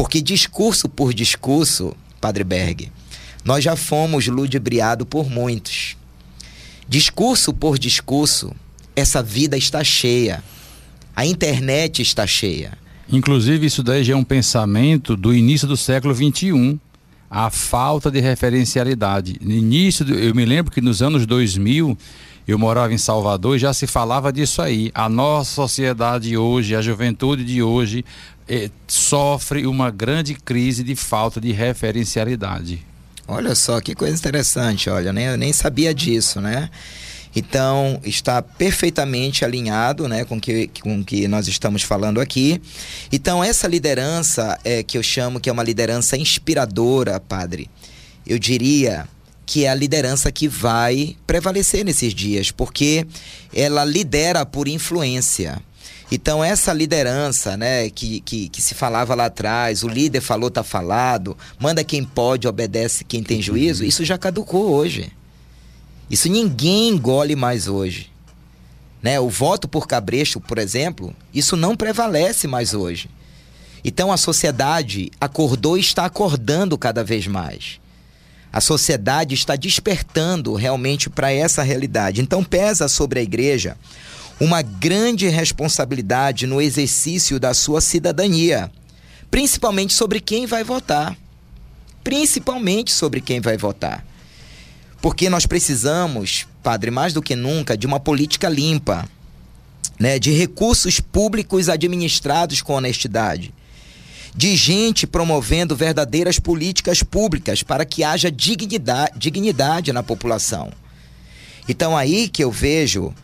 Porque 0.00 0.22
discurso 0.22 0.88
por 0.88 1.12
discurso, 1.12 1.94
Padre 2.22 2.42
Berg, 2.42 2.90
nós 3.44 3.62
já 3.62 3.76
fomos 3.76 4.26
ludibriados 4.28 5.06
por 5.06 5.28
muitos. 5.28 5.94
Discurso 6.88 7.52
por 7.52 7.78
discurso, 7.78 8.50
essa 8.96 9.22
vida 9.22 9.58
está 9.58 9.84
cheia. 9.84 10.42
A 11.14 11.26
internet 11.26 12.00
está 12.00 12.26
cheia. 12.26 12.78
Inclusive, 13.10 13.66
isso 13.66 13.82
daí 13.82 14.02
já 14.02 14.14
é 14.14 14.16
um 14.16 14.24
pensamento 14.24 15.14
do 15.14 15.34
início 15.34 15.68
do 15.68 15.76
século 15.76 16.14
XXI. 16.14 16.80
A 17.30 17.50
falta 17.50 18.10
de 18.10 18.20
referencialidade. 18.20 19.36
No 19.42 19.52
início, 19.52 20.08
eu 20.14 20.34
me 20.34 20.46
lembro 20.46 20.72
que 20.72 20.80
nos 20.80 21.02
anos 21.02 21.26
2000, 21.26 21.98
eu 22.50 22.58
morava 22.58 22.92
em 22.92 22.98
Salvador 22.98 23.56
e 23.56 23.58
já 23.58 23.72
se 23.72 23.86
falava 23.86 24.32
disso 24.32 24.60
aí. 24.60 24.90
A 24.94 25.08
nossa 25.08 25.52
sociedade 25.52 26.36
hoje, 26.36 26.74
a 26.74 26.82
juventude 26.82 27.44
de 27.44 27.62
hoje, 27.62 28.04
eh, 28.48 28.70
sofre 28.88 29.66
uma 29.66 29.90
grande 29.90 30.34
crise 30.34 30.82
de 30.82 30.96
falta 30.96 31.40
de 31.40 31.52
referencialidade. 31.52 32.84
Olha 33.28 33.54
só 33.54 33.80
que 33.80 33.94
coisa 33.94 34.16
interessante, 34.16 34.90
olha, 34.90 35.12
nem, 35.12 35.26
eu 35.26 35.36
nem 35.36 35.52
sabia 35.52 35.94
disso, 35.94 36.40
né? 36.40 36.68
Então, 37.34 38.00
está 38.02 38.42
perfeitamente 38.42 39.44
alinhado 39.44 40.08
né, 40.08 40.24
com 40.24 40.40
que, 40.40 40.68
o 40.84 41.04
que 41.04 41.28
nós 41.28 41.46
estamos 41.46 41.82
falando 41.82 42.20
aqui. 42.20 42.60
Então, 43.12 43.44
essa 43.44 43.68
liderança 43.68 44.58
é, 44.64 44.82
que 44.82 44.98
eu 44.98 45.02
chamo 45.02 45.38
que 45.38 45.48
é 45.48 45.52
uma 45.52 45.62
liderança 45.62 46.16
inspiradora, 46.16 47.20
padre, 47.20 47.70
eu 48.26 48.36
diria 48.36 49.06
que 49.50 49.64
é 49.64 49.68
a 49.68 49.74
liderança 49.74 50.30
que 50.30 50.46
vai 50.46 51.16
prevalecer 51.26 51.84
nesses 51.84 52.14
dias, 52.14 52.52
porque 52.52 53.04
ela 53.52 53.84
lidera 53.84 54.46
por 54.46 54.68
influência. 54.68 55.60
Então, 56.08 56.42
essa 56.44 56.72
liderança, 56.72 57.56
né, 57.56 57.90
que, 57.90 58.20
que, 58.20 58.48
que, 58.48 58.62
se 58.62 58.76
falava 58.76 59.12
lá 59.12 59.24
atrás, 59.24 59.82
o 59.82 59.88
líder 59.88 60.20
falou, 60.20 60.52
tá 60.52 60.62
falado, 60.62 61.36
manda 61.58 61.82
quem 61.82 62.04
pode, 62.04 62.46
obedece 62.46 63.02
quem 63.02 63.24
tem 63.24 63.42
juízo, 63.42 63.84
isso 63.84 64.04
já 64.04 64.16
caducou 64.16 64.70
hoje. 64.70 65.10
Isso 66.08 66.28
ninguém 66.28 66.90
engole 66.90 67.34
mais 67.34 67.66
hoje. 67.66 68.08
Né? 69.02 69.18
O 69.18 69.28
voto 69.28 69.66
por 69.66 69.88
cabresto, 69.88 70.40
por 70.40 70.58
exemplo, 70.58 71.12
isso 71.34 71.56
não 71.56 71.74
prevalece 71.74 72.46
mais 72.46 72.72
hoje. 72.72 73.10
Então 73.84 74.12
a 74.12 74.16
sociedade 74.16 75.10
acordou 75.20 75.76
e 75.76 75.80
está 75.80 76.04
acordando 76.04 76.78
cada 76.78 77.02
vez 77.02 77.26
mais. 77.26 77.80
A 78.52 78.60
sociedade 78.60 79.34
está 79.34 79.54
despertando 79.54 80.54
realmente 80.54 81.08
para 81.08 81.32
essa 81.32 81.62
realidade. 81.62 82.20
Então 82.20 82.42
pesa 82.42 82.88
sobre 82.88 83.20
a 83.20 83.22
igreja 83.22 83.76
uma 84.40 84.62
grande 84.62 85.28
responsabilidade 85.28 86.46
no 86.46 86.60
exercício 86.60 87.38
da 87.38 87.52
sua 87.52 87.80
cidadania, 87.80 88.72
principalmente 89.30 89.92
sobre 89.92 90.18
quem 90.18 90.46
vai 90.46 90.64
votar. 90.64 91.16
Principalmente 92.02 92.90
sobre 92.90 93.20
quem 93.20 93.40
vai 93.40 93.58
votar. 93.58 94.04
Porque 95.02 95.28
nós 95.28 95.44
precisamos, 95.44 96.46
padre, 96.62 96.90
mais 96.90 97.12
do 97.12 97.22
que 97.22 97.36
nunca, 97.36 97.76
de 97.76 97.86
uma 97.86 98.00
política 98.00 98.48
limpa, 98.48 99.06
né, 99.98 100.18
de 100.18 100.32
recursos 100.32 100.98
públicos 100.98 101.68
administrados 101.68 102.62
com 102.62 102.72
honestidade, 102.72 103.52
de 104.40 104.56
gente 104.56 105.06
promovendo 105.06 105.76
verdadeiras 105.76 106.38
políticas 106.38 107.02
públicas 107.02 107.62
para 107.62 107.84
que 107.84 108.02
haja 108.02 108.30
dignidade, 108.30 109.12
dignidade 109.18 109.92
na 109.92 110.02
população. 110.02 110.72
Então 111.68 111.94
aí 111.94 112.26
que 112.26 112.42
eu 112.42 112.50
vejo 112.50 113.14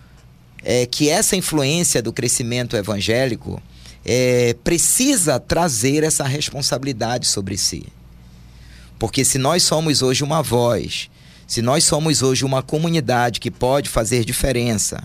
é, 0.62 0.84
que 0.84 1.08
essa 1.08 1.34
influência 1.34 2.02
do 2.02 2.12
crescimento 2.12 2.76
evangélico 2.76 3.62
é, 4.04 4.54
precisa 4.62 5.40
trazer 5.40 6.04
essa 6.04 6.22
responsabilidade 6.22 7.26
sobre 7.26 7.56
si. 7.56 7.86
Porque 8.98 9.24
se 9.24 9.38
nós 9.38 9.62
somos 9.62 10.02
hoje 10.02 10.22
uma 10.22 10.42
voz, 10.42 11.08
se 11.46 11.62
nós 11.62 11.84
somos 11.84 12.20
hoje 12.20 12.44
uma 12.44 12.62
comunidade 12.62 13.40
que 13.40 13.50
pode 13.50 13.88
fazer 13.88 14.22
diferença, 14.22 15.02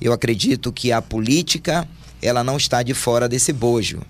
eu 0.00 0.14
acredito 0.14 0.72
que 0.72 0.92
a 0.92 1.02
política 1.02 1.86
ela 2.22 2.42
não 2.42 2.56
está 2.56 2.82
de 2.82 2.94
fora 2.94 3.28
desse 3.28 3.52
bojo. 3.52 4.00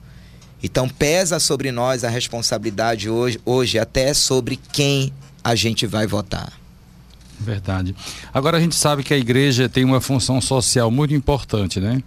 Então 0.63 0.89
pesa 0.89 1.41
sobre 1.41 1.73
nós 1.73 2.05
a 2.05 2.09
responsabilidade 2.09 3.11
hoje, 3.11 3.41
hoje 3.45 3.79
até 3.79 4.15
sobre 4.15 4.59
quem 4.73 5.13
a 5.43 5.55
gente 5.55 5.87
vai 5.87 6.07
votar. 6.07 6.53
Verdade. 7.41 7.95
Agora 8.33 8.57
a 8.57 8.61
gente 8.61 8.77
sabe 8.77 9.03
que 9.03 9.13
a 9.13 9.19
igreja 9.19 9.69
tem 9.69 9.85
uma 9.85 10.01
função 10.01 10.41
social 10.41 10.91
muito 10.91 11.13
importante, 11.13 11.81
né? 11.81 12.03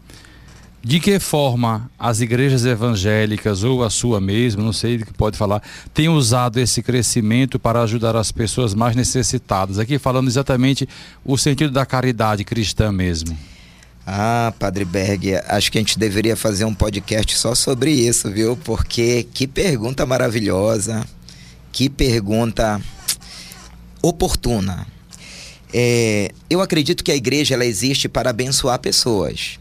De 0.82 1.00
que 1.00 1.20
forma 1.20 1.90
as 1.98 2.22
igrejas 2.22 2.64
evangélicas 2.64 3.64
ou 3.64 3.84
a 3.84 3.90
sua 3.90 4.22
mesma, 4.22 4.64
não 4.64 4.72
sei 4.72 4.98
o 4.98 5.06
que 5.06 5.14
pode 5.14 5.36
falar, 5.36 5.62
tem 5.94 6.08
usado 6.08 6.60
esse 6.60 6.84
crescimento 6.84 7.58
para 7.58 7.82
ajudar 7.82 8.16
as 8.16 8.32
pessoas 8.32 8.76
mais 8.76 8.96
necessitadas? 8.96 9.80
Aqui 9.80 9.98
falando 9.98 10.28
exatamente 10.28 10.88
o 11.26 11.38
sentido 11.38 11.72
da 11.72 11.88
caridade 11.88 12.44
cristã 12.44 12.92
mesmo. 12.92 13.36
Ah, 14.08 14.54
Padre 14.60 14.86
Berg, 14.86 15.34
acho 15.48 15.72
que 15.72 15.80
a 15.80 15.82
gente 15.82 15.98
deveria 15.98 16.36
fazer 16.36 16.64
um 16.64 16.76
podcast 16.76 17.36
só 17.38 17.56
sobre 17.56 17.92
isso, 17.92 18.30
viu? 18.30 18.56
Porque 18.56 19.28
que 19.34 19.48
pergunta 19.48 20.06
maravilhosa, 20.06 21.04
que 21.72 21.90
pergunta 21.90 22.80
oportuna. 24.04 24.86
É, 25.74 26.32
eu 26.48 26.62
acredito 26.62 27.04
que 27.04 27.12
a 27.12 27.16
igreja 27.16 27.56
ela 27.56 27.66
existe 27.66 28.08
para 28.08 28.30
abençoar 28.30 28.78
pessoas. 28.78 29.60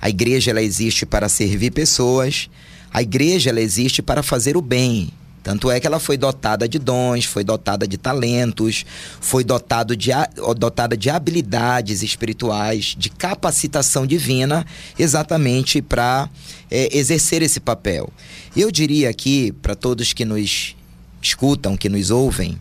A 0.00 0.08
igreja 0.08 0.50
ela 0.50 0.62
existe 0.62 1.04
para 1.04 1.28
servir 1.28 1.70
pessoas. 1.70 2.48
A 2.90 3.02
igreja 3.02 3.50
ela 3.50 3.60
existe 3.60 4.00
para 4.00 4.22
fazer 4.22 4.56
o 4.56 4.62
bem. 4.62 5.12
Tanto 5.42 5.70
é 5.70 5.80
que 5.80 5.86
ela 5.86 5.98
foi 5.98 6.16
dotada 6.16 6.68
de 6.68 6.78
dons, 6.78 7.24
foi 7.24 7.42
dotada 7.42 7.86
de 7.86 7.98
talentos, 7.98 8.86
foi 9.20 9.42
dotado 9.42 9.96
de, 9.96 10.10
dotada 10.56 10.96
de 10.96 11.10
habilidades 11.10 12.02
espirituais, 12.02 12.94
de 12.96 13.10
capacitação 13.10 14.06
divina, 14.06 14.64
exatamente 14.98 15.82
para 15.82 16.30
é, 16.70 16.96
exercer 16.96 17.42
esse 17.42 17.58
papel. 17.58 18.12
Eu 18.56 18.70
diria 18.70 19.10
aqui, 19.10 19.50
para 19.50 19.74
todos 19.74 20.12
que 20.12 20.24
nos 20.24 20.76
escutam, 21.20 21.76
que 21.76 21.88
nos 21.88 22.10
ouvem, 22.10 22.58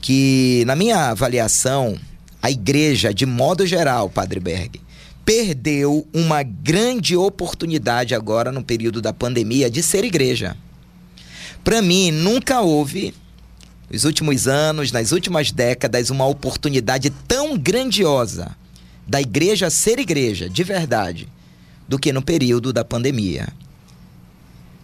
que, 0.00 0.62
na 0.66 0.76
minha 0.76 1.10
avaliação, 1.10 1.98
a 2.40 2.50
igreja, 2.50 3.12
de 3.12 3.26
modo 3.26 3.66
geral, 3.66 4.08
Padre 4.08 4.38
Berg, 4.38 4.80
perdeu 5.24 6.06
uma 6.14 6.42
grande 6.42 7.16
oportunidade 7.16 8.14
agora 8.14 8.52
no 8.52 8.62
período 8.62 9.02
da 9.02 9.12
pandemia 9.12 9.68
de 9.68 9.82
ser 9.82 10.04
igreja. 10.04 10.56
Para 11.64 11.82
mim, 11.82 12.10
nunca 12.10 12.60
houve, 12.60 13.14
nos 13.90 14.04
últimos 14.04 14.46
anos, 14.46 14.92
nas 14.92 15.12
últimas 15.12 15.52
décadas, 15.52 16.10
uma 16.10 16.26
oportunidade 16.26 17.10
tão 17.26 17.56
grandiosa 17.56 18.56
da 19.06 19.20
igreja 19.20 19.70
ser 19.70 19.98
igreja, 19.98 20.48
de 20.48 20.62
verdade, 20.62 21.28
do 21.88 21.98
que 21.98 22.12
no 22.12 22.22
período 22.22 22.72
da 22.72 22.84
pandemia. 22.84 23.48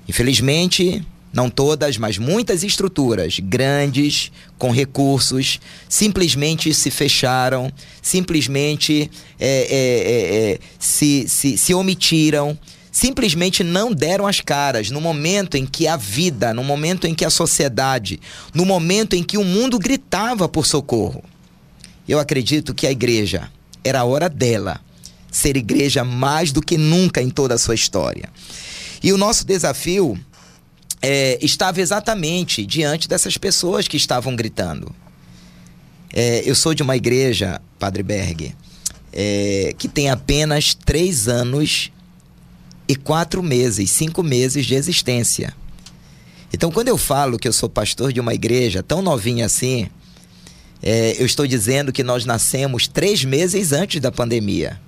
Infelizmente, 0.09 1.07
não 1.35 1.51
todas, 1.51 1.99
mas 1.99 2.17
muitas 2.17 2.63
estruturas 2.63 3.41
grandes, 3.41 4.31
com 4.57 4.71
recursos, 4.71 5.59
simplesmente 5.89 6.73
se 6.73 6.91
fecharam, 6.91 7.73
simplesmente 8.01 9.11
é, 9.39 9.49
é, 9.49 10.53
é, 10.53 10.59
se, 10.79 11.27
se, 11.29 11.59
se 11.59 11.75
omitiram, 11.75 12.57
simplesmente 12.95 13.65
não 13.65 13.93
deram 13.93 14.25
as 14.25 14.41
caras 14.41 14.89
no 14.89 15.01
momento 15.01 15.57
em 15.57 15.67
que 15.67 15.89
a 15.89 15.97
vida, 15.97 16.55
no 16.55 16.63
momento 16.63 17.09
em 17.09 17.15
que 17.15 17.25
a 17.25 17.29
sociedade, 17.29 18.21
no 18.55 18.65
momento 18.65 19.15
em 19.17 19.23
que 19.25 19.37
o 19.37 19.43
mundo 19.43 19.81
gritava 19.81 20.49
por 20.49 20.65
socorro. 20.65 21.25
Eu 22.07 22.21
acredito 22.21 22.73
que 22.73 22.87
a 22.87 22.93
igreja 22.93 23.51
era 23.83 23.99
a 23.99 24.05
hora 24.05 24.29
dela 24.29 24.81
ser 25.29 25.57
igreja 25.57 26.05
mais 26.05 26.53
do 26.53 26.63
que 26.63 26.79
nunca 26.79 27.21
em 27.21 27.31
toda 27.31 27.57
a 27.57 27.59
sua 27.59 27.75
história. 27.75 28.29
E 29.03 29.13
o 29.13 29.19
nosso 29.19 29.45
desafio 29.45 30.17
é, 31.03 31.37
estava 31.43 31.81
exatamente 31.81 32.65
diante 32.65 33.09
dessas 33.09 33.37
pessoas 33.37 33.89
que 33.89 33.97
estavam 33.97 34.37
gritando. 34.37 34.95
É, 36.13 36.49
eu 36.49 36.55
sou 36.55 36.73
de 36.73 36.85
uma 36.85 36.95
igreja, 36.95 37.61
Padre 37.77 38.05
Berg, 38.05 38.55
é, 39.13 39.75
que 39.77 39.89
tem 39.89 40.11
apenas 40.11 40.75
três 40.75 41.27
anos 41.27 41.91
e 42.89 42.95
quatro 42.97 43.43
meses, 43.43 43.91
cinco 43.91 44.23
meses 44.23 44.67
de 44.67 44.75
existência. 44.75 45.55
Então, 46.53 46.71
quando 46.71 46.89
eu 46.89 46.97
falo 46.97 47.39
que 47.39 47.49
eu 47.49 47.53
sou 47.53 47.69
pastor 47.69 48.13
de 48.13 48.21
uma 48.21 48.35
igreja 48.35 48.83
tão 48.83 49.03
novinha 49.03 49.47
assim, 49.47 49.89
é, 50.83 51.21
eu 51.21 51.27
estou 51.27 51.47
dizendo 51.47 51.93
que 51.93 52.03
nós 52.03 52.25
nascemos 52.25 52.87
três 52.87 53.25
meses 53.25 53.73
antes 53.73 54.01
da 54.01 54.13
pandemia. 54.13 54.81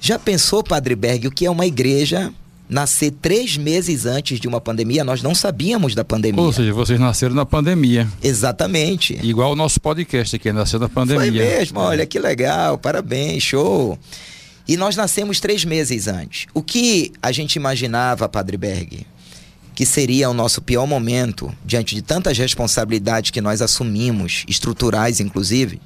Já 0.00 0.18
pensou, 0.18 0.62
Padre 0.62 0.94
Berg, 0.94 1.26
o 1.26 1.30
que 1.30 1.46
é 1.46 1.50
uma 1.50 1.66
igreja 1.66 2.32
nascer 2.68 3.12
três 3.12 3.56
meses 3.56 4.06
antes 4.06 4.40
de 4.40 4.48
uma 4.48 4.60
pandemia, 4.60 5.04
nós 5.04 5.22
não 5.22 5.34
sabíamos 5.34 5.94
da 5.94 6.04
pandemia. 6.04 6.42
Ou 6.42 6.52
seja, 6.52 6.72
vocês 6.72 6.98
nasceram 6.98 7.34
na 7.34 7.46
pandemia. 7.46 8.08
Exatamente. 8.22 9.18
Igual 9.22 9.52
o 9.52 9.56
nosso 9.56 9.80
podcast 9.80 10.38
que 10.38 10.52
nasceu 10.52 10.80
na 10.80 10.88
pandemia. 10.88 11.44
Foi 11.44 11.56
mesmo, 11.56 11.80
olha 11.80 12.06
que 12.06 12.18
legal, 12.18 12.76
parabéns, 12.78 13.42
show. 13.42 13.98
E 14.68 14.76
nós 14.76 14.96
nascemos 14.96 15.38
três 15.38 15.64
meses 15.64 16.08
antes. 16.08 16.46
O 16.52 16.62
que 16.62 17.12
a 17.22 17.30
gente 17.30 17.56
imaginava, 17.56 18.28
Padre 18.28 18.56
Berg, 18.56 19.06
que 19.74 19.86
seria 19.86 20.28
o 20.28 20.34
nosso 20.34 20.60
pior 20.60 20.86
momento, 20.86 21.54
diante 21.64 21.94
de 21.94 22.02
tantas 22.02 22.36
responsabilidades 22.38 23.30
que 23.30 23.40
nós 23.40 23.62
assumimos, 23.62 24.44
estruturais 24.48 25.20
inclusive, 25.20 25.80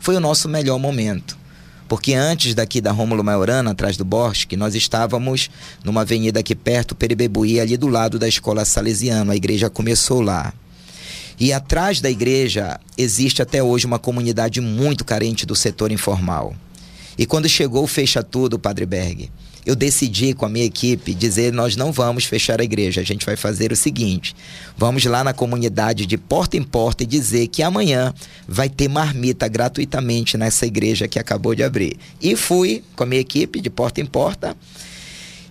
foi 0.00 0.16
o 0.16 0.20
nosso 0.20 0.48
melhor 0.48 0.78
momento. 0.78 1.38
Porque 1.88 2.12
antes 2.12 2.54
daqui 2.54 2.82
da 2.82 2.92
Rômulo 2.92 3.24
Maiorana, 3.24 3.70
atrás 3.70 3.96
do 3.96 4.04
Bosque, 4.04 4.56
nós 4.56 4.74
estávamos 4.74 5.48
numa 5.82 6.02
avenida 6.02 6.40
aqui 6.40 6.54
perto, 6.54 6.94
Peribebuí, 6.94 7.58
ali 7.58 7.78
do 7.78 7.88
lado 7.88 8.18
da 8.18 8.28
escola 8.28 8.64
salesiana. 8.66 9.32
A 9.32 9.36
igreja 9.36 9.70
começou 9.70 10.20
lá. 10.20 10.52
E 11.40 11.50
atrás 11.52 12.00
da 12.02 12.10
igreja 12.10 12.78
existe 12.96 13.40
até 13.40 13.62
hoje 13.62 13.86
uma 13.86 13.98
comunidade 13.98 14.60
muito 14.60 15.04
carente 15.04 15.46
do 15.46 15.56
setor 15.56 15.90
informal. 15.90 16.54
E 17.18 17.26
quando 17.26 17.48
chegou 17.48 17.82
o 17.82 17.88
Fecha 17.88 18.22
Tudo, 18.22 18.58
Padre 18.58 18.86
Berg, 18.86 19.28
eu 19.66 19.74
decidi 19.74 20.32
com 20.32 20.46
a 20.46 20.48
minha 20.48 20.64
equipe 20.64 21.12
dizer: 21.12 21.52
nós 21.52 21.74
não 21.74 21.90
vamos 21.90 22.24
fechar 22.24 22.60
a 22.60 22.64
igreja, 22.64 23.00
a 23.00 23.04
gente 23.04 23.26
vai 23.26 23.36
fazer 23.36 23.72
o 23.72 23.76
seguinte: 23.76 24.34
vamos 24.76 25.04
lá 25.04 25.24
na 25.24 25.32
comunidade 25.32 26.06
de 26.06 26.16
porta 26.16 26.56
em 26.56 26.62
porta 26.62 27.02
e 27.02 27.06
dizer 27.06 27.48
que 27.48 27.62
amanhã 27.62 28.14
vai 28.46 28.68
ter 28.68 28.88
marmita 28.88 29.48
gratuitamente 29.48 30.38
nessa 30.38 30.64
igreja 30.64 31.08
que 31.08 31.18
acabou 31.18 31.54
de 31.54 31.64
abrir. 31.64 31.98
E 32.22 32.36
fui 32.36 32.84
com 32.94 33.02
a 33.02 33.06
minha 33.06 33.20
equipe 33.20 33.60
de 33.60 33.68
porta 33.68 34.00
em 34.00 34.06
porta 34.06 34.56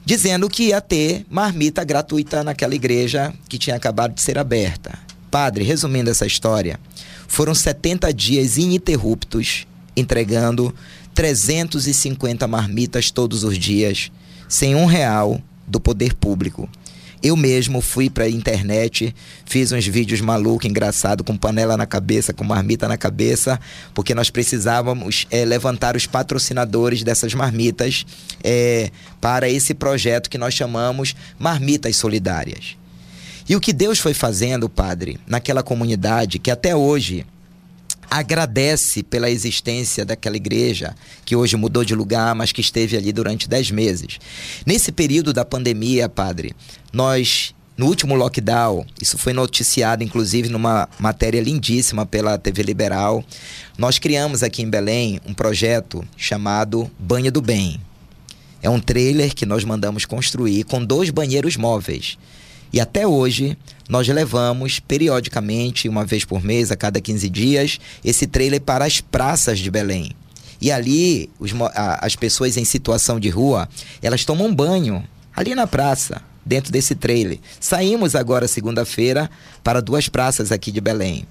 dizendo 0.03 0.49
que 0.49 0.69
ia 0.69 0.79
ter 0.79 1.25
marmita 1.29 1.83
gratuita 1.83 2.41
naquela 2.41 2.73
igreja 2.73 3.33
que 3.49 3.57
tinha 3.57 3.75
acabado 3.75 4.13
de 4.13 4.21
ser 4.21 4.37
aberta. 4.37 4.97
Padre, 5.29 5.65
resumindo 5.65 6.09
essa 6.09 6.25
história, 6.25 6.79
foram 7.27 7.53
70 7.53 8.13
dias 8.13 8.57
ininterruptos 8.57 9.67
entregando 9.97 10.73
350 11.17 12.47
marmitas 12.47 13.09
todos 13.09 13.43
os 13.43 13.57
dias, 13.57 14.11
sem 14.47 14.75
um 14.75 14.85
real 14.85 15.41
do 15.65 15.79
poder 15.79 16.13
público. 16.13 16.69
Eu 17.23 17.35
mesmo 17.35 17.81
fui 17.81 18.07
para 18.07 18.25
a 18.25 18.29
internet, 18.29 19.15
fiz 19.43 19.71
uns 19.71 19.87
vídeos 19.87 20.21
malucos, 20.21 20.69
engraçado, 20.69 21.23
com 21.23 21.35
panela 21.35 21.75
na 21.75 21.87
cabeça, 21.87 22.33
com 22.33 22.43
marmita 22.43 22.87
na 22.87 22.97
cabeça, 22.97 23.59
porque 23.95 24.13
nós 24.13 24.29
precisávamos 24.29 25.25
é, 25.31 25.43
levantar 25.43 25.95
os 25.95 26.05
patrocinadores 26.05 27.01
dessas 27.01 27.33
marmitas 27.33 28.05
é, 28.43 28.91
para 29.19 29.49
esse 29.49 29.73
projeto 29.73 30.29
que 30.29 30.37
nós 30.37 30.53
chamamos 30.53 31.15
Marmitas 31.39 31.95
Solidárias. 31.95 32.77
E 33.49 33.55
o 33.55 33.59
que 33.59 33.73
Deus 33.73 33.97
foi 33.97 34.13
fazendo, 34.13 34.69
Padre, 34.69 35.19
naquela 35.25 35.63
comunidade 35.63 36.37
que 36.37 36.51
até 36.51 36.75
hoje 36.75 37.25
agradece 38.09 39.03
pela 39.03 39.29
existência 39.29 40.05
daquela 40.05 40.37
igreja, 40.37 40.95
que 41.25 41.35
hoje 41.35 41.55
mudou 41.55 41.83
de 41.83 41.93
lugar, 41.93 42.33
mas 42.35 42.51
que 42.51 42.61
esteve 42.61 42.95
ali 42.97 43.11
durante 43.11 43.47
dez 43.47 43.69
meses. 43.71 44.19
Nesse 44.65 44.91
período 44.91 45.33
da 45.33 45.43
pandemia, 45.43 46.07
padre, 46.07 46.53
nós, 46.91 47.53
no 47.75 47.85
último 47.87 48.15
lockdown, 48.15 48.85
isso 49.01 49.17
foi 49.17 49.33
noticiado 49.33 50.03
inclusive 50.03 50.49
numa 50.49 50.87
matéria 50.99 51.41
lindíssima 51.41 52.05
pela 52.05 52.37
TV 52.37 52.63
Liberal, 52.63 53.23
nós 53.77 53.99
criamos 53.99 54.41
aqui 54.43 54.61
em 54.61 54.69
Belém 54.69 55.19
um 55.25 55.33
projeto 55.33 56.03
chamado 56.15 56.89
Banho 56.97 57.31
do 57.31 57.41
Bem. 57.41 57.79
É 58.61 58.69
um 58.69 58.79
trailer 58.79 59.35
que 59.35 59.45
nós 59.45 59.63
mandamos 59.63 60.05
construir 60.05 60.63
com 60.63 60.83
dois 60.83 61.09
banheiros 61.09 61.55
móveis. 61.55 62.17
E 62.71 62.79
até 62.79 63.07
hoje, 63.07 63.57
nós 63.89 64.07
levamos 64.07 64.79
periodicamente, 64.79 65.87
uma 65.87 66.05
vez 66.05 66.25
por 66.25 66.43
mês, 66.43 66.71
a 66.71 66.75
cada 66.75 66.99
15 66.99 67.29
dias, 67.29 67.79
esse 68.03 68.27
trailer 68.27 68.61
para 68.61 68.85
as 68.85 68.99
praças 69.01 69.59
de 69.59 69.71
Belém. 69.71 70.11
E 70.59 70.71
ali, 70.71 71.29
os, 71.39 71.51
as 71.99 72.15
pessoas 72.15 72.57
em 72.57 72.65
situação 72.65 73.19
de 73.19 73.29
rua, 73.29 73.69
elas 74.01 74.25
tomam 74.25 74.53
banho 74.53 75.03
ali 75.35 75.53
na 75.53 75.67
praça, 75.67 76.21
dentro 76.47 76.71
desse 76.71 76.95
trailer. 76.95 77.39
Saímos 77.59 78.15
agora, 78.15 78.47
segunda-feira, 78.47 79.29
para 79.63 79.81
duas 79.81 80.09
praças 80.09 80.51
aqui 80.51 80.71
de 80.71 80.81
Belém. 80.81 81.27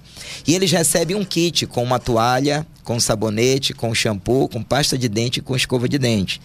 E 0.47 0.55
eles 0.55 0.71
recebem 0.71 1.17
um 1.17 1.25
kit 1.25 1.65
com 1.65 1.83
uma 1.83 1.99
toalha, 1.99 2.65
com 2.83 2.99
sabonete, 2.99 3.73
com 3.73 3.93
shampoo, 3.93 4.47
com 4.47 4.63
pasta 4.63 4.97
de 4.97 5.09
dente 5.09 5.39
e 5.39 5.41
com 5.41 5.55
escova 5.55 5.89
de 5.89 5.97
dente 5.97 6.39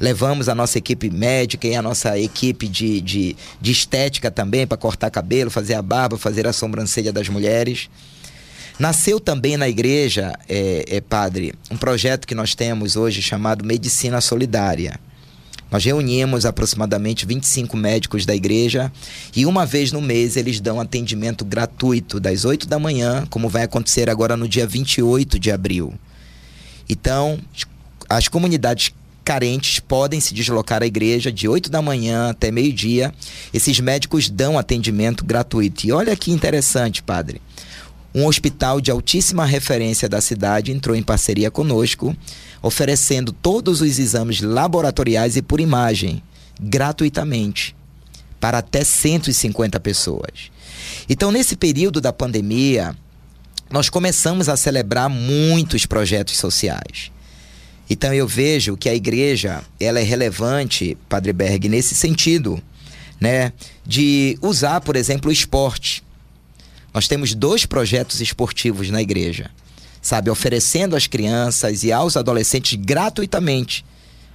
levamos 0.00 0.48
a 0.48 0.54
nossa 0.54 0.78
equipe 0.78 1.10
médica 1.10 1.66
e 1.66 1.74
a 1.74 1.82
nossa 1.82 2.18
equipe 2.18 2.68
de, 2.68 3.00
de, 3.00 3.36
de 3.60 3.72
estética 3.72 4.30
também 4.30 4.66
para 4.66 4.76
cortar 4.76 5.10
cabelo, 5.10 5.50
fazer 5.50 5.74
a 5.74 5.82
barba, 5.82 6.18
fazer 6.18 6.46
a 6.46 6.52
sobrancelha 6.52 7.12
das 7.12 7.28
mulheres. 7.28 7.88
Nasceu 8.78 9.20
também 9.20 9.56
na 9.56 9.68
igreja, 9.68 10.32
é, 10.48 10.84
é, 10.88 11.00
padre, 11.00 11.54
um 11.70 11.76
projeto 11.76 12.26
que 12.26 12.34
nós 12.34 12.54
temos 12.54 12.96
hoje 12.96 13.22
chamado 13.22 13.64
Medicina 13.64 14.20
Solidária. 14.20 14.98
Nós 15.74 15.84
reunimos 15.84 16.46
aproximadamente 16.46 17.26
25 17.26 17.76
médicos 17.76 18.24
da 18.24 18.32
igreja 18.32 18.92
e 19.34 19.44
uma 19.44 19.66
vez 19.66 19.90
no 19.90 20.00
mês 20.00 20.36
eles 20.36 20.60
dão 20.60 20.80
atendimento 20.80 21.44
gratuito 21.44 22.20
das 22.20 22.44
8 22.44 22.68
da 22.68 22.78
manhã, 22.78 23.26
como 23.28 23.48
vai 23.48 23.64
acontecer 23.64 24.08
agora 24.08 24.36
no 24.36 24.46
dia 24.46 24.68
28 24.68 25.36
de 25.36 25.50
abril. 25.50 25.92
Então, 26.88 27.40
as 28.08 28.28
comunidades 28.28 28.94
carentes 29.24 29.80
podem 29.80 30.20
se 30.20 30.32
deslocar 30.32 30.80
à 30.80 30.86
igreja 30.86 31.32
de 31.32 31.48
8 31.48 31.68
da 31.68 31.82
manhã 31.82 32.30
até 32.30 32.52
meio-dia. 32.52 33.12
Esses 33.52 33.80
médicos 33.80 34.30
dão 34.30 34.56
atendimento 34.56 35.24
gratuito. 35.24 35.88
E 35.88 35.90
olha 35.90 36.14
que 36.14 36.30
interessante, 36.30 37.02
padre. 37.02 37.42
Um 38.14 38.26
hospital 38.26 38.80
de 38.80 38.92
altíssima 38.92 39.44
referência 39.44 40.08
da 40.08 40.20
cidade 40.20 40.70
entrou 40.70 40.94
em 40.94 41.02
parceria 41.02 41.50
conosco, 41.50 42.16
oferecendo 42.64 43.30
todos 43.30 43.82
os 43.82 43.98
exames 43.98 44.40
laboratoriais 44.40 45.36
e 45.36 45.42
por 45.42 45.60
imagem, 45.60 46.22
gratuitamente, 46.58 47.76
para 48.40 48.56
até 48.56 48.82
150 48.82 49.78
pessoas. 49.80 50.50
Então, 51.06 51.30
nesse 51.30 51.56
período 51.56 52.00
da 52.00 52.10
pandemia, 52.10 52.96
nós 53.70 53.90
começamos 53.90 54.48
a 54.48 54.56
celebrar 54.56 55.10
muitos 55.10 55.84
projetos 55.84 56.38
sociais. 56.38 57.12
Então 57.90 58.14
eu 58.14 58.26
vejo 58.26 58.78
que 58.78 58.88
a 58.88 58.94
igreja 58.94 59.62
ela 59.78 60.00
é 60.00 60.02
relevante, 60.02 60.96
Padre 61.06 61.34
Berg, 61.34 61.68
nesse 61.68 61.94
sentido, 61.94 62.62
né, 63.20 63.52
de 63.84 64.38
usar, 64.40 64.80
por 64.80 64.96
exemplo, 64.96 65.28
o 65.28 65.32
esporte. 65.32 66.02
Nós 66.94 67.06
temos 67.06 67.34
dois 67.34 67.66
projetos 67.66 68.22
esportivos 68.22 68.88
na 68.88 69.02
igreja, 69.02 69.50
sabe, 70.04 70.28
oferecendo 70.28 70.94
às 70.94 71.06
crianças 71.06 71.82
e 71.82 71.90
aos 71.90 72.14
adolescentes 72.14 72.78
gratuitamente 72.78 73.82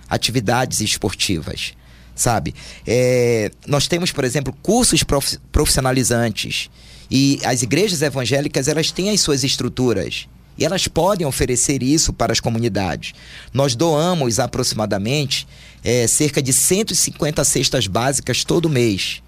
atividades 0.10 0.82
esportivas, 0.82 1.74
sabe? 2.16 2.56
É, 2.88 3.52
nós 3.68 3.88
temos, 3.88 4.12
por 4.12 4.26
exemplo, 4.26 4.52
cursos 4.64 5.04
profissionalizantes 5.52 6.72
e 7.10 7.40
as 7.46 7.62
igrejas 7.62 8.02
evangélicas 8.02 8.68
elas 8.68 8.90
têm 8.90 9.12
as 9.12 9.22
suas 9.22 9.44
estruturas 9.44 10.28
e 10.58 10.66
elas 10.66 10.88
podem 10.88 11.28
oferecer 11.28 11.84
isso 11.84 12.12
para 12.12 12.34
as 12.34 12.40
comunidades. 12.40 13.14
Nós 13.54 13.76
doamos 13.76 14.40
aproximadamente 14.40 15.48
é, 15.84 16.08
cerca 16.08 16.42
de 16.42 16.52
150 16.52 17.44
cestas 17.44 17.86
básicas 17.86 18.44
todo 18.44 18.68
mês 18.68 19.22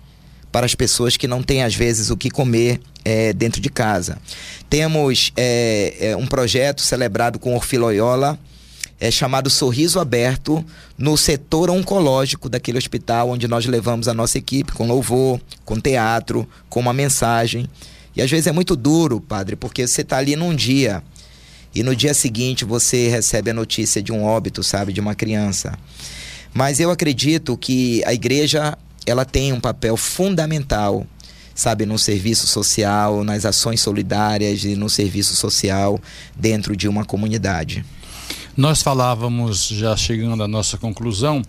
para 0.51 0.65
as 0.65 0.73
pessoas 0.73 1.15
que 1.15 1.27
não 1.27 1.43
têm, 1.43 1.63
às 1.63 1.75
vezes, 1.75 2.09
o 2.09 2.17
que 2.17 2.31
comer 2.31 2.81
é, 3.03 3.33
dentro 3.33 3.61
de 3.61 3.69
casa. 3.69 4.17
Temos 4.69 5.31
é, 5.35 5.95
é, 5.99 6.17
um 6.17 6.25
projeto 6.27 6.81
celebrado 6.81 7.39
com 7.39 7.55
Orfiloiola, 7.55 8.39
é 8.99 9.09
chamado 9.09 9.49
Sorriso 9.49 9.99
Aberto, 9.99 10.63
no 10.95 11.17
setor 11.17 11.71
oncológico 11.71 12.47
daquele 12.47 12.77
hospital, 12.77 13.29
onde 13.29 13.47
nós 13.47 13.65
levamos 13.65 14.07
a 14.07 14.13
nossa 14.13 14.37
equipe 14.37 14.73
com 14.73 14.87
louvor, 14.87 15.41
com 15.65 15.79
teatro, 15.79 16.47
com 16.69 16.79
uma 16.79 16.93
mensagem. 16.93 17.67
E 18.15 18.21
às 18.21 18.29
vezes 18.29 18.45
é 18.45 18.51
muito 18.51 18.75
duro, 18.75 19.19
padre, 19.19 19.55
porque 19.55 19.87
você 19.87 20.01
está 20.01 20.17
ali 20.17 20.35
num 20.35 20.53
dia 20.53 21.01
e 21.73 21.81
no 21.81 21.95
dia 21.95 22.13
seguinte 22.13 22.65
você 22.65 23.07
recebe 23.07 23.49
a 23.49 23.53
notícia 23.53 24.03
de 24.03 24.11
um 24.11 24.23
óbito, 24.23 24.61
sabe, 24.61 24.93
de 24.93 24.99
uma 24.99 25.15
criança. 25.15 25.77
Mas 26.53 26.79
eu 26.79 26.91
acredito 26.91 27.57
que 27.57 28.03
a 28.05 28.13
igreja 28.13 28.77
ela 29.05 29.25
tem 29.25 29.53
um 29.53 29.59
papel 29.59 29.95
fundamental, 29.97 31.07
sabe, 31.53 31.85
no 31.85 31.97
serviço 31.97 32.47
social, 32.47 33.23
nas 33.23 33.45
ações 33.45 33.81
solidárias 33.81 34.63
e 34.63 34.75
no 34.75 34.89
serviço 34.89 35.35
social 35.35 35.99
dentro 36.35 36.75
de 36.75 36.87
uma 36.87 37.05
comunidade. 37.05 37.83
Nós 38.55 38.81
falávamos, 38.81 39.67
já 39.67 39.95
chegando 39.95 40.43
à 40.43 40.47
nossa 40.47 40.77
conclusão, 40.77 41.41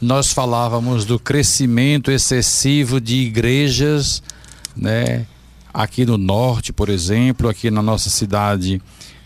nós 0.00 0.30
falávamos 0.32 1.06
do 1.06 1.18
crescimento 1.18 2.10
excessivo 2.10 3.00
de 3.00 3.16
igrejas, 3.16 4.22
né? 4.76 5.26
Aqui 5.72 6.04
no 6.04 6.18
norte, 6.18 6.72
por 6.72 6.88
exemplo, 6.88 7.48
aqui 7.48 7.70
na 7.70 7.80
nossa 7.80 8.10
cidade 8.10 8.82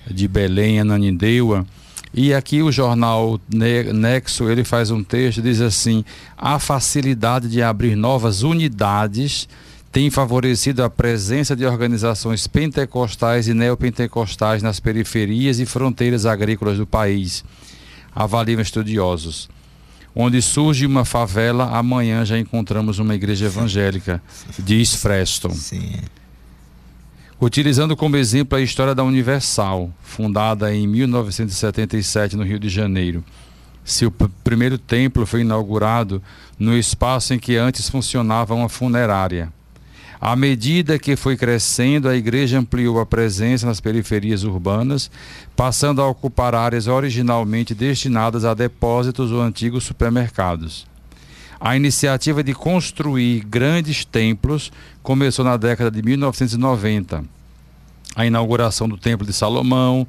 de 0.09 0.29
Belém, 0.29 0.79
Ananindeua. 0.79 1.67
E 2.13 2.33
aqui 2.33 2.63
o 2.63 2.71
jornal 2.71 3.41
Nexo, 3.49 4.49
ele 4.49 4.63
faz 4.63 4.93
um 4.93 5.03
texto, 5.03 5.43
diz 5.43 5.61
assim: 5.61 6.05
a 6.39 6.61
facilidade 6.61 7.49
de 7.49 7.61
abrir 7.61 7.97
novas 7.97 8.43
unidades 8.43 9.49
tem 9.95 10.11
favorecido 10.11 10.83
a 10.83 10.91
presença 10.91 11.55
de 11.55 11.65
organizações 11.65 12.49
pentecostais 12.49 13.47
e 13.47 13.55
neopentecostais 13.55 14.61
nas 14.61 14.81
periferias 14.81 15.61
e 15.61 15.67
fronteiras 15.67 16.27
agrícolas 16.27 16.79
do 16.79 16.85
país. 16.85 17.45
Avaliam 18.13 18.61
estudiosos. 18.61 19.49
Onde 20.13 20.43
surge 20.43 20.85
uma 20.85 21.05
favela, 21.05 21.79
amanhã 21.79 22.25
já 22.25 22.37
encontramos 22.37 22.99
uma 22.99 23.15
igreja 23.15 23.47
evangélica, 23.47 24.21
diz 24.59 24.97
Freston. 24.97 25.51
Sim 25.51 25.93
utilizando 27.41 27.95
como 27.95 28.17
exemplo 28.17 28.57
a 28.57 28.61
história 28.63 28.95
da 28.95 29.05
Universal, 29.05 29.93
fundada 30.03 30.75
em 30.75 30.87
1977 30.87 32.37
no 32.37 32.43
Rio 32.43 32.59
de 32.59 32.71
Janeiro. 32.71 33.23
Seu 33.85 34.11
primeiro 34.11 34.79
templo 34.79 35.27
foi 35.27 35.43
inaugurado 35.43 36.23
no 36.59 36.75
espaço 36.75 37.35
em 37.35 37.39
que 37.39 37.57
antes 37.57 37.91
funcionava 37.91 38.55
uma 38.55 38.69
funerária. 38.69 39.53
À 40.21 40.37
medida 40.37 40.99
que 40.99 41.17
foi 41.17 41.37
crescendo, 41.37 42.09
a 42.09 42.17
igreja 42.17 42.59
ampliou 42.59 43.01
a 43.01 43.07
presença 43.07 43.67
nas 43.67 43.81
periferias 43.81 44.45
urbanas, 44.45 45.11
passando 45.57 46.01
a 46.01 46.09
ocupar 46.09 46.55
áreas 46.55 46.87
originalmente 46.87 47.75
destinadas 47.75 48.45
a 48.45 48.55
depósitos 48.55 49.33
ou 49.33 49.41
antigos 49.41 49.85
supermercados. 49.85 50.87
A 51.61 51.77
iniciativa 51.77 52.43
de 52.43 52.53
construir 52.53 53.45
grandes 53.45 54.05
templos 54.05 54.71
começou 55.03 55.45
na 55.45 55.57
década 55.57 55.91
de 55.91 56.03
1990. 56.03 57.25
A 58.15 58.27
inauguração 58.27 58.89
do 58.89 58.97
Templo 58.97 59.27
de 59.27 59.33
Salomão, 59.33 60.07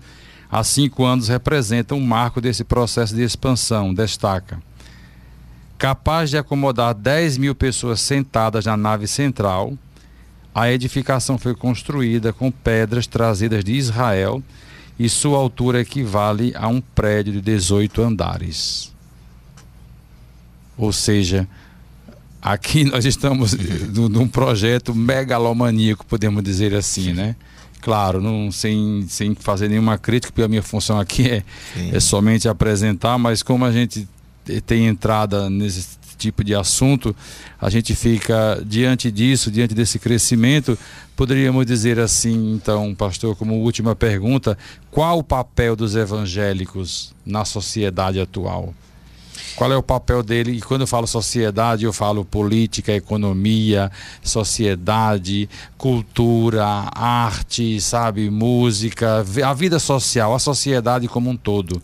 há 0.52 0.64
cinco 0.64 1.06
anos, 1.06 1.28
representa 1.28 1.96
um 1.96 2.02
marco 2.02 2.42
desse 2.42 2.64
processo 2.64 3.16
de 3.16 3.24
expansão, 3.24 3.94
destaca. 3.94 4.60
Capaz 5.78 6.30
de 6.30 6.38
acomodar 6.38 6.94
10 6.94 7.38
mil 7.38 7.56
pessoas 7.56 8.00
sentadas 8.00 8.66
na 8.66 8.78
nave 8.78 9.08
central, 9.08 9.74
a 10.56 10.72
edificação 10.72 11.38
foi 11.38 11.54
construída 11.54 12.32
com 12.32 12.50
pedras 12.50 13.06
trazidas 13.06 13.62
de 13.62 13.74
Israel 13.74 14.42
e 14.98 15.10
sua 15.10 15.38
altura 15.38 15.82
equivale 15.82 16.54
a 16.56 16.70
um 16.70 16.80
prédio 16.80 17.34
de 17.34 17.42
18 17.42 18.02
andares. 18.02 18.94
Ou 20.78 20.94
seja, 20.94 21.46
aqui 22.42 22.86
nós 22.90 23.04
estamos 23.04 23.54
num 24.10 24.30
projeto 24.30 24.96
megalomaníaco, 24.96 26.06
podemos 26.06 26.42
dizer 26.42 26.74
assim, 26.74 27.12
né? 27.12 27.36
Claro, 27.82 28.22
não, 28.22 28.50
sem, 28.50 29.06
sem 29.10 29.36
fazer 29.36 29.68
nenhuma 29.68 29.98
crítica, 29.98 30.32
porque 30.32 30.42
a 30.42 30.48
minha 30.48 30.64
função 30.64 30.98
aqui 30.98 31.30
é, 31.30 31.44
é 31.92 32.00
somente 32.00 32.48
apresentar, 32.48 33.18
mas 33.18 33.44
como 33.44 33.66
a 33.66 33.74
gente 33.74 34.08
tem 34.66 34.88
entrada 34.88 35.50
nesse 35.50 35.86
tipo 36.16 36.44
de 36.44 36.56
assunto, 36.56 37.16
a 37.60 37.70
gente 37.70 37.96
fica 37.96 38.62
diante 38.66 39.12
disso, 39.12 39.52
diante 39.52 39.74
desse 39.74 40.00
crescimento, 40.00 40.78
poderíamos 41.16 41.66
dizer 41.66 42.00
assim, 42.00 42.54
então, 42.54 42.94
pastor, 42.96 43.36
como 43.36 43.56
última 43.56 43.96
pergunta, 43.96 44.58
qual 44.90 45.20
o 45.20 45.24
papel 45.24 45.76
dos 45.76 45.96
evangélicos 45.96 47.14
na 47.26 47.46
sociedade 47.46 48.20
atual? 48.20 48.74
Qual 49.56 49.72
é 49.72 49.78
o 49.78 49.84
papel 49.84 50.22
dele? 50.22 50.52
E 50.52 50.62
quando 50.62 50.82
eu 50.82 50.88
falo 50.88 51.08
sociedade, 51.08 51.86
eu 51.86 51.94
falo 51.94 52.26
política, 52.26 52.92
economia, 52.92 53.90
sociedade, 54.22 55.50
cultura, 55.78 56.66
arte, 56.94 57.80
sabe, 57.80 58.30
música, 58.30 59.24
a 59.46 59.54
vida 59.54 59.80
social, 59.80 60.36
a 60.36 60.40
sociedade 60.40 61.08
como 61.08 61.30
um 61.30 61.38
todo. 61.38 61.82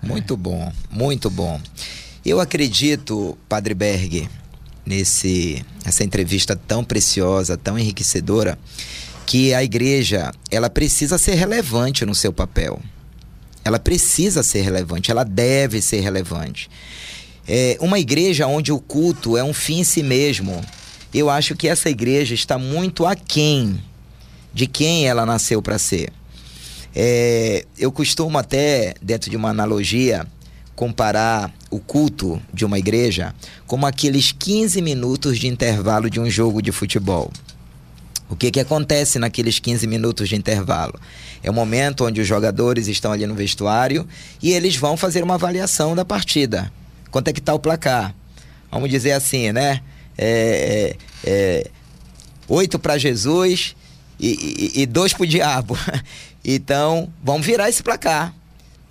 Muito 0.00 0.36
bom, 0.36 0.72
muito 0.90 1.28
bom. 1.30 1.60
Eu 2.24 2.38
acredito, 2.38 3.36
Padre 3.48 3.74
Berg, 3.74 4.28
nesse 4.86 5.64
essa 5.84 6.04
entrevista 6.04 6.54
tão 6.54 6.84
preciosa, 6.84 7.56
tão 7.56 7.76
enriquecedora, 7.76 8.56
que 9.26 9.52
a 9.52 9.64
igreja, 9.64 10.30
ela 10.48 10.70
precisa 10.70 11.18
ser 11.18 11.34
relevante 11.34 12.06
no 12.06 12.14
seu 12.14 12.32
papel. 12.32 12.80
Ela 13.64 13.78
precisa 13.78 14.42
ser 14.42 14.62
relevante, 14.62 15.10
ela 15.10 15.24
deve 15.24 15.82
ser 15.82 16.00
relevante. 16.00 16.70
É, 17.48 17.76
uma 17.80 17.98
igreja 17.98 18.46
onde 18.46 18.70
o 18.70 18.78
culto 18.78 19.36
é 19.36 19.42
um 19.42 19.52
fim 19.52 19.80
em 19.80 19.84
si 19.84 20.02
mesmo, 20.02 20.60
eu 21.12 21.28
acho 21.28 21.56
que 21.56 21.66
essa 21.66 21.90
igreja 21.90 22.34
está 22.34 22.56
muito 22.56 23.04
aquém 23.04 23.82
de 24.54 24.68
quem 24.68 25.08
ela 25.08 25.26
nasceu 25.26 25.60
para 25.60 25.76
ser. 25.76 26.12
É, 26.94 27.64
eu 27.76 27.90
costumo 27.90 28.38
até, 28.38 28.94
dentro 29.02 29.28
de 29.28 29.36
uma 29.36 29.48
analogia, 29.50 30.26
comparar 30.76 31.52
o 31.72 31.80
culto 31.80 32.40
de 32.52 32.66
uma 32.66 32.78
igreja 32.78 33.34
como 33.66 33.86
aqueles 33.86 34.30
15 34.30 34.82
minutos 34.82 35.38
de 35.38 35.48
intervalo 35.48 36.10
de 36.10 36.20
um 36.20 36.28
jogo 36.28 36.60
de 36.60 36.70
futebol. 36.70 37.32
O 38.28 38.36
que, 38.36 38.50
que 38.50 38.60
acontece 38.60 39.18
naqueles 39.18 39.58
15 39.58 39.86
minutos 39.86 40.28
de 40.28 40.36
intervalo? 40.36 41.00
É 41.42 41.50
o 41.50 41.54
momento 41.54 42.06
onde 42.06 42.20
os 42.20 42.28
jogadores 42.28 42.88
estão 42.88 43.10
ali 43.10 43.26
no 43.26 43.34
vestuário 43.34 44.06
e 44.42 44.52
eles 44.52 44.76
vão 44.76 44.96
fazer 44.96 45.24
uma 45.24 45.34
avaliação 45.34 45.96
da 45.96 46.04
partida. 46.04 46.70
Quanto 47.10 47.28
é 47.28 47.32
que 47.32 47.40
está 47.40 47.54
o 47.54 47.58
placar? 47.58 48.14
Vamos 48.70 48.90
dizer 48.90 49.12
assim, 49.12 49.50
né? 49.50 49.80
É, 50.16 50.96
é, 51.24 51.30
é, 51.30 51.70
oito 52.48 52.78
para 52.78 52.98
Jesus 52.98 53.74
e, 54.20 54.70
e, 54.76 54.82
e 54.82 54.86
dois 54.86 55.12
para 55.14 55.24
o 55.24 55.26
diabo. 55.26 55.76
Então, 56.44 57.08
vamos 57.22 57.46
virar 57.46 57.68
esse 57.68 57.84
placar. 57.84 58.34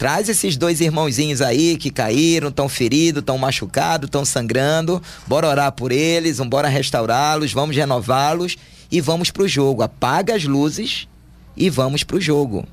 Traz 0.01 0.27
esses 0.29 0.57
dois 0.57 0.81
irmãozinhos 0.81 1.43
aí 1.43 1.77
que 1.77 1.91
caíram, 1.91 2.47
estão 2.47 2.67
feridos, 2.67 3.19
estão 3.19 3.37
machucados, 3.37 4.07
estão 4.07 4.25
sangrando. 4.25 4.99
Bora 5.27 5.47
orar 5.47 5.71
por 5.73 5.91
eles, 5.91 6.39
bora 6.39 6.67
restaurá-los, 6.67 7.53
vamos 7.53 7.75
renová-los 7.75 8.57
e 8.91 8.99
vamos 8.99 9.29
para 9.29 9.43
o 9.43 9.47
jogo. 9.47 9.83
Apaga 9.83 10.33
as 10.33 10.43
luzes 10.43 11.07
e 11.55 11.69
vamos 11.69 12.03
para 12.03 12.17
o 12.17 12.19
jogo. 12.19 12.65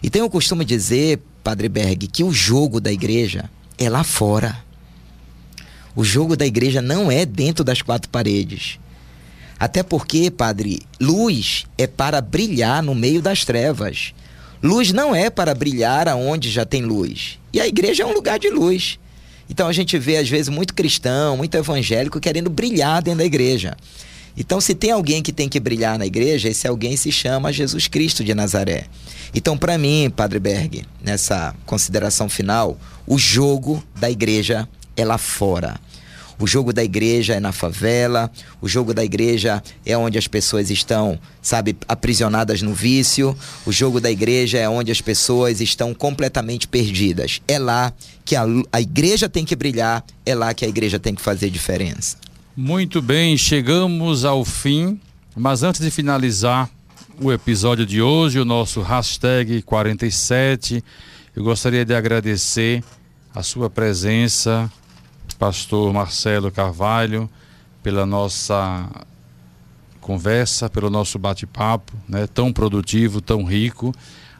E 0.00 0.08
tenho 0.08 0.26
o 0.26 0.30
costume 0.30 0.64
de 0.64 0.76
dizer, 0.76 1.18
Padre 1.42 1.68
Berg, 1.68 2.06
que 2.06 2.22
o 2.22 2.32
jogo 2.32 2.80
da 2.80 2.92
igreja 2.92 3.50
é 3.76 3.90
lá 3.90 4.04
fora. 4.04 4.56
O 5.96 6.04
jogo 6.04 6.36
da 6.36 6.46
igreja 6.46 6.80
não 6.80 7.10
é 7.10 7.26
dentro 7.26 7.64
das 7.64 7.82
quatro 7.82 8.08
paredes. 8.08 8.78
Até 9.58 9.82
porque, 9.82 10.30
Padre, 10.30 10.82
luz 11.00 11.66
é 11.76 11.88
para 11.88 12.20
brilhar 12.20 12.84
no 12.84 12.94
meio 12.94 13.20
das 13.20 13.44
trevas. 13.44 14.14
Luz 14.62 14.92
não 14.92 15.14
é 15.14 15.30
para 15.30 15.54
brilhar 15.54 16.08
aonde 16.08 16.50
já 16.50 16.64
tem 16.64 16.82
luz. 16.82 17.38
E 17.52 17.60
a 17.60 17.66
igreja 17.66 18.02
é 18.02 18.06
um 18.06 18.12
lugar 18.12 18.38
de 18.38 18.50
luz. 18.50 18.98
Então 19.48 19.68
a 19.68 19.72
gente 19.72 19.98
vê, 19.98 20.16
às 20.16 20.28
vezes, 20.28 20.48
muito 20.48 20.74
cristão, 20.74 21.36
muito 21.36 21.56
evangélico 21.56 22.20
querendo 22.20 22.50
brilhar 22.50 23.02
dentro 23.02 23.18
da 23.18 23.24
igreja. 23.24 23.76
Então, 24.36 24.60
se 24.60 24.72
tem 24.72 24.92
alguém 24.92 25.20
que 25.20 25.32
tem 25.32 25.48
que 25.48 25.58
brilhar 25.58 25.98
na 25.98 26.06
igreja, 26.06 26.48
esse 26.48 26.68
alguém 26.68 26.96
se 26.96 27.10
chama 27.10 27.52
Jesus 27.52 27.88
Cristo 27.88 28.22
de 28.22 28.34
Nazaré. 28.34 28.84
Então, 29.34 29.58
para 29.58 29.76
mim, 29.76 30.12
Padre 30.14 30.38
Berg, 30.38 30.84
nessa 31.02 31.54
consideração 31.66 32.28
final, 32.28 32.78
o 33.04 33.18
jogo 33.18 33.82
da 33.96 34.08
igreja 34.08 34.68
é 34.96 35.04
lá 35.04 35.18
fora. 35.18 35.80
O 36.40 36.46
jogo 36.46 36.72
da 36.72 36.84
igreja 36.84 37.34
é 37.34 37.40
na 37.40 37.52
favela, 37.52 38.30
o 38.60 38.68
jogo 38.68 38.94
da 38.94 39.04
igreja 39.04 39.62
é 39.84 39.96
onde 39.96 40.16
as 40.16 40.28
pessoas 40.28 40.70
estão, 40.70 41.18
sabe, 41.42 41.76
aprisionadas 41.88 42.62
no 42.62 42.72
vício. 42.72 43.36
O 43.66 43.72
jogo 43.72 44.00
da 44.00 44.10
igreja 44.10 44.58
é 44.58 44.68
onde 44.68 44.92
as 44.92 45.00
pessoas 45.00 45.60
estão 45.60 45.92
completamente 45.92 46.68
perdidas. 46.68 47.40
É 47.48 47.58
lá 47.58 47.92
que 48.24 48.36
a, 48.36 48.44
a 48.72 48.80
igreja 48.80 49.28
tem 49.28 49.44
que 49.44 49.56
brilhar, 49.56 50.04
é 50.24 50.34
lá 50.34 50.54
que 50.54 50.64
a 50.64 50.68
igreja 50.68 50.98
tem 50.98 51.14
que 51.14 51.22
fazer 51.22 51.50
diferença. 51.50 52.16
Muito 52.56 53.02
bem, 53.02 53.36
chegamos 53.36 54.24
ao 54.24 54.44
fim, 54.44 55.00
mas 55.36 55.62
antes 55.62 55.80
de 55.80 55.90
finalizar 55.90 56.68
o 57.20 57.32
episódio 57.32 57.84
de 57.84 58.00
hoje, 58.00 58.38
o 58.38 58.44
nosso 58.44 58.80
hashtag 58.80 59.62
47, 59.62 60.84
eu 61.34 61.42
gostaria 61.42 61.84
de 61.84 61.94
agradecer 61.94 62.82
a 63.34 63.42
sua 63.42 63.68
presença, 63.68 64.70
pastor 65.38 65.92
Marcelo 65.92 66.50
Carvalho, 66.50 67.28
pela 67.82 68.04
nossa 68.04 68.88
conversa, 70.00 70.68
pelo 70.68 70.90
nosso 70.90 71.18
bate-papo, 71.18 71.92
né, 72.08 72.26
tão 72.26 72.52
produtivo, 72.52 73.20
tão 73.20 73.44
rico, 73.44 73.94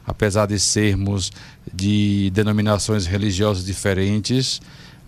apesar 0.05 0.47
de 0.47 0.59
sermos 0.59 1.31
de 1.71 2.31
denominações 2.33 3.05
religiosas 3.05 3.63
diferentes 3.63 4.59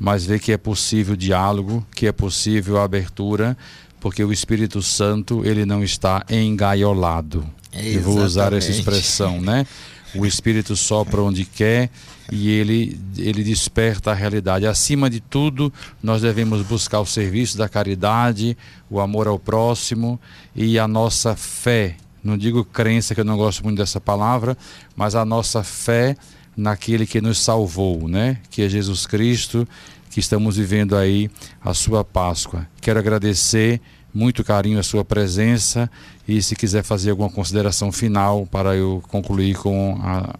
mas 0.04 0.26
ver 0.26 0.40
que 0.40 0.52
é 0.52 0.58
possível 0.58 1.16
diálogo, 1.16 1.86
que 1.96 2.08
é 2.08 2.12
possível 2.12 2.82
abertura, 2.82 3.56
porque 4.00 4.24
o 4.24 4.34
Espírito 4.34 4.82
Santo 4.82 5.46
ele 5.46 5.64
não 5.64 5.84
está 5.84 6.26
engaiolado. 6.28 7.48
É 7.72 7.98
Eu 7.98 8.02
vou 8.02 8.18
usar 8.18 8.52
essa 8.52 8.72
expressão, 8.72 9.40
né? 9.40 9.68
O 10.16 10.26
Espírito 10.26 10.76
sopra 10.76 11.22
onde 11.22 11.46
quer 11.46 11.90
e 12.32 12.50
ele, 12.50 13.00
ele 13.18 13.44
desperta 13.44 14.12
a 14.12 14.14
realidade. 14.14 14.66
Acima 14.66 15.10
de 15.10 15.20
tudo, 15.20 15.72
nós 16.02 16.22
devemos 16.22 16.62
buscar 16.64 17.00
o 17.00 17.06
serviço 17.06 17.58
da 17.58 17.70
caridade, 17.70 18.58
o 18.90 19.00
amor 19.00 19.28
ao 19.28 19.40
próximo 19.40 20.20
e 20.56 20.78
a 20.78 20.88
nossa 20.88 21.36
fé. 21.36 21.96
Não 22.24 22.38
digo 22.38 22.64
crença, 22.64 23.16
que 23.16 23.22
eu 23.22 23.26
não 23.26 23.38
gosto 23.38 23.64
muito 23.64 23.78
dessa 23.78 24.00
palavra, 24.00 24.58
mas 24.96 25.16
a 25.16 25.26
nossa 25.26 25.64
fé 25.64 26.16
naquele 26.56 27.06
que 27.06 27.22
nos 27.22 27.40
salvou, 27.40 28.08
né? 28.08 28.38
Que 28.50 28.64
é 28.64 28.70
Jesus 28.70 29.06
Cristo, 29.08 29.68
que 30.10 30.20
estamos 30.20 30.58
vivendo 30.58 30.96
aí 30.96 31.30
a 31.64 31.74
sua 31.74 32.04
Páscoa. 32.04 32.68
Quero 32.82 33.00
agradecer 33.00 33.82
muito 34.14 34.44
carinho 34.44 34.80
a 34.80 34.84
sua 34.84 35.04
presença 35.06 35.90
e 36.28 36.42
se 36.42 36.56
quiser 36.56 36.84
fazer 36.84 37.12
alguma 37.12 37.30
consideração 37.30 37.92
final 37.92 38.46
para 38.46 38.76
eu 38.76 39.04
concluir 39.08 39.56
com 39.56 40.00
a, 40.02 40.36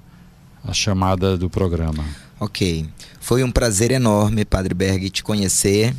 a 0.64 0.74
chamada 0.74 1.38
do 1.38 1.50
programa. 1.50 2.04
Ok. 2.40 2.86
Foi 3.20 3.44
um 3.44 3.52
prazer 3.52 3.92
enorme, 3.92 4.44
Padre 4.44 4.74
Berg, 4.74 5.10
te 5.10 5.24
conhecer. 5.24 5.94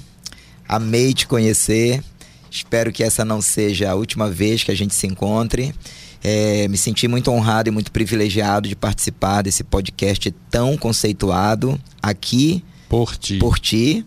Amei 0.68 1.14
te 1.14 1.26
conhecer. 1.26 2.02
Espero 2.50 2.92
que 2.92 3.02
essa 3.02 3.24
não 3.24 3.40
seja 3.40 3.90
a 3.90 3.94
última 3.94 4.28
vez 4.28 4.62
que 4.62 4.70
a 4.70 4.74
gente 4.74 4.94
se 4.94 5.06
encontre. 5.06 5.74
É, 6.22 6.68
me 6.68 6.76
senti 6.76 7.08
muito 7.08 7.30
honrado 7.30 7.68
e 7.68 7.72
muito 7.72 7.90
privilegiado 7.90 8.68
de 8.68 8.76
participar 8.76 9.42
desse 9.42 9.64
podcast 9.64 10.30
tão 10.50 10.76
conceituado 10.76 11.80
aqui 12.00 12.62
por 12.88 13.16
ti. 13.16 13.38
por 13.38 13.58
ti 13.58 14.04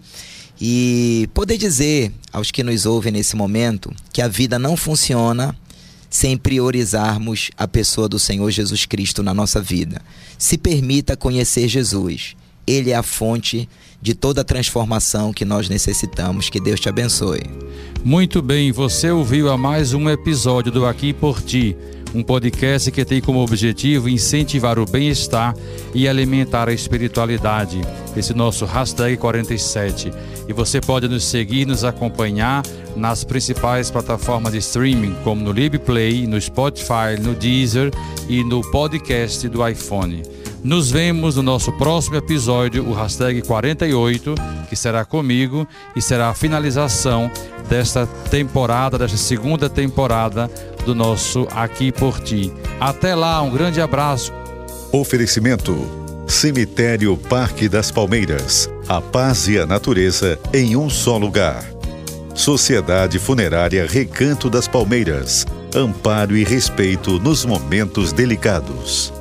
e 0.59 1.29
poder 1.33 1.57
dizer 1.57 2.11
aos 2.31 2.51
que 2.51 2.63
nos 2.63 2.85
ouvem 2.85 3.11
nesse 3.11 3.35
momento 3.35 3.93
que 4.13 4.21
a 4.21 4.27
vida 4.27 4.57
não 4.57 4.77
funciona 4.77 5.55
sem 6.09 6.37
priorizarmos 6.37 7.51
a 7.57 7.67
pessoa 7.67 8.07
do 8.07 8.17
Senhor 8.17 8.49
Jesus 8.49 8.85
Cristo 8.85 9.21
na 9.21 9.33
nossa 9.33 9.61
vida. 9.61 10.01
Se 10.37 10.57
permita 10.57 11.17
conhecer 11.17 11.67
Jesus 11.67 12.35
Ele 12.65 12.91
é 12.91 12.95
a 12.95 13.03
fonte 13.03 13.67
de 14.01 14.13
toda 14.13 14.41
a 14.41 14.43
transformação 14.43 15.33
que 15.33 15.43
nós 15.43 15.67
necessitamos. 15.67 16.49
Que 16.49 16.59
Deus 16.59 16.79
te 16.79 16.87
abençoe. 16.87 17.41
Muito 18.03 18.41
bem, 18.41 18.71
você 18.71 19.09
ouviu 19.09 19.51
a 19.51 19.57
mais 19.57 19.93
um 19.93 20.09
episódio 20.09 20.71
do 20.71 20.85
Aqui 20.85 21.11
por 21.11 21.41
Ti, 21.41 21.75
um 22.15 22.23
podcast 22.23 22.89
que 22.91 23.03
tem 23.03 23.19
como 23.19 23.43
objetivo 23.43 24.07
incentivar 24.07 24.79
o 24.79 24.85
bem-estar 24.85 25.53
e 25.93 26.07
alimentar 26.07 26.69
a 26.69 26.73
espiritualidade. 26.73 27.81
Esse 28.15 28.33
nosso 28.33 28.65
hashtag 28.65 29.17
47. 29.17 30.13
E 30.47 30.53
você 30.53 30.79
pode 30.79 31.09
nos 31.09 31.25
seguir, 31.25 31.65
nos 31.65 31.83
acompanhar 31.83 32.63
nas 32.95 33.25
principais 33.25 33.91
plataformas 33.91 34.53
de 34.53 34.59
streaming, 34.59 35.13
como 35.25 35.43
no 35.43 35.51
LibPlay, 35.51 36.25
no 36.25 36.39
Spotify, 36.39 37.19
no 37.21 37.35
Deezer 37.35 37.91
e 38.29 38.43
no 38.45 38.61
podcast 38.71 39.49
do 39.49 39.67
iPhone. 39.67 40.23
Nos 40.63 40.89
vemos 40.89 41.35
no 41.35 41.43
nosso 41.43 41.71
próximo 41.73 42.15
episódio, 42.15 42.87
o 42.87 42.93
hashtag 42.93 43.41
48, 43.41 44.33
que 44.69 44.75
será 44.75 45.03
comigo 45.03 45.67
e 45.95 46.01
será 46.01 46.29
a 46.29 46.33
finalização 46.33 47.29
desta 47.69 48.07
temporada, 48.07 48.97
desta 48.97 49.17
segunda 49.17 49.69
temporada 49.69 50.49
do 50.85 50.95
nosso 50.95 51.47
Aqui 51.51 51.91
por 51.91 52.19
Ti. 52.19 52.53
Até 52.79 53.15
lá, 53.15 53.41
um 53.41 53.49
grande 53.49 53.81
abraço. 53.81 54.31
Oferecimento: 54.91 55.75
Cemitério 56.27 57.17
Parque 57.17 57.67
das 57.67 57.91
Palmeiras. 57.91 58.69
A 58.87 59.01
paz 59.01 59.47
e 59.47 59.59
a 59.59 59.65
natureza 59.65 60.39
em 60.53 60.75
um 60.75 60.89
só 60.89 61.17
lugar. 61.17 61.65
Sociedade 62.33 63.17
Funerária 63.17 63.85
Recanto 63.87 64.49
das 64.49 64.67
Palmeiras. 64.67 65.45
Amparo 65.75 66.37
e 66.37 66.43
respeito 66.43 67.19
nos 67.19 67.43
momentos 67.45 68.13
delicados. 68.13 69.11